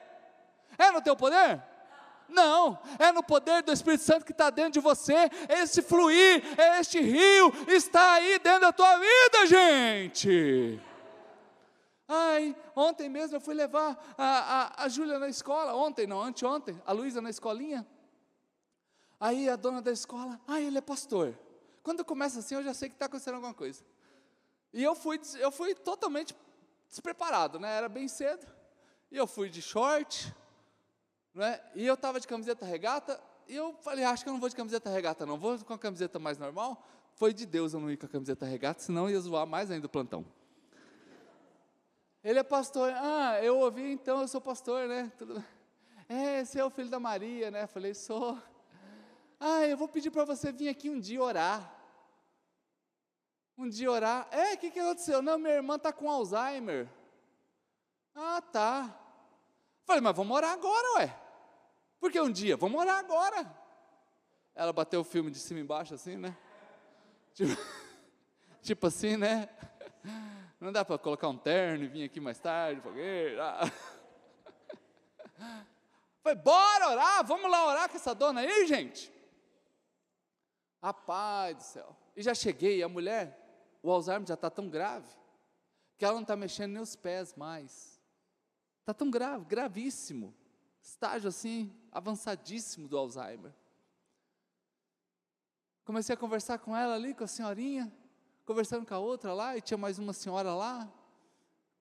É 0.78 0.90
no 0.90 1.00
teu 1.00 1.16
poder? 1.16 1.62
Não, 2.30 2.78
é 2.98 3.12
no 3.12 3.22
poder 3.22 3.62
do 3.62 3.72
Espírito 3.72 4.04
Santo 4.04 4.24
que 4.24 4.32
está 4.32 4.50
dentro 4.50 4.72
de 4.72 4.80
você. 4.80 5.30
Esse 5.48 5.82
fluir, 5.82 6.42
este 6.78 7.00
rio 7.00 7.52
está 7.68 8.14
aí 8.14 8.38
dentro 8.38 8.60
da 8.60 8.72
tua 8.72 8.98
vida, 8.98 9.46
gente. 9.46 10.80
Ai, 12.06 12.56
ontem 12.74 13.08
mesmo 13.08 13.36
eu 13.36 13.40
fui 13.40 13.54
levar 13.54 13.96
a, 14.18 14.82
a, 14.82 14.84
a 14.84 14.88
Júlia 14.88 15.18
na 15.18 15.28
escola, 15.28 15.74
ontem 15.74 16.06
não, 16.06 16.20
anteontem, 16.20 16.80
a 16.84 16.92
Luísa 16.92 17.20
na 17.20 17.30
escolinha. 17.30 17.86
Aí 19.20 19.48
a 19.48 19.54
dona 19.54 19.82
da 19.82 19.92
escola, 19.92 20.40
ai, 20.46 20.64
ele 20.64 20.78
é 20.78 20.80
pastor. 20.80 21.38
Quando 21.82 22.04
começa 22.04 22.40
assim, 22.40 22.54
eu 22.54 22.62
já 22.62 22.74
sei 22.74 22.88
que 22.88 22.96
está 22.96 23.06
acontecendo 23.06 23.34
alguma 23.34 23.54
coisa. 23.54 23.84
E 24.72 24.82
eu 24.82 24.94
fui, 24.94 25.20
eu 25.38 25.50
fui 25.50 25.74
totalmente 25.74 26.34
despreparado, 26.88 27.58
né? 27.58 27.76
Era 27.76 27.88
bem 27.88 28.08
cedo. 28.08 28.46
E 29.10 29.16
eu 29.16 29.26
fui 29.26 29.48
de 29.48 29.60
short, 29.60 30.34
é? 31.38 31.62
E 31.74 31.86
eu 31.86 31.94
estava 31.94 32.18
de 32.18 32.26
camiseta 32.26 32.66
regata, 32.66 33.20
e 33.46 33.54
eu 33.54 33.74
falei, 33.80 34.04
acho 34.04 34.22
que 34.22 34.28
eu 34.28 34.32
não 34.32 34.40
vou 34.40 34.48
de 34.48 34.56
camiseta 34.56 34.90
regata, 34.90 35.26
não, 35.26 35.38
vou 35.38 35.58
com 35.64 35.74
a 35.74 35.78
camiseta 35.78 36.18
mais 36.18 36.38
normal. 36.38 36.86
Foi 37.14 37.32
de 37.34 37.44
Deus 37.44 37.74
eu 37.74 37.80
não 37.80 37.90
ir 37.90 37.96
com 37.96 38.06
a 38.06 38.08
camiseta 38.08 38.46
regata, 38.46 38.80
senão 38.80 39.10
ia 39.10 39.20
zoar 39.20 39.46
mais 39.46 39.70
ainda 39.70 39.86
o 39.86 39.90
plantão. 39.90 40.24
Ele 42.22 42.38
é 42.38 42.42
pastor, 42.42 42.92
ah, 42.94 43.42
eu 43.42 43.58
ouvi, 43.58 43.92
então 43.92 44.20
eu 44.20 44.28
sou 44.28 44.40
pastor, 44.40 44.86
né? 44.86 45.10
Tudo... 45.18 45.42
É, 46.08 46.44
você 46.44 46.58
é 46.58 46.64
o 46.64 46.70
filho 46.70 46.90
da 46.90 46.98
Maria, 46.98 47.50
né? 47.50 47.66
Falei, 47.66 47.94
sou. 47.94 48.36
Ah, 49.38 49.64
eu 49.64 49.76
vou 49.76 49.88
pedir 49.88 50.10
para 50.10 50.24
você 50.24 50.50
vir 50.50 50.68
aqui 50.68 50.90
um 50.90 50.98
dia 50.98 51.22
orar. 51.22 51.72
Um 53.56 53.68
dia 53.68 53.90
orar. 53.90 54.26
É, 54.30 54.54
o 54.54 54.58
que, 54.58 54.70
que 54.70 54.80
aconteceu? 54.80 55.22
Não, 55.22 55.38
minha 55.38 55.54
irmã 55.54 55.76
está 55.76 55.92
com 55.92 56.10
Alzheimer. 56.10 56.88
Ah, 58.14 58.42
tá. 58.42 58.98
Falei, 59.84 60.02
mas 60.02 60.16
vamos 60.16 60.36
orar 60.36 60.52
agora, 60.52 60.98
ué. 60.98 61.19
Porque 62.00 62.18
um 62.18 62.32
dia, 62.32 62.56
vamos 62.56 62.80
orar 62.80 62.98
agora. 62.98 63.54
Ela 64.54 64.72
bateu 64.72 65.00
o 65.00 65.04
filme 65.04 65.30
de 65.30 65.38
cima 65.38 65.60
e 65.60 65.62
embaixo, 65.62 65.94
assim, 65.94 66.16
né? 66.16 66.36
Tipo, 67.34 67.52
tipo 68.62 68.86
assim, 68.86 69.18
né? 69.18 69.48
Não 70.58 70.72
dá 70.72 70.84
para 70.84 70.98
colocar 70.98 71.28
um 71.28 71.36
terno 71.36 71.84
e 71.84 71.88
vir 71.88 72.04
aqui 72.04 72.18
mais 72.18 72.38
tarde, 72.38 72.80
fogueira. 72.80 73.60
Falei, 76.22 76.38
bora 76.38 76.90
orar, 76.90 77.24
vamos 77.24 77.50
lá 77.50 77.66
orar 77.66 77.88
com 77.88 77.96
essa 77.96 78.14
dona 78.14 78.40
aí, 78.40 78.66
gente. 78.66 79.12
Rapaz 80.82 81.56
do 81.56 81.62
céu. 81.62 81.96
E 82.16 82.22
já 82.22 82.34
cheguei, 82.34 82.82
a 82.82 82.88
mulher, 82.88 83.38
o 83.82 83.90
Alzheimer 83.90 84.26
já 84.26 84.34
está 84.34 84.50
tão 84.50 84.68
grave, 84.68 85.08
que 85.96 86.04
ela 86.04 86.14
não 86.14 86.22
está 86.22 86.36
mexendo 86.36 86.72
nem 86.72 86.82
os 86.82 86.96
pés 86.96 87.34
mais. 87.34 88.00
Está 88.80 88.92
tão 88.92 89.10
grave, 89.10 89.44
gravíssimo. 89.44 90.34
Estágio 90.82 91.28
assim, 91.28 91.74
avançadíssimo 91.92 92.88
do 92.88 92.96
Alzheimer. 92.96 93.52
Comecei 95.84 96.14
a 96.14 96.18
conversar 96.18 96.58
com 96.58 96.76
ela 96.76 96.94
ali, 96.94 97.14
com 97.14 97.24
a 97.24 97.26
senhorinha, 97.26 97.92
conversando 98.44 98.86
com 98.86 98.94
a 98.94 98.98
outra 98.98 99.32
lá, 99.32 99.56
e 99.56 99.60
tinha 99.60 99.78
mais 99.78 99.98
uma 99.98 100.12
senhora 100.12 100.54
lá. 100.54 100.88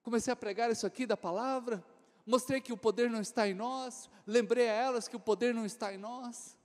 Comecei 0.02 0.32
a 0.32 0.36
pregar 0.36 0.70
isso 0.70 0.86
aqui 0.86 1.06
da 1.06 1.16
palavra, 1.16 1.84
mostrei 2.26 2.60
que 2.60 2.72
o 2.72 2.76
poder 2.76 3.10
não 3.10 3.20
está 3.20 3.46
em 3.46 3.54
nós, 3.54 4.08
lembrei 4.26 4.68
a 4.68 4.72
elas 4.72 5.06
que 5.06 5.16
o 5.16 5.20
poder 5.20 5.54
não 5.54 5.64
está 5.64 5.92
em 5.92 5.98
nós. 5.98 6.56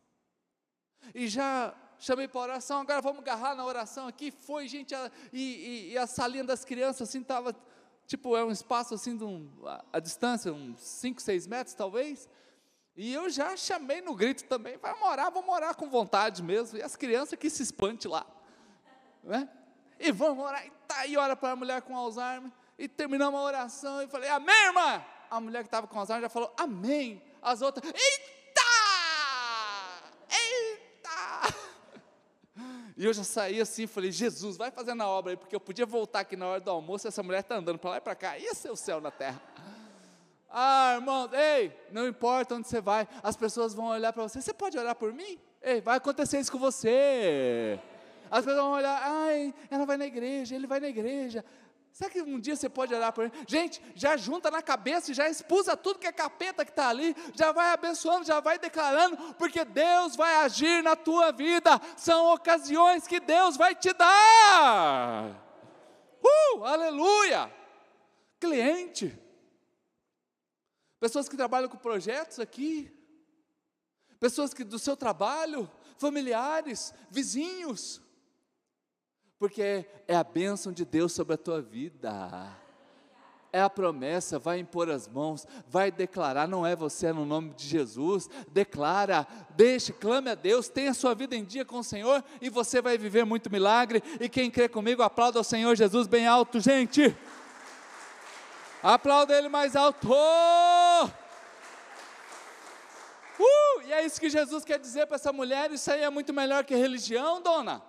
E 1.13 1.27
já 1.27 1.75
chamei 1.99 2.27
para 2.27 2.41
oração, 2.41 2.81
agora 2.81 3.01
vamos 3.01 3.19
agarrar 3.19 3.55
na 3.55 3.65
oração 3.65 4.07
aqui. 4.07 4.31
Foi, 4.31 4.67
gente, 4.67 4.93
a, 4.95 5.11
e, 5.31 5.41
e, 5.41 5.91
e, 5.91 5.97
a 5.97 6.07
salinha 6.07 6.43
das 6.43 6.65
crianças, 6.65 7.09
assim, 7.09 7.21
estava, 7.21 7.55
tipo, 8.07 8.35
é 8.35 8.43
um 8.43 8.51
espaço 8.51 8.93
assim, 8.93 9.17
de 9.17 9.23
um, 9.23 9.49
a, 9.65 9.85
a, 9.93 9.99
distância, 9.99 10.51
uns 10.53 10.79
5, 10.79 11.21
6 11.21 11.47
metros 11.47 11.75
talvez. 11.75 12.29
E 12.95 13.13
eu 13.13 13.29
já 13.29 13.57
chamei 13.57 14.01
no 14.01 14.15
grito 14.15 14.45
também, 14.45 14.77
vai 14.77 14.97
morar, 14.99 15.29
vamos 15.29 15.45
morar 15.45 15.75
com 15.75 15.89
vontade 15.89 16.41
mesmo. 16.41 16.77
E 16.77 16.81
as 16.81 16.95
crianças 16.95 17.37
que 17.37 17.49
se 17.49 17.61
espante 17.61 18.07
lá. 18.07 18.25
Né? 19.23 19.49
E 19.99 20.11
vamos 20.11 20.45
orar, 20.45 20.65
e 20.65 20.71
tá 20.87 20.99
aí, 20.99 21.17
ora 21.17 21.35
para 21.35 21.51
a 21.51 21.55
mulher 21.55 21.81
com 21.81 21.95
Alzheimer. 21.95 22.51
E 22.77 22.87
terminamos 22.87 23.39
a 23.39 23.43
oração 23.43 24.01
e 24.01 24.07
falei, 24.07 24.29
amém, 24.29 24.65
irmã? 24.65 25.03
A 25.29 25.39
mulher 25.39 25.63
que 25.63 25.67
estava 25.67 25.87
com 25.87 25.99
Alzheimer 25.99 26.23
já 26.23 26.29
falou, 26.29 26.53
amém. 26.57 27.21
As 27.41 27.61
outras, 27.61 27.85
eita! 27.85 28.35
E 32.97 33.03
eu 33.03 33.11
já 33.11 33.25
saí 33.25 33.59
assim, 33.59 33.85
falei, 33.87 34.09
Jesus, 34.09 34.55
vai 34.55 34.71
fazendo 34.71 35.03
a 35.03 35.07
obra 35.07 35.33
aí, 35.33 35.37
porque 35.37 35.53
eu 35.53 35.59
podia 35.59 35.85
voltar 35.85 36.21
aqui 36.21 36.37
na 36.37 36.47
hora 36.47 36.61
do 36.61 36.71
almoço, 36.71 37.05
e 37.05 37.09
essa 37.09 37.21
mulher 37.21 37.41
está 37.41 37.55
andando 37.55 37.77
para 37.77 37.89
lá 37.89 37.97
e 37.97 38.01
para 38.01 38.15
cá, 38.15 38.37
ia 38.37 38.53
ser 38.53 38.71
o 38.71 38.75
céu 38.75 39.01
na 39.01 39.11
terra. 39.11 39.41
Ah, 40.57 40.93
irmão, 40.95 41.29
ei, 41.33 41.77
não 41.91 42.07
importa 42.07 42.55
onde 42.55 42.65
você 42.65 42.79
vai, 42.79 43.05
as 43.21 43.35
pessoas 43.35 43.73
vão 43.73 43.87
olhar 43.87 44.13
para 44.13 44.23
você, 44.23 44.41
você 44.41 44.53
pode 44.53 44.77
orar 44.77 44.95
por 44.95 45.11
mim? 45.11 45.37
Ei, 45.61 45.81
vai 45.81 45.97
acontecer 45.97 46.39
isso 46.39 46.49
com 46.49 46.57
você. 46.57 47.77
As 48.31 48.45
pessoas 48.45 48.63
vão 48.63 48.71
olhar, 48.71 48.97
ai, 49.03 49.53
ela 49.69 49.85
vai 49.85 49.97
na 49.97 50.05
igreja, 50.05 50.55
ele 50.55 50.65
vai 50.65 50.79
na 50.79 50.87
igreja. 50.87 51.43
Será 51.91 52.09
que 52.09 52.21
um 52.21 52.39
dia 52.39 52.55
você 52.55 52.69
pode 52.69 52.95
orar 52.95 53.11
por 53.11 53.25
ele? 53.25 53.33
Gente, 53.45 53.81
já 53.95 54.15
junta 54.15 54.49
na 54.49 54.61
cabeça 54.61 55.11
e 55.11 55.13
já 55.13 55.27
expulsa 55.27 55.75
tudo 55.75 55.99
que 55.99 56.07
é 56.07 56.11
capeta 56.13 56.63
que 56.63 56.71
está 56.71 56.87
ali, 56.87 57.13
já 57.33 57.51
vai 57.51 57.73
abençoando, 57.73 58.23
já 58.23 58.39
vai 58.39 58.57
declarando, 58.57 59.17
porque 59.33 59.65
Deus 59.65 60.15
vai 60.15 60.35
agir 60.35 60.81
na 60.81 60.95
tua 60.95 61.33
vida. 61.33 61.81
São 61.97 62.33
ocasiões 62.33 63.05
que 63.05 63.19
Deus 63.19 63.57
vai 63.57 63.75
te 63.75 63.91
dar. 63.91 65.35
Uh, 66.23 66.63
aleluia! 66.63 67.51
Cliente, 68.39 69.24
pessoas 71.05 71.29
que 71.29 71.37
trabalham 71.37 71.69
com 71.69 71.77
projetos 71.77 72.39
aqui, 72.39 72.91
pessoas 74.19 74.55
que 74.55 74.63
do 74.63 74.79
seu 74.79 74.97
trabalho, 74.97 75.69
familiares, 75.99 76.95
vizinhos, 77.11 78.01
porque 79.37 79.85
é 80.07 80.15
a 80.15 80.23
bênção 80.23 80.73
de 80.73 80.83
Deus 80.83 81.13
sobre 81.13 81.35
a 81.35 81.37
tua 81.37 81.61
vida. 81.61 82.11
É 83.53 83.61
a 83.61 83.69
promessa, 83.69 84.39
vai 84.39 84.57
impor 84.57 84.89
as 84.89 85.07
mãos, 85.07 85.45
vai 85.67 85.91
declarar, 85.91 86.47
não 86.47 86.65
é 86.65 86.75
você, 86.75 87.05
é 87.05 87.13
no 87.13 87.23
nome 87.23 87.53
de 87.53 87.67
Jesus. 87.67 88.27
Declara, 88.51 89.27
deixe, 89.51 89.93
clame 89.93 90.31
a 90.31 90.35
Deus, 90.35 90.69
tenha 90.69 90.91
sua 90.95 91.13
vida 91.13 91.35
em 91.35 91.45
dia 91.45 91.63
com 91.63 91.77
o 91.77 91.83
Senhor 91.83 92.23
e 92.41 92.49
você 92.49 92.81
vai 92.81 92.97
viver 92.97 93.25
muito 93.25 93.51
milagre. 93.51 94.01
E 94.19 94.27
quem 94.27 94.49
crê 94.49 94.67
comigo, 94.67 95.03
aplauda 95.03 95.37
ao 95.37 95.43
Senhor 95.43 95.75
Jesus 95.75 96.07
bem 96.07 96.25
alto, 96.25 96.59
gente. 96.59 97.15
Aplauda 98.85 99.35
Ele 99.35 99.49
mais 99.49 99.75
alto. 99.75 100.07
Uh, 100.11 101.11
e 103.83 103.91
é 103.91 104.05
isso 104.05 104.21
que 104.21 104.29
Jesus 104.29 104.63
quer 104.63 104.77
dizer 104.77 105.07
para 105.07 105.15
essa 105.15 105.33
mulher: 105.33 105.71
isso 105.71 105.91
aí 105.91 106.03
é 106.03 106.09
muito 106.11 106.31
melhor 106.31 106.63
que 106.63 106.75
religião, 106.75 107.41
dona. 107.41 107.81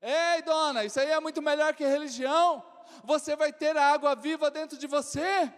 Ei, 0.00 0.42
dona, 0.42 0.84
isso 0.84 1.00
aí 1.00 1.10
é 1.10 1.18
muito 1.18 1.42
melhor 1.42 1.74
que 1.74 1.84
religião. 1.84 2.64
Você 3.02 3.34
vai 3.34 3.52
ter 3.52 3.76
a 3.76 3.92
água 3.92 4.14
viva 4.14 4.48
dentro 4.48 4.78
de 4.78 4.86
você. 4.86 5.52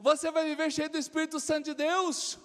Você 0.00 0.30
vai 0.30 0.44
viver 0.44 0.70
cheio 0.72 0.88
do 0.88 0.96
Espírito 0.96 1.38
Santo 1.38 1.66
de 1.66 1.74
Deus. 1.74 2.38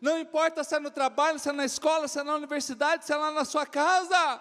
Não 0.00 0.16
importa 0.16 0.62
se 0.62 0.76
é 0.76 0.78
no 0.78 0.92
trabalho, 0.92 1.40
se 1.40 1.48
é 1.48 1.52
na 1.52 1.64
escola, 1.64 2.06
se 2.06 2.20
é 2.20 2.22
na 2.22 2.36
universidade, 2.36 3.04
se 3.04 3.12
é 3.12 3.16
lá 3.16 3.32
na 3.32 3.44
sua 3.44 3.66
casa. 3.66 4.40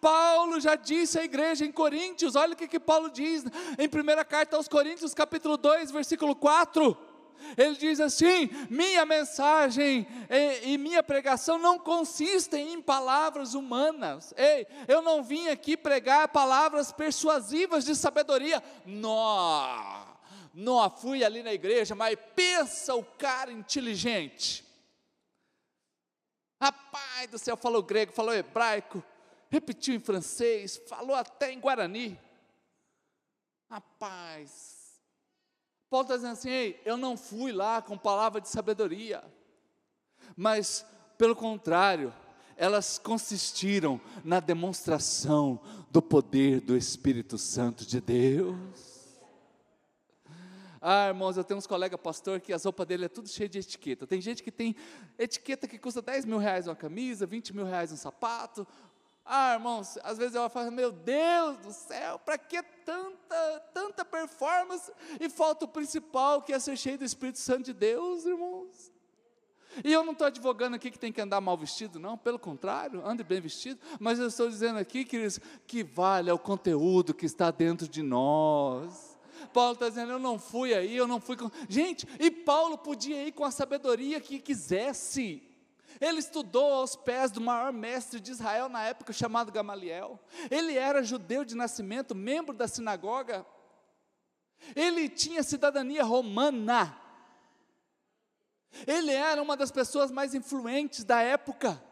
Paulo 0.00 0.60
já 0.60 0.74
disse 0.74 1.18
à 1.18 1.24
igreja 1.24 1.64
em 1.64 1.72
Coríntios, 1.72 2.36
olha 2.36 2.54
o 2.54 2.56
que, 2.56 2.68
que 2.68 2.80
Paulo 2.80 3.10
diz 3.10 3.44
em 3.78 3.88
primeira 3.88 4.24
carta 4.24 4.56
aos 4.56 4.68
Coríntios, 4.68 5.14
capítulo 5.14 5.56
2, 5.56 5.90
versículo 5.90 6.34
4. 6.34 6.96
Ele 7.56 7.76
diz 7.76 8.00
assim: 8.00 8.48
minha 8.70 9.04
mensagem 9.04 10.06
e, 10.28 10.72
e, 10.72 10.78
minha 10.78 11.02
pregação 11.02 11.58
não 11.58 11.78
consistem 11.78 12.72
em 12.72 12.82
palavras 12.82 13.54
humanas. 13.54 14.32
Ei, 14.36 14.66
eu 14.88 15.02
não 15.02 15.22
vim 15.22 15.48
aqui 15.48 15.76
pregar 15.76 16.28
palavras 16.28 16.92
persuasivas 16.92 17.84
de 17.84 17.94
sabedoria. 17.94 18.62
Não, 18.84 20.06
não 20.54 20.90
fui 20.90 21.24
ali 21.24 21.42
na 21.42 21.52
igreja, 21.52 21.94
mas 21.94 22.18
pensa 22.34 22.94
o 22.94 23.04
cara 23.04 23.52
inteligente. 23.52 24.64
Rapaz 26.60 27.30
do 27.30 27.38
céu, 27.38 27.56
falou 27.56 27.82
grego, 27.82 28.12
falou 28.12 28.32
hebraico, 28.32 29.04
repetiu 29.50 29.94
em 29.94 30.00
francês, 30.00 30.76
falou 30.88 31.14
até 31.14 31.52
em 31.52 31.60
guarani. 31.60 32.18
Rapaz, 33.68 35.00
Paulo 35.90 36.04
está 36.04 36.16
dizendo 36.16 36.32
assim: 36.32 36.50
Ei, 36.50 36.80
eu 36.84 36.96
não 36.96 37.16
fui 37.16 37.52
lá 37.52 37.82
com 37.82 37.96
palavra 37.96 38.40
de 38.40 38.48
sabedoria, 38.48 39.24
mas, 40.36 40.84
pelo 41.18 41.34
contrário, 41.34 42.12
elas 42.56 42.98
consistiram 42.98 44.00
na 44.24 44.40
demonstração 44.40 45.60
do 45.90 46.00
poder 46.00 46.60
do 46.60 46.76
Espírito 46.76 47.36
Santo 47.36 47.84
de 47.84 48.00
Deus. 48.00 48.56
Ah, 50.80 51.08
irmãos, 51.08 51.36
eu 51.36 51.42
tenho 51.42 51.58
uns 51.58 51.66
colegas 51.66 52.00
pastor 52.00 52.40
que 52.40 52.52
as 52.52 52.64
roupas 52.64 52.86
dele 52.86 53.06
é 53.06 53.08
tudo 53.08 53.28
cheio 53.28 53.48
de 53.48 53.58
etiqueta. 53.58 54.06
Tem 54.06 54.20
gente 54.20 54.42
que 54.42 54.52
tem 54.52 54.76
etiqueta 55.18 55.66
que 55.66 55.78
custa 55.78 56.00
10 56.00 56.24
mil 56.24 56.38
reais 56.38 56.68
uma 56.68 56.76
camisa, 56.76 57.26
20 57.26 57.54
mil 57.56 57.64
reais 57.64 57.90
um 57.90 57.96
sapato, 57.96 58.66
ah, 59.26 59.54
irmãos, 59.54 59.98
às 60.04 60.18
vezes 60.18 60.36
eu 60.36 60.48
falo, 60.48 60.70
meu 60.70 60.92
Deus 60.92 61.56
do 61.58 61.72
céu, 61.72 62.18
para 62.18 62.38
que 62.38 62.62
tanta, 62.62 63.60
tanta 63.74 64.04
performance 64.04 64.92
e 65.20 65.28
falta 65.28 65.64
o 65.64 65.68
principal, 65.68 66.42
que 66.42 66.52
é 66.52 66.58
ser 66.60 66.76
cheio 66.76 66.96
do 66.96 67.04
Espírito 67.04 67.40
Santo 67.40 67.64
de 67.64 67.72
Deus, 67.72 68.24
irmãos. 68.24 68.92
E 69.84 69.92
eu 69.92 70.04
não 70.04 70.12
estou 70.12 70.28
advogando 70.28 70.76
aqui 70.76 70.90
que 70.90 70.98
tem 70.98 71.12
que 71.12 71.20
andar 71.20 71.40
mal 71.40 71.56
vestido, 71.56 71.98
não, 71.98 72.16
pelo 72.16 72.38
contrário, 72.38 73.04
ande 73.04 73.24
bem 73.24 73.40
vestido, 73.40 73.80
mas 73.98 74.18
eu 74.18 74.28
estou 74.28 74.48
dizendo 74.48 74.78
aqui, 74.78 75.04
queridos, 75.04 75.40
que 75.66 75.82
vale 75.82 76.30
é 76.30 76.32
o 76.32 76.38
conteúdo 76.38 77.12
que 77.12 77.26
está 77.26 77.50
dentro 77.50 77.88
de 77.88 78.02
nós. 78.02 79.18
Paulo 79.52 79.74
está 79.74 79.88
dizendo, 79.88 80.12
eu 80.12 80.18
não 80.18 80.38
fui 80.38 80.72
aí, 80.72 80.96
eu 80.96 81.06
não 81.06 81.20
fui 81.20 81.36
com. 81.36 81.50
Gente, 81.68 82.06
e 82.18 82.30
Paulo 82.30 82.78
podia 82.78 83.26
ir 83.26 83.32
com 83.32 83.44
a 83.44 83.50
sabedoria 83.50 84.20
que 84.20 84.38
quisesse. 84.38 85.42
Ele 86.00 86.18
estudou 86.18 86.74
aos 86.74 86.96
pés 86.96 87.30
do 87.30 87.40
maior 87.40 87.72
mestre 87.72 88.20
de 88.20 88.30
Israel 88.30 88.68
na 88.68 88.82
época, 88.82 89.12
chamado 89.12 89.52
Gamaliel. 89.52 90.18
Ele 90.50 90.76
era 90.76 91.02
judeu 91.02 91.44
de 91.44 91.54
nascimento, 91.54 92.14
membro 92.14 92.54
da 92.54 92.68
sinagoga. 92.68 93.46
Ele 94.74 95.08
tinha 95.08 95.42
cidadania 95.42 96.02
romana. 96.02 97.00
Ele 98.86 99.12
era 99.12 99.42
uma 99.42 99.56
das 99.56 99.70
pessoas 99.70 100.10
mais 100.10 100.34
influentes 100.34 101.04
da 101.04 101.20
época. 101.20 101.82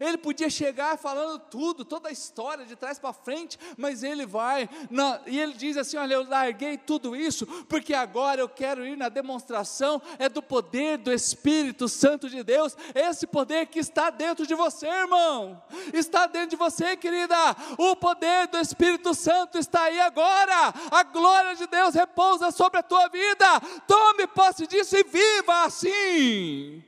Ele 0.00 0.16
podia 0.16 0.50
chegar 0.50 0.96
falando 0.98 1.38
tudo, 1.38 1.84
toda 1.84 2.08
a 2.08 2.12
história 2.12 2.64
de 2.64 2.76
trás 2.76 2.98
para 2.98 3.12
frente, 3.12 3.58
mas 3.76 4.02
ele 4.02 4.26
vai, 4.26 4.68
na, 4.90 5.20
e 5.26 5.38
ele 5.38 5.54
diz 5.54 5.76
assim: 5.76 5.96
Olha, 5.96 6.14
eu 6.14 6.28
larguei 6.28 6.76
tudo 6.78 7.16
isso, 7.16 7.46
porque 7.68 7.94
agora 7.94 8.40
eu 8.40 8.48
quero 8.48 8.86
ir 8.86 8.96
na 8.96 9.08
demonstração, 9.08 10.00
é 10.18 10.28
do 10.28 10.42
poder 10.42 10.98
do 10.98 11.12
Espírito 11.12 11.88
Santo 11.88 12.28
de 12.28 12.42
Deus, 12.42 12.76
esse 12.94 13.26
poder 13.26 13.66
que 13.66 13.78
está 13.78 14.10
dentro 14.10 14.46
de 14.46 14.54
você, 14.54 14.86
irmão, 14.86 15.62
está 15.92 16.26
dentro 16.26 16.50
de 16.50 16.56
você, 16.56 16.96
querida, 16.96 17.36
o 17.78 17.96
poder 17.96 18.46
do 18.48 18.58
Espírito 18.58 19.14
Santo 19.14 19.58
está 19.58 19.82
aí 19.82 20.00
agora, 20.00 20.74
a 20.90 21.02
glória 21.02 21.54
de 21.56 21.66
Deus 21.66 21.94
repousa 21.94 22.50
sobre 22.50 22.80
a 22.80 22.82
tua 22.82 23.08
vida, 23.08 23.60
tome 23.86 24.26
posse 24.26 24.66
disso 24.66 24.96
e 24.96 25.04
viva 25.04 25.64
assim. 25.64 26.84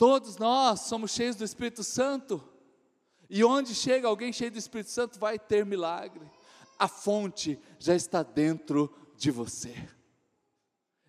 Todos 0.00 0.38
nós 0.38 0.80
somos 0.80 1.10
cheios 1.10 1.36
do 1.36 1.44
Espírito 1.44 1.84
Santo. 1.84 2.42
E 3.28 3.44
onde 3.44 3.74
chega 3.74 4.08
alguém 4.08 4.32
cheio 4.32 4.50
do 4.50 4.56
Espírito 4.56 4.88
Santo, 4.88 5.18
vai 5.18 5.38
ter 5.38 5.66
milagre. 5.66 6.26
A 6.78 6.88
fonte 6.88 7.60
já 7.78 7.94
está 7.94 8.22
dentro 8.22 8.90
de 9.14 9.30
você. 9.30 9.76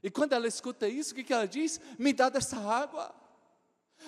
E 0.03 0.11
quando 0.11 0.33
ela 0.33 0.45
escuta 0.45 0.89
isso, 0.89 1.13
o 1.13 1.23
que 1.23 1.31
ela 1.31 1.47
diz? 1.47 1.79
Me 1.97 2.11
dá 2.11 2.27
dessa 2.27 2.57
água. 2.57 3.15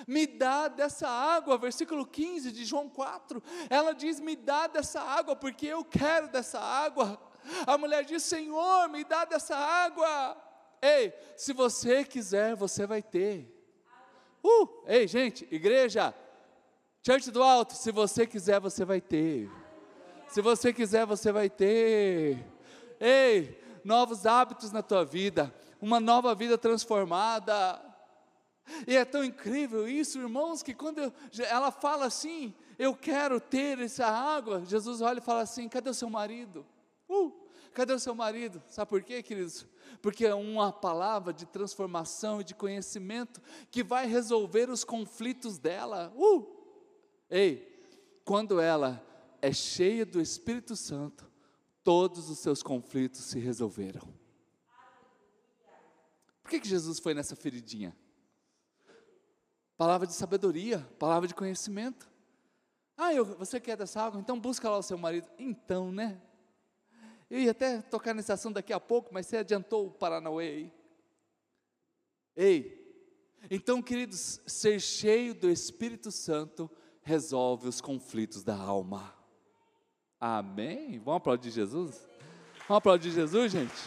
Me 0.06 0.28
dá 0.28 0.68
dessa 0.68 1.08
água, 1.08 1.58
versículo 1.58 2.06
15 2.06 2.52
de 2.52 2.66
João 2.66 2.90
4. 2.90 3.42
Ela 3.70 3.94
diz: 3.94 4.20
Me 4.20 4.36
dá 4.36 4.68
dessa 4.68 5.00
água, 5.00 5.34
porque 5.34 5.66
eu 5.66 5.86
quero 5.86 6.28
dessa 6.28 6.60
água. 6.60 7.18
A 7.66 7.78
mulher 7.78 8.04
diz: 8.04 8.22
Senhor, 8.24 8.90
me 8.90 9.06
dá 9.06 9.24
dessa 9.24 9.56
água. 9.56 10.36
Ei, 10.82 11.14
se 11.38 11.54
você 11.54 12.04
quiser, 12.04 12.54
você 12.54 12.86
vai 12.86 13.02
ter. 13.02 13.53
Uh, 14.44 14.68
ei, 14.88 15.08
gente, 15.08 15.48
igreja, 15.50 16.14
Church 17.06 17.32
do 17.32 17.42
Alto, 17.42 17.74
se 17.74 17.92
você 17.92 18.28
quiser, 18.28 18.60
você 18.60 18.84
vai 18.84 19.00
ter. 19.00 19.50
Se 20.28 20.42
você 20.42 20.74
quiser, 20.74 21.06
você 21.06 21.32
vai 21.32 21.50
ter. 21.50 22.44
Ei, 23.00 23.62
novos 23.84 24.26
hábitos 24.26 24.72
na 24.72 24.82
tua 24.82 25.06
vida, 25.06 25.54
uma 25.82 26.00
nova 26.00 26.34
vida 26.34 26.58
transformada. 26.58 27.82
E 28.88 28.96
é 28.96 29.04
tão 29.04 29.24
incrível 29.24 29.88
isso, 29.88 30.20
irmãos, 30.20 30.64
que 30.64 30.74
quando 30.74 31.00
eu, 31.00 31.14
ela 31.50 31.72
fala 31.72 32.06
assim, 32.06 32.54
eu 32.80 32.96
quero 32.96 33.40
ter 33.40 33.80
essa 33.80 34.08
água, 34.08 34.64
Jesus 34.66 35.02
olha 35.02 35.20
e 35.20 35.22
fala 35.22 35.42
assim: 35.42 35.68
cadê 35.70 35.90
o 35.90 35.94
seu 35.94 36.10
marido? 36.10 36.66
Uh, 37.10 37.32
cadê 37.74 37.94
o 37.94 38.00
seu 38.00 38.16
marido? 38.16 38.62
Sabe 38.70 38.90
por 38.90 39.04
quê, 39.04 39.22
queridos? 39.22 39.66
Porque 40.02 40.26
é 40.26 40.36
uma 40.36 40.72
palavra 40.72 41.34
de 41.34 41.46
transformação 41.46 42.42
e 42.42 42.44
de 42.44 42.54
conhecimento 42.54 43.42
que 43.72 43.84
vai 43.84 44.08
resolver 44.08 44.70
os 44.70 44.84
conflitos 44.84 45.58
dela. 45.58 46.14
Uh, 46.16 46.46
ei, 47.30 48.22
quando 48.26 48.60
ela 48.60 49.02
é 49.42 49.52
cheia 49.52 50.06
do 50.06 50.22
Espírito 50.22 50.76
Santo, 50.76 51.30
todos 51.84 52.30
os 52.30 52.40
seus 52.40 52.64
conflitos 52.64 53.22
se 53.22 53.40
resolveram. 53.40 54.02
Por 56.42 56.50
que, 56.50 56.60
que 56.60 56.68
Jesus 56.68 57.00
foi 57.00 57.14
nessa 57.14 57.36
feridinha? 57.36 57.96
Palavra 59.78 60.06
de 60.06 60.14
sabedoria, 60.14 60.80
palavra 61.00 61.28
de 61.28 61.34
conhecimento. 61.34 62.10
Ah, 62.96 63.14
eu, 63.14 63.26
você 63.26 63.60
quer 63.60 63.76
dessa 63.76 64.02
água? 64.02 64.20
Então 64.20 64.40
busca 64.40 64.70
lá 64.70 64.78
o 64.78 64.84
seu 64.84 64.98
marido. 64.98 65.28
Então, 65.38 65.92
né? 65.92 66.22
Eu 67.34 67.40
ia 67.40 67.50
até 67.50 67.82
tocar 67.82 68.14
nesse 68.14 68.32
assunto 68.32 68.54
daqui 68.54 68.72
a 68.72 68.80
pouco, 68.80 69.12
mas 69.12 69.26
você 69.26 69.38
adiantou 69.38 69.88
o 69.88 69.92
Paranauê 69.92 70.48
aí. 70.48 70.74
Ei, 72.36 73.04
então, 73.50 73.82
queridos, 73.82 74.40
ser 74.46 74.80
cheio 74.80 75.34
do 75.34 75.50
Espírito 75.50 76.12
Santo 76.12 76.70
resolve 77.02 77.68
os 77.68 77.82
conflitos 77.82 78.44
da 78.44 78.56
alma. 78.56 79.16
Amém? 80.20 81.00
Vamos 81.00 81.18
aplaudir 81.18 81.50
Jesus? 81.50 82.08
Vamos 82.68 82.78
aplaudir 82.78 83.10
Jesus, 83.10 83.52
gente? 83.52 83.82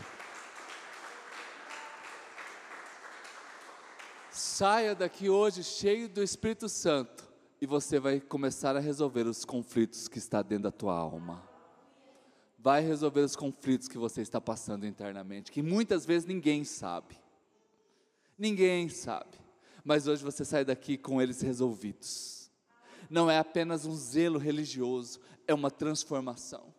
Saia 4.29 4.93
daqui 4.93 5.31
hoje 5.31 5.63
cheio 5.63 6.09
do 6.09 6.21
Espírito 6.21 6.69
Santo 6.69 7.25
e 7.61 7.67
você 7.67 8.01
vai 8.01 8.19
começar 8.19 8.75
a 8.75 8.81
resolver 8.81 9.25
os 9.25 9.45
conflitos 9.45 10.09
que 10.09 10.19
está 10.19 10.43
dentro 10.43 10.65
da 10.65 10.73
tua 10.73 10.97
alma. 10.97 11.56
Vai 12.67 12.83
resolver 12.83 13.21
os 13.21 13.37
conflitos 13.37 13.87
que 13.87 13.97
você 13.97 14.23
está 14.23 14.41
passando 14.41 14.85
internamente, 14.85 15.53
que 15.53 15.63
muitas 15.63 16.05
vezes 16.05 16.27
ninguém 16.27 16.65
sabe. 16.65 17.17
Ninguém 18.37 18.89
sabe. 18.89 19.39
Mas 19.85 20.09
hoje 20.09 20.25
você 20.25 20.45
sai 20.45 20.65
daqui 20.65 20.99
com 20.99 21.23
eles 21.23 21.41
resolvidos. 21.41 22.51
Não 23.09 23.31
é 23.31 23.39
apenas 23.39 23.87
um 23.87 23.95
zelo 23.95 24.37
religioso, 24.37 25.21
é 25.47 25.55
uma 25.55 25.71
transformação. 25.71 26.75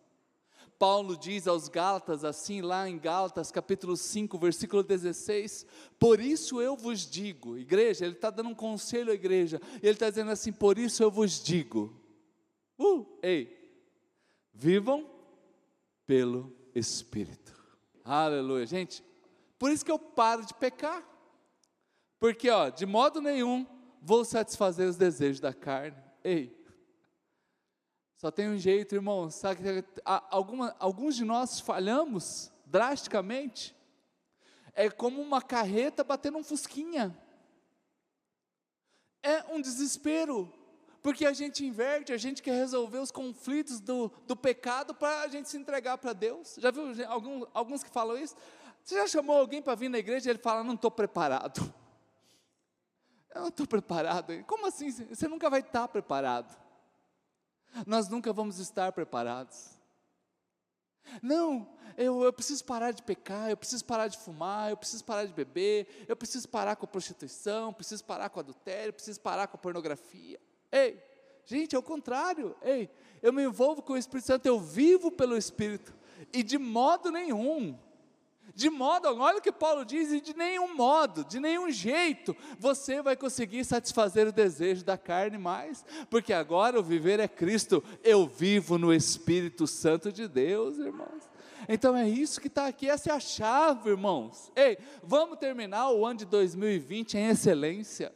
Paulo 0.78 1.16
diz 1.16 1.48
aos 1.48 1.68
Gálatas, 1.68 2.22
assim 2.22 2.60
lá 2.60 2.86
em 2.86 2.98
Gálatas 2.98 3.50
capítulo 3.50 3.96
5, 3.96 4.38
versículo 4.38 4.82
16: 4.82 5.64
Por 5.98 6.20
isso 6.20 6.60
eu 6.60 6.76
vos 6.76 7.10
digo, 7.10 7.56
igreja, 7.56 8.04
ele 8.04 8.12
está 8.12 8.28
dando 8.28 8.50
um 8.50 8.54
conselho 8.54 9.10
à 9.10 9.14
igreja, 9.14 9.58
ele 9.82 9.92
está 9.92 10.10
dizendo 10.10 10.32
assim: 10.32 10.52
Por 10.52 10.76
isso 10.76 11.02
eu 11.02 11.10
vos 11.10 11.42
digo, 11.42 11.98
uh, 12.78 13.06
ei, 13.22 13.56
vivam 14.52 15.16
pelo 16.08 16.56
Espírito, 16.74 17.54
aleluia, 18.02 18.64
gente, 18.64 19.04
por 19.58 19.70
isso 19.70 19.84
que 19.84 19.92
eu 19.92 19.98
paro 19.98 20.44
de 20.44 20.54
pecar, 20.54 21.06
porque, 22.18 22.48
ó, 22.48 22.70
de 22.70 22.86
modo 22.86 23.20
nenhum 23.20 23.66
vou 24.00 24.24
satisfazer 24.24 24.88
os 24.88 24.96
desejos 24.96 25.38
da 25.38 25.52
carne, 25.52 26.02
ei, 26.24 26.58
só 28.18 28.32
tem 28.32 28.48
um 28.48 28.58
jeito, 28.58 28.96
irmão. 28.96 29.30
Sabe, 29.30 29.60
alguma, 30.04 30.74
alguns 30.80 31.14
de 31.14 31.24
nós 31.24 31.60
falhamos 31.60 32.50
drasticamente. 32.66 33.76
É 34.74 34.90
como 34.90 35.22
uma 35.22 35.40
carreta 35.40 36.02
batendo 36.02 36.36
um 36.36 36.42
fusquinha. 36.42 37.16
É 39.22 39.44
um 39.54 39.60
desespero, 39.60 40.52
porque 41.08 41.24
a 41.24 41.32
gente 41.32 41.64
inverte, 41.64 42.12
a 42.12 42.18
gente 42.18 42.42
quer 42.42 42.52
resolver 42.52 42.98
os 42.98 43.10
conflitos 43.10 43.80
do, 43.80 44.12
do 44.26 44.36
pecado 44.36 44.94
para 44.94 45.22
a 45.22 45.28
gente 45.28 45.48
se 45.48 45.56
entregar 45.56 45.96
para 45.96 46.12
Deus. 46.12 46.56
Já 46.58 46.70
viu 46.70 46.84
alguns, 47.08 47.48
alguns 47.54 47.82
que 47.82 47.88
falam 47.88 48.18
isso? 48.18 48.36
Você 48.84 48.94
já 48.94 49.06
chamou 49.06 49.38
alguém 49.38 49.62
para 49.62 49.74
vir 49.74 49.88
na 49.88 49.96
igreja 49.96 50.28
e 50.28 50.30
ele 50.30 50.38
fala: 50.38 50.62
Não 50.62 50.74
estou 50.74 50.90
preparado. 50.90 51.62
Eu 53.34 53.40
não 53.40 53.48
estou 53.48 53.66
preparado. 53.66 54.44
Como 54.44 54.66
assim? 54.66 54.90
Você 54.90 55.26
nunca 55.26 55.48
vai 55.48 55.60
estar 55.60 55.88
preparado 55.88 56.54
nós 57.86 58.08
nunca 58.08 58.32
vamos 58.32 58.58
estar 58.58 58.92
preparados. 58.92 59.70
Não, 61.22 61.66
eu, 61.96 62.22
eu 62.22 62.32
preciso 62.32 62.64
parar 62.64 62.92
de 62.92 63.02
pecar, 63.02 63.50
eu 63.50 63.56
preciso 63.56 63.84
parar 63.84 64.08
de 64.08 64.18
fumar, 64.18 64.70
eu 64.70 64.76
preciso 64.76 65.04
parar 65.04 65.24
de 65.24 65.32
beber, 65.32 66.04
eu 66.06 66.14
preciso 66.14 66.48
parar 66.48 66.76
com 66.76 66.84
a 66.84 66.88
prostituição, 66.88 67.72
preciso 67.72 68.04
parar 68.04 68.28
com 68.28 68.38
o 68.38 68.40
adultério, 68.40 68.92
preciso 68.92 69.20
parar 69.20 69.46
com 69.46 69.56
a 69.56 69.60
pornografia. 69.60 70.38
Ei, 70.70 71.02
gente, 71.44 71.74
é 71.74 71.78
o 71.78 71.82
contrário. 71.82 72.54
Ei, 72.62 72.90
eu 73.22 73.32
me 73.32 73.44
envolvo 73.44 73.82
com 73.82 73.94
o 73.94 73.98
Espírito 73.98 74.26
Santo, 74.26 74.46
eu 74.46 74.58
vivo 74.60 75.10
pelo 75.10 75.36
Espírito, 75.36 75.94
e 76.32 76.42
de 76.42 76.58
modo 76.58 77.10
nenhum 77.10 77.76
de 78.58 78.70
modo, 78.70 79.06
olha 79.20 79.38
o 79.38 79.40
que 79.40 79.52
Paulo 79.52 79.84
diz, 79.84 80.10
e 80.10 80.20
de 80.20 80.36
nenhum 80.36 80.74
modo, 80.74 81.24
de 81.24 81.38
nenhum 81.38 81.70
jeito, 81.70 82.36
você 82.58 83.00
vai 83.00 83.16
conseguir 83.16 83.64
satisfazer 83.64 84.26
o 84.26 84.32
desejo 84.32 84.84
da 84.84 84.98
carne 84.98 85.38
mais, 85.38 85.84
porque 86.10 86.32
agora 86.32 86.76
o 86.76 86.82
viver 86.82 87.20
é 87.20 87.28
Cristo, 87.28 87.84
eu 88.02 88.26
vivo 88.26 88.76
no 88.76 88.92
Espírito 88.92 89.64
Santo 89.64 90.10
de 90.10 90.26
Deus, 90.26 90.76
irmãos. 90.78 91.22
Então 91.68 91.96
é 91.96 92.08
isso 92.08 92.40
que 92.40 92.48
está 92.48 92.66
aqui, 92.66 92.90
essa 92.90 93.10
é 93.10 93.12
a 93.12 93.20
chave, 93.20 93.90
irmãos. 93.90 94.50
Ei, 94.56 94.76
vamos 95.04 95.38
terminar 95.38 95.90
o 95.92 96.04
ano 96.04 96.18
de 96.18 96.24
2020 96.24 97.16
em 97.16 97.28
excelência. 97.28 98.12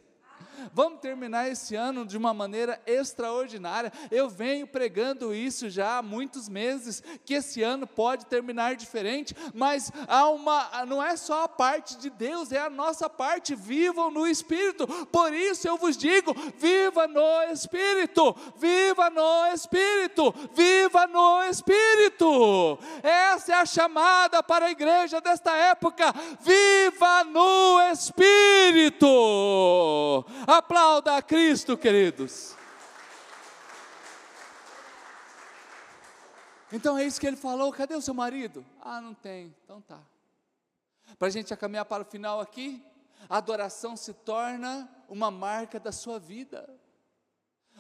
Vamos 0.73 1.01
terminar 1.01 1.49
esse 1.49 1.75
ano 1.75 2.05
de 2.07 2.17
uma 2.17 2.33
maneira 2.35 2.81
extraordinária. 2.87 3.93
Eu 4.11 4.29
venho 4.29 4.67
pregando 4.67 5.35
isso 5.35 5.69
já 5.71 5.99
há 5.99 6.03
muitos 6.03 6.49
meses, 6.49 7.03
que 7.25 7.35
esse 7.35 7.63
ano 7.63 7.87
pode 7.87 8.27
terminar 8.27 8.77
diferente, 8.77 9.35
mas 9.55 9.91
há 10.07 10.29
uma, 10.29 10.85
não 10.87 11.03
é 11.03 11.17
só 11.17 11.45
a 11.45 11.49
parte 11.49 11.97
de 11.99 12.11
Deus, 12.11 12.53
é 12.53 12.61
a 12.61 12.71
nossa 12.71 13.09
parte. 13.09 13.55
Vivam 13.55 14.11
no 14.11 14.27
Espírito. 14.27 14.87
Por 15.07 15.33
isso 15.33 15.67
eu 15.67 15.77
vos 15.77 15.97
digo: 15.97 16.35
viva 16.59 17.07
no 17.07 17.43
Espírito, 17.53 18.35
viva 18.57 19.11
no 19.11 19.47
Espírito, 19.55 20.35
viva 20.55 21.07
no 21.07 21.43
Espírito. 21.45 22.79
Essa 23.03 23.53
é 23.53 23.55
a 23.57 23.67
chamada 23.67 24.43
para 24.43 24.67
a 24.67 24.71
igreja 24.71 25.21
desta 25.21 25.53
época. 25.57 26.13
Viva 26.41 27.25
no 27.25 27.81
Espírito 27.91 29.03
Aplauda 30.53 31.17
a 31.17 31.23
Cristo, 31.23 31.79
queridos. 31.79 32.55
Então 36.71 36.99
é 36.99 37.07
isso 37.07 37.19
que 37.19 37.27
ele 37.27 37.39
falou. 37.39 37.73
Cadê 37.73 37.95
o 37.95 38.03
seu 38.03 38.13
marido? 38.13 38.63
Ah, 38.79 39.01
não 39.01 39.15
tem. 39.15 39.55
Então 39.65 39.81
tá. 39.81 39.99
Para 41.19 41.29
a 41.29 41.31
gente 41.31 41.57
caminhar 41.57 41.87
para 41.87 42.03
o 42.03 42.07
final 42.07 42.39
aqui, 42.39 42.85
a 43.31 43.39
adoração 43.39 43.97
se 43.97 44.13
torna 44.13 44.91
uma 45.09 45.31
marca 45.31 45.81
da 45.81 45.91
sua 45.91 46.19
vida. 46.19 46.69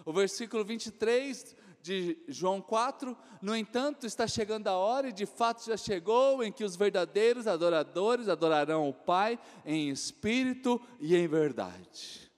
O 0.03 0.13
versículo 0.13 0.65
23 0.65 1.55
de 1.83 2.19
João 2.27 2.63
4, 2.63 3.15
no 3.43 3.55
entanto, 3.55 4.07
está 4.07 4.27
chegando 4.27 4.69
a 4.69 4.79
hora, 4.79 5.09
e 5.09 5.13
de 5.13 5.27
fato 5.27 5.67
já 5.67 5.77
chegou, 5.77 6.43
em 6.43 6.51
que 6.51 6.65
os 6.65 6.75
verdadeiros 6.75 7.47
adoradores 7.47 8.31
adorarão 8.31 8.89
o 8.89 8.95
Pai 8.95 9.39
em 9.67 9.91
espírito 9.91 10.81
e 10.99 11.15
em 11.15 11.29
verdade. 11.29 12.32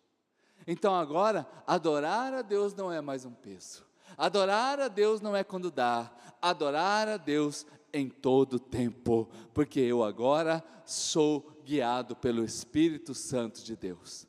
Então 0.66 0.94
agora, 0.94 1.46
adorar 1.66 2.32
a 2.32 2.42
Deus 2.42 2.74
não 2.74 2.90
é 2.90 3.00
mais 3.00 3.24
um 3.24 3.32
peso. 3.32 3.84
Adorar 4.16 4.80
a 4.80 4.88
Deus 4.88 5.20
não 5.20 5.34
é 5.34 5.44
quando 5.44 5.70
dá. 5.70 6.10
Adorar 6.40 7.08
a 7.08 7.16
Deus 7.16 7.66
em 7.92 8.08
todo 8.08 8.58
tempo, 8.58 9.28
porque 9.52 9.80
eu 9.80 10.02
agora 10.02 10.64
sou 10.84 11.60
guiado 11.64 12.16
pelo 12.16 12.44
Espírito 12.44 13.14
Santo 13.14 13.62
de 13.62 13.76
Deus. 13.76 14.26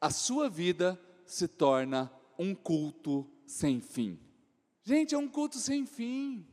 A 0.00 0.10
sua 0.10 0.48
vida 0.48 1.00
se 1.24 1.48
torna 1.48 2.12
um 2.38 2.54
culto 2.54 3.26
sem 3.46 3.80
fim. 3.80 4.18
Gente, 4.82 5.14
é 5.14 5.18
um 5.18 5.28
culto 5.28 5.58
sem 5.58 5.86
fim. 5.86 6.46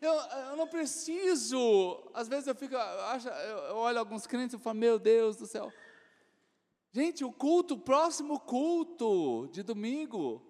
Eu, 0.00 0.12
eu 0.12 0.56
não 0.56 0.66
preciso. 0.66 2.02
Às 2.12 2.26
vezes 2.26 2.46
eu 2.46 2.54
fico, 2.54 2.74
eu, 2.74 2.80
acho, 2.80 3.28
eu 3.28 3.76
olho 3.76 3.98
alguns 3.98 4.26
crentes 4.26 4.54
e 4.54 4.58
falo, 4.58 4.78
meu 4.78 4.98
Deus 4.98 5.36
do 5.36 5.46
céu, 5.46 5.72
Gente, 6.92 7.24
o 7.24 7.32
culto, 7.32 7.74
o 7.74 7.78
próximo 7.78 8.38
culto 8.38 9.48
de 9.50 9.62
domingo, 9.62 10.42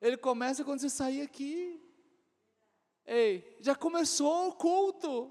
ele 0.00 0.16
começa 0.16 0.64
quando 0.64 0.80
você 0.80 0.88
sair 0.88 1.20
aqui. 1.20 1.78
Ei, 3.06 3.56
já 3.60 3.74
começou 3.74 4.48
o 4.48 4.52
culto. 4.54 5.30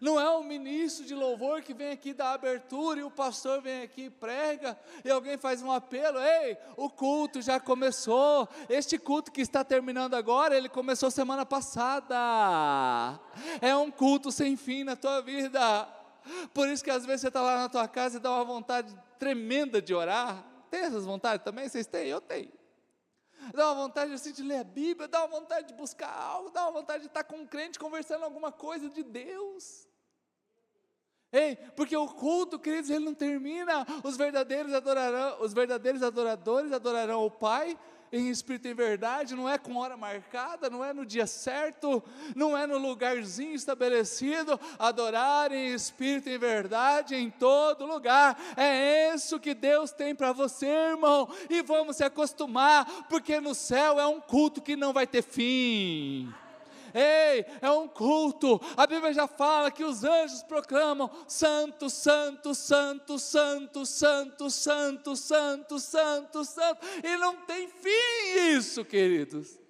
Não 0.00 0.20
é 0.20 0.28
o 0.28 0.42
ministro 0.42 1.06
de 1.06 1.14
louvor 1.14 1.62
que 1.62 1.72
vem 1.72 1.92
aqui 1.92 2.12
dar 2.12 2.32
abertura 2.32 3.00
e 3.00 3.04
o 3.04 3.10
pastor 3.10 3.62
vem 3.62 3.82
aqui 3.82 4.06
e 4.06 4.10
prega 4.10 4.78
e 5.04 5.10
alguém 5.10 5.38
faz 5.38 5.62
um 5.62 5.70
apelo. 5.70 6.18
Ei, 6.18 6.58
o 6.76 6.90
culto 6.90 7.40
já 7.40 7.58
começou. 7.58 8.48
Este 8.68 8.98
culto 8.98 9.32
que 9.32 9.40
está 9.40 9.64
terminando 9.64 10.14
agora, 10.14 10.56
ele 10.56 10.68
começou 10.68 11.10
semana 11.10 11.46
passada. 11.46 13.18
É 13.62 13.74
um 13.76 13.90
culto 13.90 14.30
sem 14.30 14.56
fim 14.56 14.84
na 14.84 14.96
tua 14.96 15.22
vida. 15.22 15.95
Por 16.52 16.68
isso 16.68 16.82
que 16.82 16.90
às 16.90 17.04
vezes 17.04 17.22
você 17.22 17.28
está 17.28 17.42
lá 17.42 17.58
na 17.58 17.68
tua 17.68 17.86
casa 17.88 18.16
e 18.18 18.20
dá 18.20 18.30
uma 18.30 18.44
vontade 18.44 18.96
tremenda 19.18 19.80
de 19.80 19.94
orar. 19.94 20.44
Tem 20.70 20.80
essas 20.80 21.04
vontades 21.04 21.44
também? 21.44 21.68
Vocês 21.68 21.86
têm? 21.86 22.08
Eu 22.08 22.20
tenho. 22.20 22.52
Dá 23.54 23.66
uma 23.66 23.82
vontade 23.82 24.12
assim, 24.12 24.32
de 24.32 24.42
ler 24.42 24.58
a 24.58 24.64
Bíblia, 24.64 25.06
dá 25.06 25.20
uma 25.20 25.40
vontade 25.40 25.68
de 25.68 25.74
buscar 25.74 26.10
algo, 26.10 26.50
dá 26.50 26.62
uma 26.62 26.72
vontade 26.72 27.02
de 27.02 27.06
estar 27.06 27.24
com 27.24 27.36
um 27.36 27.46
crente 27.46 27.78
conversando 27.78 28.24
alguma 28.24 28.50
coisa 28.50 28.88
de 28.88 29.02
Deus. 29.02 29.85
Ei, 31.32 31.56
porque 31.74 31.96
o 31.96 32.06
culto, 32.06 32.58
queridos, 32.58 32.90
ele 32.90 33.04
não 33.04 33.14
termina. 33.14 33.86
Os 34.02 34.16
verdadeiros 34.16 34.72
adorarão, 34.72 35.36
os 35.40 35.52
verdadeiros 35.52 36.02
adoradores 36.02 36.72
adorarão 36.72 37.24
o 37.24 37.30
Pai 37.30 37.76
em 38.12 38.30
espírito 38.30 38.68
e 38.68 38.74
verdade, 38.74 39.34
não 39.34 39.48
é 39.48 39.58
com 39.58 39.76
hora 39.76 39.96
marcada, 39.96 40.70
não 40.70 40.84
é 40.84 40.92
no 40.92 41.04
dia 41.04 41.26
certo, 41.26 42.02
não 42.34 42.56
é 42.56 42.66
no 42.66 42.78
lugarzinho 42.78 43.54
estabelecido, 43.54 44.58
adorar 44.78 45.52
em 45.52 45.74
espírito 45.74 46.28
e 46.28 46.38
verdade 46.38 47.14
em 47.14 47.30
todo 47.30 47.86
lugar. 47.86 48.38
É 48.56 49.12
isso 49.14 49.40
que 49.40 49.54
Deus 49.54 49.90
tem 49.90 50.14
para 50.14 50.32
você, 50.32 50.66
irmão, 50.66 51.28
e 51.50 51.62
vamos 51.62 51.96
se 51.96 52.04
acostumar, 52.04 53.06
porque 53.08 53.40
no 53.40 53.54
céu 53.54 53.98
é 53.98 54.06
um 54.06 54.20
culto 54.20 54.62
que 54.62 54.76
não 54.76 54.92
vai 54.92 55.06
ter 55.06 55.22
fim. 55.22 56.32
Ei, 56.98 57.44
é 57.60 57.70
um 57.70 57.86
culto. 57.86 58.58
A 58.74 58.86
Bíblia 58.86 59.12
já 59.12 59.26
fala 59.26 59.70
que 59.70 59.84
os 59.84 60.02
anjos 60.02 60.42
proclamam: 60.42 61.10
Santo, 61.28 61.90
Santo, 61.90 62.54
Santo, 62.54 63.18
Santo, 63.18 63.84
Santo, 63.84 64.50
Santo, 64.50 65.14
Santo, 65.14 65.78
Santo, 65.78 66.44
Santo. 66.44 66.86
E 67.04 67.16
não 67.18 67.36
tem 67.44 67.68
fim 67.68 68.54
isso, 68.56 68.82
queridos. 68.82 69.60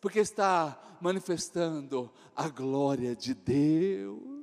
Porque 0.00 0.20
está 0.20 0.78
manifestando 1.00 2.08
a 2.36 2.48
glória 2.48 3.16
de 3.16 3.34
Deus 3.34 4.34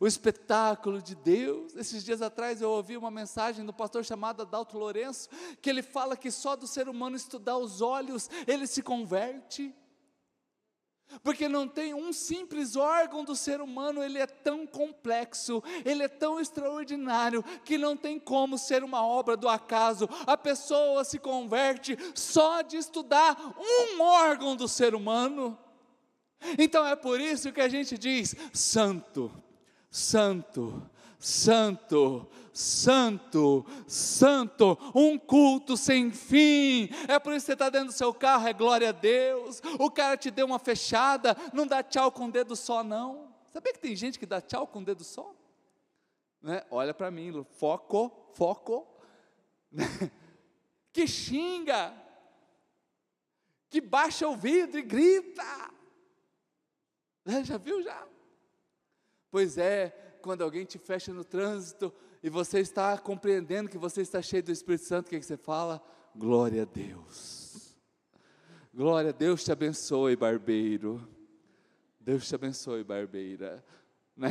o 0.00 0.06
espetáculo 0.06 1.02
de 1.02 1.14
Deus. 1.14 1.76
Esses 1.76 2.02
dias 2.02 2.22
atrás 2.22 2.62
eu 2.62 2.70
ouvi 2.70 2.96
uma 2.96 3.10
mensagem 3.10 3.64
do 3.64 3.72
pastor 3.72 4.02
chamado 4.02 4.40
Adalto 4.40 4.78
Lourenço, 4.78 5.28
que 5.60 5.68
ele 5.68 5.82
fala 5.82 6.16
que 6.16 6.30
só 6.30 6.56
do 6.56 6.66
ser 6.66 6.88
humano 6.88 7.16
estudar 7.16 7.58
os 7.58 7.82
olhos 7.82 8.30
ele 8.46 8.66
se 8.66 8.82
converte. 8.82 9.74
Porque 11.22 11.48
não 11.48 11.66
tem 11.66 11.92
um 11.92 12.12
simples 12.12 12.76
órgão 12.76 13.24
do 13.24 13.34
ser 13.34 13.60
humano, 13.60 14.02
ele 14.02 14.18
é 14.18 14.26
tão 14.26 14.66
complexo, 14.66 15.62
ele 15.84 16.02
é 16.02 16.08
tão 16.08 16.40
extraordinário, 16.40 17.42
que 17.64 17.76
não 17.76 17.96
tem 17.96 18.18
como 18.18 18.56
ser 18.56 18.84
uma 18.84 19.04
obra 19.04 19.36
do 19.36 19.48
acaso. 19.48 20.08
A 20.26 20.36
pessoa 20.36 21.04
se 21.04 21.18
converte 21.18 21.98
só 22.14 22.62
de 22.62 22.76
estudar 22.76 23.36
um 23.58 24.00
órgão 24.00 24.54
do 24.54 24.68
ser 24.68 24.94
humano. 24.94 25.58
Então 26.58 26.86
é 26.86 26.96
por 26.96 27.20
isso 27.20 27.52
que 27.52 27.60
a 27.60 27.68
gente 27.68 27.98
diz: 27.98 28.34
Santo, 28.52 29.30
Santo, 29.90 30.82
Santo, 31.18 32.26
Santo, 32.52 33.64
Santo, 33.86 34.76
um 34.94 35.18
culto 35.18 35.76
sem 35.76 36.10
fim. 36.10 36.88
É 37.08 37.18
por 37.18 37.32
isso 37.32 37.44
que 37.44 37.46
você 37.46 37.52
está 37.52 37.70
dentro 37.70 37.88
do 37.88 37.92
seu 37.92 38.12
carro, 38.12 38.48
é 38.48 38.52
glória 38.52 38.88
a 38.88 38.92
Deus. 38.92 39.62
O 39.78 39.90
cara 39.90 40.16
te 40.16 40.30
deu 40.30 40.46
uma 40.46 40.58
fechada, 40.58 41.36
não 41.52 41.66
dá 41.66 41.82
tchau 41.82 42.10
com 42.10 42.26
o 42.26 42.30
dedo 42.30 42.56
só, 42.56 42.82
não. 42.82 43.32
Sabia 43.52 43.72
que 43.72 43.78
tem 43.78 43.96
gente 43.96 44.18
que 44.18 44.26
dá 44.26 44.40
tchau 44.40 44.66
com 44.66 44.80
o 44.80 44.84
dedo 44.84 45.04
só? 45.04 45.34
Né? 46.42 46.64
Olha 46.70 46.94
para 46.94 47.10
mim, 47.10 47.44
foco, 47.56 48.10
foco. 48.34 48.86
que 50.92 51.06
xinga, 51.06 51.94
que 53.68 53.80
baixa 53.80 54.26
o 54.26 54.36
vidro 54.36 54.78
e 54.78 54.82
grita. 54.82 55.70
Já 57.44 57.58
viu 57.58 57.82
já? 57.82 58.06
Pois 59.30 59.56
é, 59.58 59.90
quando 60.22 60.42
alguém 60.42 60.64
te 60.64 60.78
fecha 60.78 61.12
no 61.12 61.24
trânsito 61.24 61.94
e 62.22 62.28
você 62.28 62.60
está 62.60 62.96
compreendendo 62.98 63.70
que 63.70 63.78
você 63.78 64.02
está 64.02 64.20
cheio 64.20 64.42
do 64.42 64.52
Espírito 64.52 64.84
Santo, 64.84 65.06
o 65.06 65.10
que, 65.10 65.16
é 65.16 65.18
que 65.18 65.26
você 65.26 65.36
fala? 65.36 65.82
Glória 66.14 66.62
a 66.62 66.64
Deus. 66.64 67.76
Glória 68.74 69.10
a 69.10 69.12
Deus 69.12 69.42
te 69.42 69.50
abençoe, 69.50 70.16
barbeiro. 70.16 71.06
Deus 71.98 72.28
te 72.28 72.34
abençoe, 72.34 72.84
barbeira. 72.84 73.64
Né? 74.16 74.30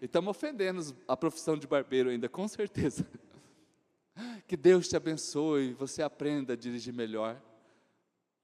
E 0.00 0.06
estamos 0.06 0.30
ofendendo 0.30 0.82
a 1.06 1.16
profissão 1.16 1.56
de 1.56 1.66
barbeiro 1.66 2.10
ainda, 2.10 2.28
com 2.28 2.46
certeza. 2.48 3.06
Que 4.46 4.56
Deus 4.56 4.88
te 4.88 4.96
abençoe, 4.96 5.74
você 5.74 6.02
aprenda 6.02 6.54
a 6.54 6.56
dirigir 6.56 6.94
melhor. 6.94 7.40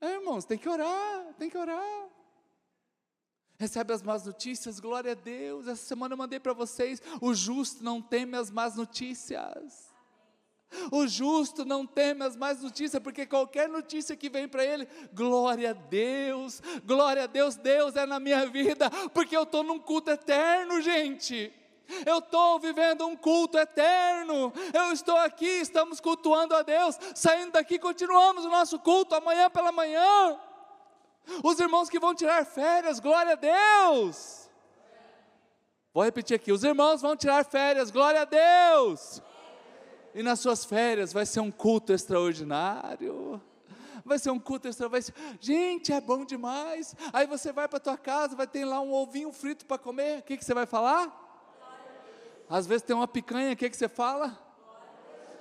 É, 0.01 0.15
irmãos, 0.15 0.45
tem 0.45 0.59
que 0.59 0.69
orar, 0.69 1.33
tem 1.39 1.49
que 1.49 1.57
orar 1.57 2.02
recebe 3.63 3.93
as 3.93 4.03
más 4.03 4.25
notícias, 4.27 4.81
glória 4.81 5.13
a 5.13 5.15
Deus. 5.15 5.69
Essa 5.69 5.85
semana 5.85 6.15
eu 6.15 6.19
mandei 6.19 6.41
para 6.41 6.53
vocês: 6.53 7.01
o 7.21 7.33
justo 7.33 7.85
não 7.85 8.03
teme 8.03 8.37
as 8.37 8.51
más 8.51 8.75
notícias. 8.75 9.93
O 10.91 11.07
justo 11.07 11.65
não 11.65 11.87
teme 11.87 12.25
as 12.25 12.35
más 12.35 12.61
notícias, 12.61 13.01
porque 13.01 13.27
qualquer 13.27 13.69
notícia 13.69 14.17
que 14.17 14.31
vem 14.31 14.49
para 14.49 14.65
ele, 14.65 14.89
glória 15.13 15.71
a 15.71 15.75
Deus, 15.75 16.63
glória 16.85 17.25
a 17.25 17.27
Deus, 17.27 17.57
Deus 17.57 17.95
é 17.95 18.07
na 18.07 18.19
minha 18.19 18.47
vida, 18.47 18.91
porque 19.13 19.37
eu 19.37 19.43
estou 19.43 19.63
num 19.63 19.79
culto 19.79 20.11
eterno, 20.11 20.81
gente. 20.81 21.53
Eu 22.07 22.19
estou 22.19 22.59
vivendo 22.59 23.07
um 23.07 23.15
culto 23.15 23.59
eterno. 23.59 24.53
Eu 24.73 24.93
estou 24.93 25.17
aqui, 25.19 25.61
estamos 25.61 26.01
cultuando 26.01 26.55
a 26.55 26.63
Deus. 26.63 26.99
Saindo 27.15 27.53
daqui, 27.53 27.79
continuamos 27.79 28.45
o 28.45 28.51
nosso 28.51 28.79
culto 28.79 29.15
amanhã 29.15 29.51
pela 29.51 29.71
manhã. 29.71 30.41
Os 31.43 31.59
irmãos 31.59 31.89
que 31.89 31.99
vão 31.99 32.15
tirar 32.15 32.45
férias, 32.45 33.01
glória 33.01 33.33
a 33.33 33.37
Deus. 33.37 34.51
Vou 35.93 36.05
repetir 36.05 36.35
aqui: 36.35 36.53
os 36.53 36.65
irmãos 36.65 37.03
vão 37.03 37.17
tirar 37.17 37.45
férias, 37.45 37.91
glória 37.91 38.23
a 38.23 38.25
Deus. 38.25 39.23
E 40.15 40.23
nas 40.23 40.41
suas 40.41 40.65
férias 40.65 41.13
vai 41.13 41.25
ser 41.25 41.41
um 41.41 41.51
culto 41.51 41.93
extraordinário. 41.93 43.41
Vai 44.05 44.19
ser 44.19 44.31
um 44.31 44.39
culto 44.39 44.69
extraordinário. 44.69 45.15
Gente, 45.41 45.93
é 45.93 46.01
bom 46.01 46.25
demais. 46.25 46.95
Aí 47.13 47.27
você 47.27 47.53
vai 47.53 47.69
para 47.69 47.81
tua 47.81 47.97
casa, 47.97 48.37
vai 48.37 48.47
ter 48.47 48.65
lá 48.65 48.81
um 48.81 48.93
ovinho 48.93 49.33
frito 49.33 49.65
para 49.65 49.79
comer. 49.79 50.21
O 50.21 50.23
que, 50.23 50.37
que 50.37 50.45
você 50.45 50.55
vai 50.55 50.67
falar? 50.67 51.21
Às 52.49 52.67
vezes 52.67 52.83
tem 52.83 52.95
uma 52.95 53.09
picanha, 53.09 53.55
o 53.55 53.57
que, 53.57 53.71
que 53.71 53.77
você 53.77 53.89
fala? 53.89 54.39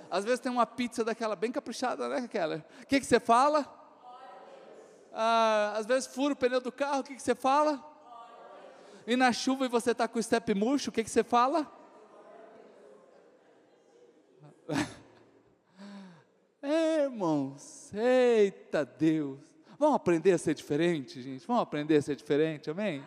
Às 0.09 0.23
vezes 0.23 0.39
tem 0.39 0.51
uma 0.51 0.65
pizza 0.65 1.03
daquela 1.03 1.35
bem 1.35 1.51
caprichada, 1.51 2.07
né, 2.07 2.17
aquela? 2.19 2.65
O 2.81 2.85
que, 2.85 2.99
que 2.99 3.05
você 3.05 3.19
fala? 3.19 3.80
Ah, 5.11 5.73
às 5.75 5.85
vezes 5.85 6.07
fura 6.07 6.33
o 6.33 6.37
pneu 6.37 6.61
do 6.61 6.71
carro, 6.71 7.01
o 7.01 7.03
que, 7.03 7.15
que 7.15 7.21
você 7.21 7.35
fala? 7.35 7.83
E 9.05 9.15
na 9.15 9.33
chuva 9.33 9.65
e 9.65 9.69
você 9.69 9.91
está 9.91 10.07
com 10.07 10.19
o 10.19 10.23
step 10.23 10.53
murcho, 10.53 10.89
o 10.89 10.93
que, 10.93 11.03
que 11.03 11.09
você 11.09 11.23
fala? 11.23 11.69
É, 16.63 17.05
irmãos, 17.05 17.91
eita 17.91 18.85
Deus. 18.85 19.39
Vamos 19.79 19.95
aprender 19.95 20.31
a 20.31 20.37
ser 20.37 20.53
diferente, 20.53 21.19
gente? 21.19 21.45
Vamos 21.47 21.63
aprender 21.63 21.97
a 21.97 22.01
ser 22.03 22.15
diferente, 22.15 22.69
amém? 22.69 23.03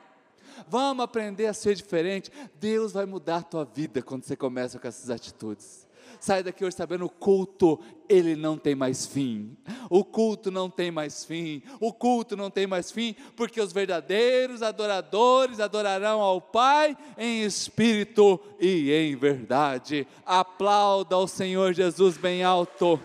Vamos 0.67 1.05
aprender 1.05 1.47
a 1.47 1.55
ser 1.55 1.77
diferente. 1.77 2.33
Deus 2.57 2.93
vai 2.93 3.07
mudar 3.07 3.37
a 3.37 3.43
tua 3.43 3.65
vida 3.65 4.03
quando 4.03 4.25
você 4.25 4.37
começa 4.37 4.77
com 4.81 4.89
essas 4.89 5.09
atitudes. 5.09 5.84
Sai 6.25 6.43
daqui 6.43 6.65
hoje 6.65 6.75
sabendo 6.75 7.05
o 7.05 7.11
culto, 7.11 7.79
ele 8.09 8.35
não 8.35 8.57
tem 8.57 8.75
mais 8.75 9.05
fim. 9.05 9.55
O 9.91 10.03
culto 10.03 10.51
não 10.51 10.71
tem 10.71 10.91
mais 10.91 11.23
fim. 11.23 11.63
O 11.79 11.93
culto 11.93 12.35
não 12.35 12.51
tem 12.51 12.67
mais 12.67 12.91
fim, 12.91 13.15
porque 13.37 13.61
os 13.61 13.75
verdadeiros 13.75 14.63
adoradores 14.63 15.61
adorarão 15.61 16.23
ao 16.23 16.41
Pai 16.41 16.97
em 17.19 17.43
espírito 17.43 18.41
e 18.59 18.91
em 18.91 19.15
verdade. 19.15 20.09
Aplauda 20.25 21.15
ao 21.15 21.29
Senhor 21.29 21.75
Jesus 21.75 22.17
bem 22.17 22.43
alto. 22.43 22.99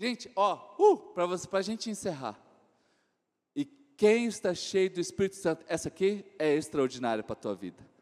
Gente, 0.00 0.28
ó, 0.34 0.58
uh, 0.76 0.96
para 0.96 1.24
você, 1.24 1.46
para 1.46 1.60
a 1.60 1.62
gente 1.62 1.88
encerrar. 1.88 2.36
E 3.54 3.64
quem 3.96 4.26
está 4.26 4.52
cheio 4.54 4.90
do 4.90 4.98
Espírito 4.98 5.36
Santo, 5.36 5.64
essa 5.68 5.86
aqui 5.86 6.24
é 6.36 6.52
extraordinária 6.56 7.22
para 7.22 7.34
a 7.34 7.36
tua 7.36 7.54
vida. 7.54 7.93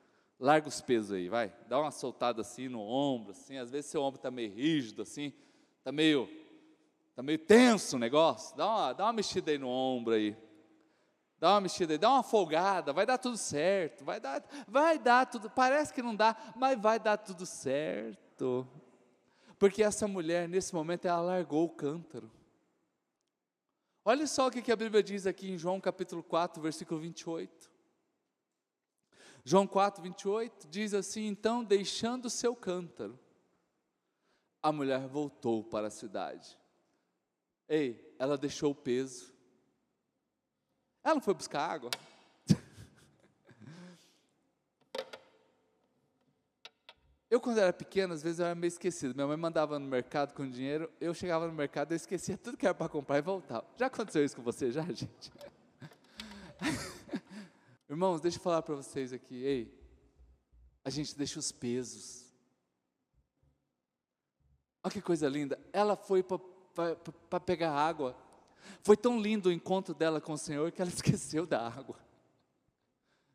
Larga 0.43 0.67
os 0.67 0.81
pesos 0.81 1.13
aí, 1.13 1.29
vai. 1.29 1.55
Dá 1.69 1.79
uma 1.79 1.93
soltada 1.93 2.41
assim 2.41 2.69
no 2.69 2.81
ombro, 2.81 3.31
assim. 3.31 3.59
Às 3.59 3.71
vezes 3.71 3.89
seu 3.89 4.03
ombro 4.03 4.19
está 4.19 4.29
meio 4.29 4.53
rígido, 4.53 5.03
assim. 5.03 5.33
Está 5.79 5.93
meio, 5.93 6.29
tá 7.15 7.23
meio 7.23 7.39
tenso 7.39 7.95
o 7.95 7.99
negócio. 7.99 8.57
Dá 8.57 8.67
uma, 8.67 8.93
dá 8.93 9.05
uma 9.05 9.13
mexida 9.13 9.53
aí 9.53 9.59
no 9.59 9.69
ombro 9.69 10.15
aí. 10.15 10.37
Dá 11.39 11.53
uma 11.53 11.61
mexida 11.61 11.95
aí, 11.95 11.99
dá 11.99 12.11
uma 12.11 12.25
folgada, 12.25 12.93
vai 12.93 13.07
dar 13.07 13.19
tudo 13.19 13.37
certo, 13.37 14.05
vai 14.05 14.19
dar, 14.19 14.45
vai 14.67 14.99
dar 14.99 15.27
tudo, 15.27 15.51
parece 15.51 15.93
que 15.93 16.01
não 16.03 16.15
dá, 16.15 16.37
mas 16.57 16.81
vai 16.81 16.99
dar 16.99 17.17
tudo 17.17 17.47
certo. 17.47 18.67
Porque 19.61 19.83
essa 19.83 20.09
mulher, 20.09 20.49
nesse 20.49 20.75
momento, 20.75 21.07
ela 21.07 21.21
largou 21.21 21.67
o 21.67 21.71
cântaro. 21.71 22.29
Olha 24.05 24.27
só 24.27 24.49
o 24.49 24.51
que 24.51 24.73
a 24.73 24.77
Bíblia 24.77 25.05
diz 25.05 25.25
aqui 25.25 25.53
em 25.53 25.59
João 25.59 25.81
capítulo 25.81 26.21
4, 26.21 26.61
versículo 26.61 27.01
28. 27.01 27.72
João 29.45 29.67
4, 29.67 30.03
28 30.03 30.69
diz 30.69 30.95
assim: 30.95 31.27
Então, 31.27 31.65
deixando 31.65 32.27
o 32.27 32.31
seu 32.31 32.55
cântaro, 32.55 33.19
a 34.63 34.71
mulher 34.71 35.07
voltou 35.09 35.65
para 35.65 35.89
a 35.89 35.91
cidade. 35.91 36.59
Ei, 37.69 38.15
ela 38.19 38.39
deixou 38.39 38.71
o 38.71 38.75
peso, 38.75 39.33
ela 41.03 41.17
não 41.17 41.23
foi 41.23 41.35
buscar 41.35 41.69
água. 41.69 41.91
Eu, 47.33 47.41
quando 47.41 47.57
era 47.57 47.73
pequeno, 47.73 48.13
às 48.13 48.23
vezes 48.23 48.41
eu 48.41 48.45
era 48.45 48.55
meio 48.55 48.69
esquecido. 48.69 49.15
Minha 49.15 49.27
mãe 49.27 49.39
mandava 49.39 49.79
no 49.79 49.87
mercado 49.87 50.35
com 50.35 50.47
dinheiro, 50.47 50.93
eu 51.01 51.15
chegava 51.15 51.47
no 51.47 51.53
mercado, 51.55 51.93
eu 51.93 51.97
esquecia 51.97 52.37
tudo 52.37 52.59
que 52.59 52.67
era 52.67 52.75
para 52.75 52.91
comprar 52.91 53.17
e 53.17 53.23
voltava. 53.23 53.65
Já 53.75 53.87
aconteceu 53.87 54.23
isso 54.23 54.37
com 54.37 54.43
você, 54.43 54.71
já, 54.71 54.83
gente? 54.93 55.33
Irmãos, 57.93 58.23
deixa 58.23 58.39
eu 58.39 58.43
falar 58.43 58.63
para 58.63 58.75
vocês 58.75 59.13
aqui. 59.13 59.35
Ei, 59.45 59.71
a 60.83 60.89
gente 60.89 61.15
deixa 61.15 61.39
os 61.39 61.53
pesos. 61.53 62.25
Olha 64.83 64.91
que 64.95 65.03
coisa 65.03 65.29
linda. 65.29 65.61
Ela 65.75 65.95
foi 65.95 66.23
para 66.23 67.41
pegar 67.41 67.71
água. 67.73 68.17
Foi 68.83 68.97
tão 68.97 69.21
lindo 69.21 69.51
o 69.51 69.53
encontro 69.53 69.93
dela 69.93 70.23
com 70.23 70.33
o 70.33 70.39
Senhor 70.39 70.73
que 70.73 70.81
ela 70.81 70.89
esqueceu 70.91 71.45
da 71.45 71.69
água. 71.69 71.99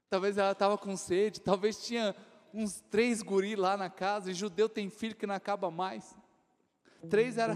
Talvez 0.09 0.39
ela 0.39 0.53
estava 0.53 0.75
com 0.75 0.97
sede, 0.97 1.39
talvez 1.39 1.85
tinha 1.85 2.15
uns 2.51 2.81
três 2.89 3.21
guri 3.21 3.55
lá 3.55 3.77
na 3.77 3.91
casa, 3.91 4.31
e 4.31 4.33
judeu 4.33 4.67
tem 4.67 4.89
filho 4.89 5.15
que 5.15 5.27
não 5.27 5.35
acaba 5.35 5.69
mais. 5.69 6.17
Três 7.11 7.37
era 7.37 7.55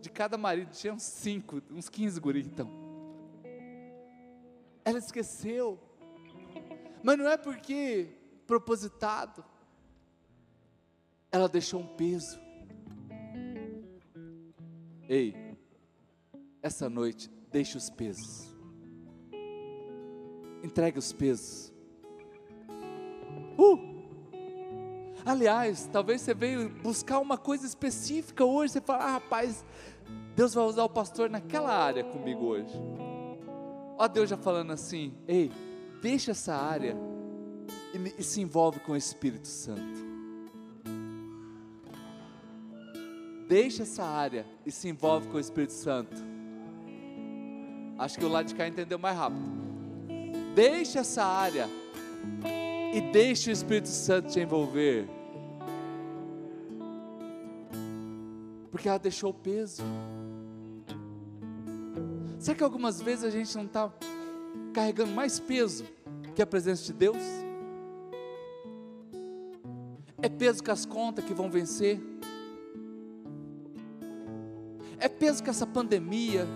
de 0.00 0.08
cada 0.08 0.38
marido, 0.38 0.70
tinha 0.70 0.94
uns 0.94 1.02
cinco, 1.02 1.60
uns 1.68 1.88
quinze 1.88 2.20
guri 2.20 2.42
então. 2.42 2.70
Ela 4.84 5.00
esqueceu. 5.00 5.87
Mas 7.02 7.18
não 7.18 7.28
é 7.28 7.36
porque 7.36 8.08
propositado. 8.46 9.44
Ela 11.30 11.48
deixou 11.48 11.80
um 11.80 11.86
peso. 11.86 12.40
Ei, 15.08 15.34
essa 16.62 16.88
noite, 16.88 17.30
deixe 17.50 17.76
os 17.76 17.90
pesos. 17.90 18.54
Entregue 20.62 20.98
os 20.98 21.12
pesos. 21.12 21.72
Uh! 23.58 23.98
Aliás, 25.24 25.88
talvez 25.92 26.22
você 26.22 26.32
veio 26.32 26.70
buscar 26.70 27.18
uma 27.18 27.36
coisa 27.36 27.66
específica 27.66 28.44
hoje. 28.44 28.72
Você 28.72 28.80
fala, 28.80 29.04
ah, 29.04 29.10
rapaz, 29.12 29.64
Deus 30.34 30.54
vai 30.54 30.64
usar 30.64 30.84
o 30.84 30.88
pastor 30.88 31.28
naquela 31.28 31.76
área 31.76 32.02
comigo 32.02 32.46
hoje. 32.46 32.72
Ó 33.98 34.08
Deus 34.08 34.30
já 34.30 34.36
falando 34.36 34.72
assim, 34.72 35.12
ei, 35.26 35.50
deixa 36.00 36.32
essa 36.32 36.54
área 36.54 36.96
e, 37.94 38.20
e 38.20 38.22
se 38.22 38.40
envolve 38.40 38.80
com 38.80 38.92
o 38.92 38.96
Espírito 38.96 39.48
Santo. 39.48 40.08
Deixa 43.48 43.82
essa 43.82 44.04
área 44.04 44.46
e 44.66 44.70
se 44.70 44.88
envolve 44.88 45.28
com 45.28 45.38
o 45.38 45.40
Espírito 45.40 45.72
Santo. 45.72 46.16
Acho 47.98 48.18
que 48.18 48.24
o 48.24 48.28
lado 48.28 48.46
de 48.46 48.54
cá 48.54 48.68
entendeu 48.68 48.98
mais 48.98 49.16
rápido. 49.16 49.40
Deixe 50.54 50.98
essa 50.98 51.24
área 51.24 51.68
e 52.92 53.00
deixe 53.12 53.50
o 53.50 53.52
Espírito 53.52 53.88
Santo 53.88 54.28
te 54.30 54.40
envolver. 54.40 55.08
Porque 58.70 58.88
ela 58.88 58.98
deixou 58.98 59.30
o 59.30 59.34
peso. 59.34 59.82
Será 62.38 62.56
que 62.56 62.62
algumas 62.62 63.00
vezes 63.00 63.24
a 63.24 63.30
gente 63.30 63.56
não 63.56 63.64
está 63.64 63.90
carregando 64.72 65.12
mais 65.12 65.38
peso 65.40 65.84
que 66.34 66.42
a 66.42 66.46
presença 66.46 66.84
de 66.84 66.92
Deus? 66.92 67.22
É 70.20 70.28
peso 70.28 70.62
com 70.62 70.72
as 70.72 70.84
contas 70.84 71.24
que 71.24 71.32
vão 71.32 71.50
vencer? 71.50 72.00
É 74.98 75.08
peso 75.08 75.42
com 75.44 75.50
essa 75.50 75.66
pandemia? 75.66 76.46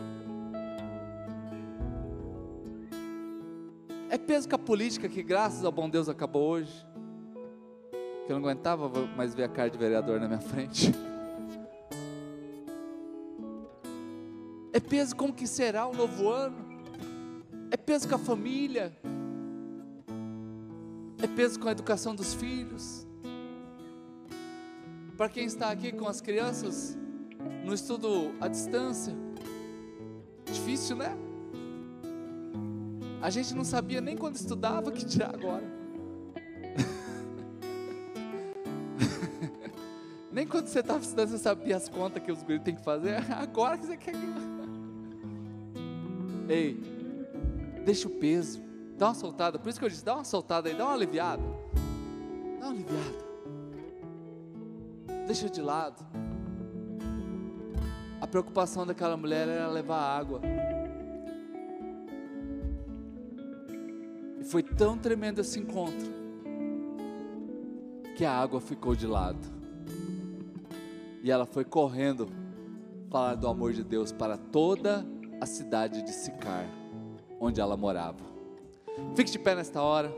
É 4.11 4.19
peso 4.19 4.49
com 4.49 4.57
a 4.57 4.59
política 4.59 5.09
que, 5.09 5.23
graças 5.23 5.65
ao 5.65 5.73
bom 5.73 5.89
Deus, 5.89 6.09
acabou 6.09 6.51
hoje. 6.51 6.87
Que 8.27 8.33
eu 8.33 8.39
não 8.39 8.49
aguentava 8.49 8.89
mais 9.17 9.35
ver 9.35 9.45
a 9.45 9.49
cara 9.49 9.71
de 9.71 9.79
vereador 9.79 10.21
na 10.21 10.27
minha 10.27 10.41
frente. 10.41 10.93
É 14.75 14.81
peso 14.81 15.15
como 15.15 15.35
que 15.35 15.47
será 15.47 15.87
o 15.87 15.95
novo 15.95 16.31
ano. 16.31 16.72
É 17.73 17.77
peso 17.79 18.07
com 18.07 18.16
a 18.16 18.18
família. 18.18 18.93
É 21.23 21.27
peso 21.27 21.59
com 21.59 21.68
a 21.68 21.73
educação 21.73 22.14
dos 22.14 22.35
filhos. 22.35 23.07
Para 25.16 25.31
quem 25.31 25.47
está 25.47 25.70
aqui 25.70 25.91
com 25.91 26.07
as 26.07 26.20
crianças 26.20 26.99
no 27.64 27.73
estudo 27.73 28.35
à 28.43 28.49
distância, 28.49 29.14
difícil, 30.45 30.97
né? 30.97 31.16
A 33.23 33.31
gente 33.31 33.55
não 33.55 33.64
sabia 33.64 34.03
nem 34.03 34.18
quando 34.18 34.37
estudava 34.37 34.93
que 34.93 35.07
tirar 35.07 35.35
agora. 35.35 35.64
nem 40.31 40.47
quando 40.47 40.66
você 40.66 40.81
estava 40.81 41.01
estudando 41.01 41.31
você 41.31 41.39
sabia 41.39 41.79
as 41.79 41.89
contas 41.89 42.23
que 42.23 42.31
os 42.31 42.43
guris 42.43 42.62
têm 42.62 42.75
que 42.75 42.85
fazer. 42.85 43.16
Agora 43.33 43.79
que 43.79 43.87
você 43.87 43.97
quer. 43.97 44.12
Ei, 46.51 47.02
deixa 47.83 48.09
o 48.09 48.11
peso. 48.11 48.61
Dá 48.97 49.09
uma 49.09 49.14
soltada. 49.14 49.59
Por 49.59 49.68
isso 49.68 49.78
que 49.78 49.85
eu 49.85 49.89
disse: 49.89 50.05
dá 50.05 50.14
uma 50.14 50.24
soltada 50.24 50.68
aí, 50.68 50.74
dá 50.74 50.85
uma 50.85 50.95
aliviada. 50.95 51.43
Dá 52.61 52.66
uma 52.66 52.74
aliviada. 52.74 53.33
Deixa 55.26 55.49
de 55.49 55.61
lado. 55.61 56.05
A 58.20 58.26
preocupação 58.26 58.87
daquela 58.87 59.16
mulher 59.16 59.49
era 59.49 59.68
levar 59.68 59.99
água. 59.99 60.41
E 64.41 64.45
foi 64.45 64.62
tão 64.62 64.97
tremendo 64.97 65.41
esse 65.41 65.59
encontro 65.59 66.22
que 68.16 68.24
a 68.24 68.33
água 68.33 68.61
ficou 68.61 68.95
de 68.95 69.07
lado. 69.07 69.41
E 71.22 71.30
ela 71.30 71.47
foi 71.47 71.64
correndo 71.64 72.28
falar 73.11 73.35
do 73.35 73.47
amor 73.47 73.72
de 73.72 73.85
Deus 73.85 74.11
para 74.11 74.37
toda 74.37 75.07
a 75.41 75.47
cidade 75.47 76.03
de 76.03 76.11
Sicar, 76.11 76.66
onde 77.43 77.61
ela 77.61 77.76
morava. 77.76 78.24
Fique 79.16 79.30
de 79.32 79.38
pé 79.38 79.55
nesta 79.57 79.82
hora. 79.82 80.14